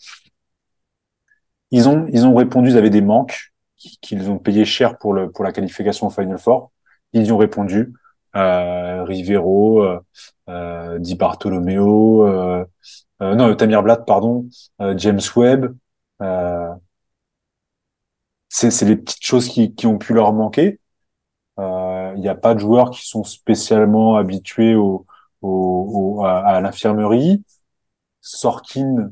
[1.71, 2.69] ils ont, ils ont répondu.
[2.71, 3.53] Ils avaient des manques
[4.01, 6.71] qu'ils ont payé cher pour le pour la qualification au Final Four.
[7.13, 7.93] Ils y ont répondu.
[8.35, 9.99] Euh, Rivero, euh,
[10.49, 12.65] euh, Di Bartolomeo, euh,
[13.21, 14.47] euh, non Tamir Blatt, pardon,
[14.97, 15.75] James Webb.
[18.49, 20.79] c'est c'est les petites choses qui qui ont pu leur manquer.
[21.57, 25.05] Il n'y a pas de joueurs qui sont spécialement habitués au,
[25.41, 27.43] au, à, l'infirmerie.
[28.21, 29.11] Sorkin,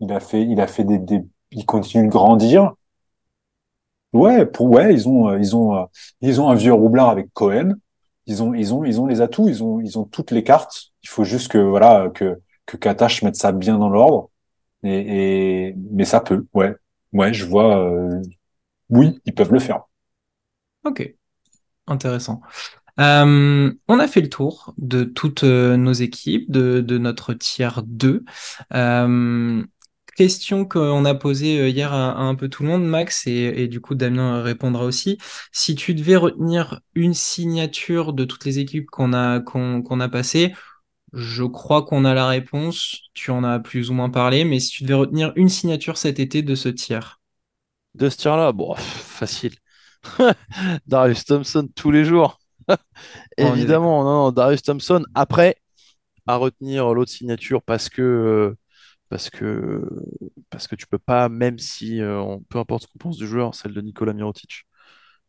[0.00, 2.72] il a fait, il a fait des, des, il continue de grandir.
[4.12, 5.88] Ouais, pour ouais, ils ont, ils ont,
[6.22, 7.74] ils ont un vieux roublard avec Cohen.
[8.26, 10.92] Ils ont, ils ont, ils ont les atouts, ils ont, ils ont toutes les cartes.
[11.02, 14.30] Il faut juste que voilà que que Katash mette ça bien dans l'ordre.
[14.84, 16.74] Et, et, mais ça peut, ouais,
[17.12, 17.78] ouais, je vois.
[17.78, 18.22] Euh,
[18.90, 19.84] oui, ils peuvent le faire.
[20.84, 21.17] Ok
[21.90, 22.40] intéressant.
[23.00, 28.24] Euh, on a fait le tour de toutes euh, nos équipes, de, notre tiers 2.
[28.74, 29.64] Euh,
[30.16, 33.94] question qu'on a posée hier à, un peu tout le monde, Max, et, du coup
[33.94, 35.18] Damien répondra aussi.
[35.52, 40.52] Si tu devais retenir une signature de toutes les équipes qu'on a, qu'on a passées,
[41.12, 43.02] je crois qu'on a la réponse.
[43.14, 46.18] Tu en as plus ou moins parlé, mais si tu devais retenir une signature cet
[46.18, 47.20] été de ce tiers.
[47.94, 49.54] De ce tiers-là, bon, facile.
[50.86, 52.38] Darius Thompson tous les jours.
[53.38, 55.04] Évidemment, non, Darius Thompson.
[55.14, 55.56] Après,
[56.26, 58.58] à retenir l'autre signature parce que euh,
[59.08, 59.88] parce que
[60.50, 63.54] parce que tu peux pas, même si euh, peu importe ce qu'on pense du joueur,
[63.54, 64.64] celle de Nicolas Mirotic.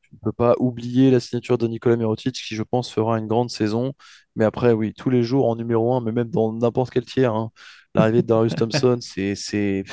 [0.04, 3.28] Tu ne peux pas oublier la signature de Nicolas Mirotic qui, je pense, fera une
[3.28, 3.94] grande saison.
[4.36, 7.34] Mais après, oui, tous les jours en numéro 1, mais même dans n'importe quel tiers,
[7.36, 7.52] hein,
[7.96, 9.84] l'arrivée de Darius Thompson, c'est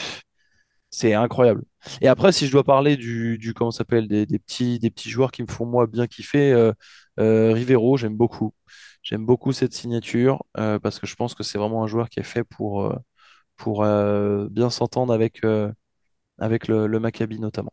[0.91, 1.63] c'est incroyable.
[2.01, 5.11] Et après, si je dois parler du, du comment s'appelle des, des, petits, des petits
[5.11, 6.73] joueurs qui me font moi bien kiffer, euh,
[7.21, 8.55] euh, Rivero, j'aime beaucoup.
[9.03, 12.21] J'aime beaucoup cette signature euh, parce que je pense que c'est vraiment un joueur qui
[12.21, 12.93] est fait pour,
[13.57, 15.43] pour bien s'entendre avec,
[16.39, 17.73] avec le, le, Maccabi notamment.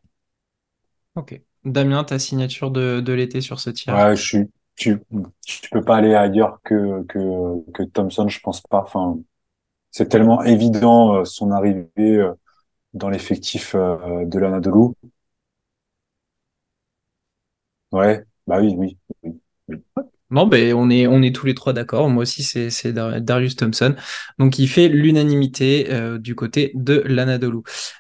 [1.16, 1.42] Ok.
[1.66, 3.96] Damien, ta signature de, de l'été sur ce tir?
[3.96, 5.00] Ouais, je suis, tu,
[5.46, 8.82] tu peux pas aller ailleurs que, que, que Thompson, je pense pas.
[8.82, 9.18] Enfin,
[9.92, 11.88] c'est tellement évident son arrivée
[12.94, 14.94] dans l'effectif euh, de l'Anadolu.
[17.92, 19.40] Ouais, bah oui, oui, oui.
[20.30, 22.10] Non, ben on est on est tous les trois d'accord.
[22.10, 23.96] Moi aussi, c'est Darius Thompson.
[24.40, 27.60] Donc, il fait l'unanimité euh, du côté de l'Anadolu.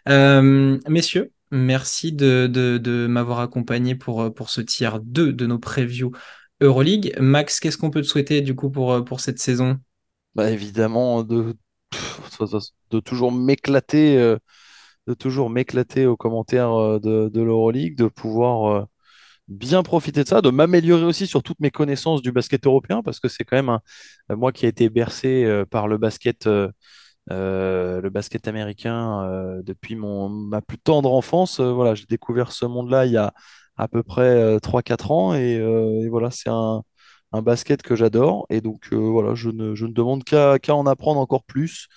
[0.10, 5.60] Euh, messieurs, merci de, de, de m'avoir accompagné pour, pour ce tiers 2 de nos
[5.60, 6.12] previews
[6.60, 7.16] Euroleague.
[7.20, 9.78] Max, qu'est-ce qu'on peut te souhaiter du coup pour, pour cette saison?
[10.36, 11.56] Bah, Évidemment, de,
[12.92, 14.38] de toujours m'éclater
[15.08, 18.86] de toujours m'éclater aux commentaires euh, de, l'Euroleague, de pouvoir euh,
[19.48, 23.20] bien profiter de ça, de m'améliorer aussi sur toutes mes connaissances du basket européen, parce
[23.20, 23.80] que c'est quand même
[24.32, 26.48] euh, moi qui ai été bercé par le basket,
[27.28, 31.60] le basket américain depuis mon, ma plus tendre enfance.
[31.60, 33.34] voilà, j'ai découvert ce monde-là il y a
[33.78, 36.84] à peu près 3-4 ans, et, et voilà, c'est un,
[37.34, 41.20] un, basket que j'adore, et donc voilà, je ne, je ne demande qu'à en apprendre
[41.20, 41.88] encore plus.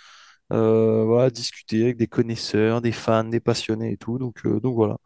[0.53, 4.19] Euh, voilà, discuter avec des connaisseurs, des fans, des passionnés et tout.
[4.19, 4.99] Donc, euh, donc voilà.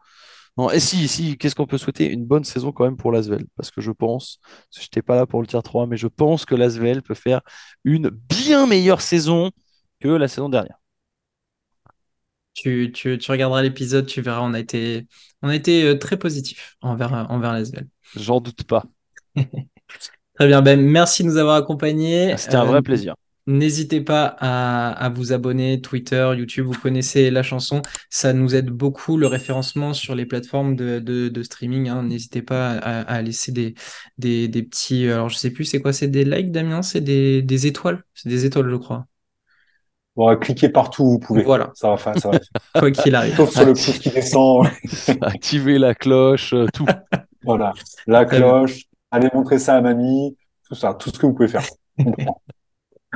[0.57, 2.11] Non, et si, si, qu'est-ce qu'on peut souhaiter?
[2.11, 3.45] Une bonne saison quand même pour l'Asvel.
[3.55, 4.39] Parce que je pense,
[4.75, 7.41] je n'étais pas là pour le tier 3, mais je pense que l'Asvel peut faire
[7.83, 9.51] une bien meilleure saison
[9.99, 10.77] que la saison dernière.
[12.53, 15.07] Tu, tu, tu regarderas l'épisode, tu verras, on a été,
[15.41, 17.87] on a été euh, très positif envers, envers l'Asvel.
[18.15, 18.83] J'en doute pas.
[20.35, 22.35] Très bien, ben, merci de nous avoir accompagnés.
[22.37, 23.15] C'était un vrai plaisir.
[23.47, 29.17] N'hésitez pas à, vous abonner, Twitter, YouTube, vous connaissez la chanson, ça nous aide beaucoup,
[29.17, 32.03] le référencement sur les plateformes de, streaming, hein.
[32.03, 33.73] n'hésitez pas à, laisser des,
[34.17, 38.03] des, petits, alors je sais plus c'est quoi, c'est des likes Damien, c'est des, étoiles,
[38.13, 39.05] c'est des étoiles je crois.
[40.15, 41.43] Bon, cliquez partout où vous pouvez.
[41.43, 41.71] Voilà.
[41.73, 42.39] Ça va faire, ça va
[42.79, 43.33] Quoi qu'il arrive.
[43.37, 44.67] Sauf sur le pouce qui descend.
[45.21, 46.85] Activez la cloche, euh, tout.
[47.43, 47.73] Voilà.
[48.05, 50.37] La cloche, allez montrer ça à mamie,
[50.67, 51.63] tout ça, tout ce que vous pouvez faire.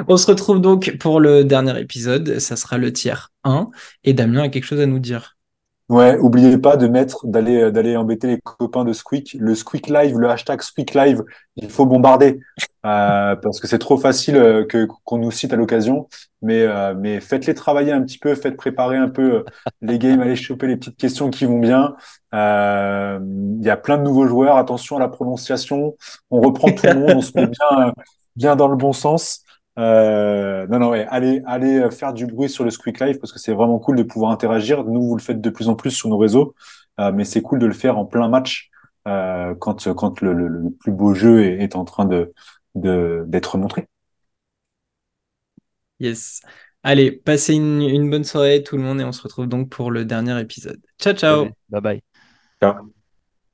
[0.08, 2.40] On se retrouve donc pour le dernier épisode.
[2.40, 3.70] Ça sera le tiers 1.
[4.04, 5.38] Et Damien a quelque chose à nous dire.
[5.88, 9.38] Ouais, oubliez pas de mettre, d'aller, d'aller embêter les copains de Squeak.
[9.40, 11.22] Le Squeak Live, le hashtag Squeak Live,
[11.58, 12.40] il faut bombarder
[12.88, 16.08] euh, parce que c'est trop facile euh, que qu'on nous cite à l'occasion.
[16.42, 19.44] Mais euh, mais faites-les travailler un petit peu, faites préparer un peu euh,
[19.82, 21.96] les games, allez choper les petites questions qui vont bien.
[22.34, 23.20] Euh,
[23.60, 24.58] Il y a plein de nouveaux joueurs.
[24.58, 25.96] Attention à la prononciation.
[26.32, 27.94] On reprend tout le monde, on se met bien
[28.36, 29.45] bien dans le bon sens.
[29.77, 33.34] Euh, non, non, ouais, allez, allez euh, faire du bruit sur le Squeak Live parce
[33.34, 34.84] que c'est vraiment cool de pouvoir interagir.
[34.85, 36.56] Nous, vous le faites de plus en plus sur nos réseaux,
[36.99, 38.69] euh, mais c'est cool de le faire en plein match
[39.07, 42.34] euh, quand, quand le, le, le plus beau jeu est, est en train de,
[42.76, 43.88] de, d'être montré.
[45.99, 46.41] Yes.
[46.84, 49.91] Allez, passez une, une bonne soirée tout le monde et on se retrouve donc pour
[49.91, 50.81] le dernier épisode.
[50.99, 51.56] Ciao, ciao.
[51.69, 52.15] Bye bye.
[52.60, 52.95] Ciao.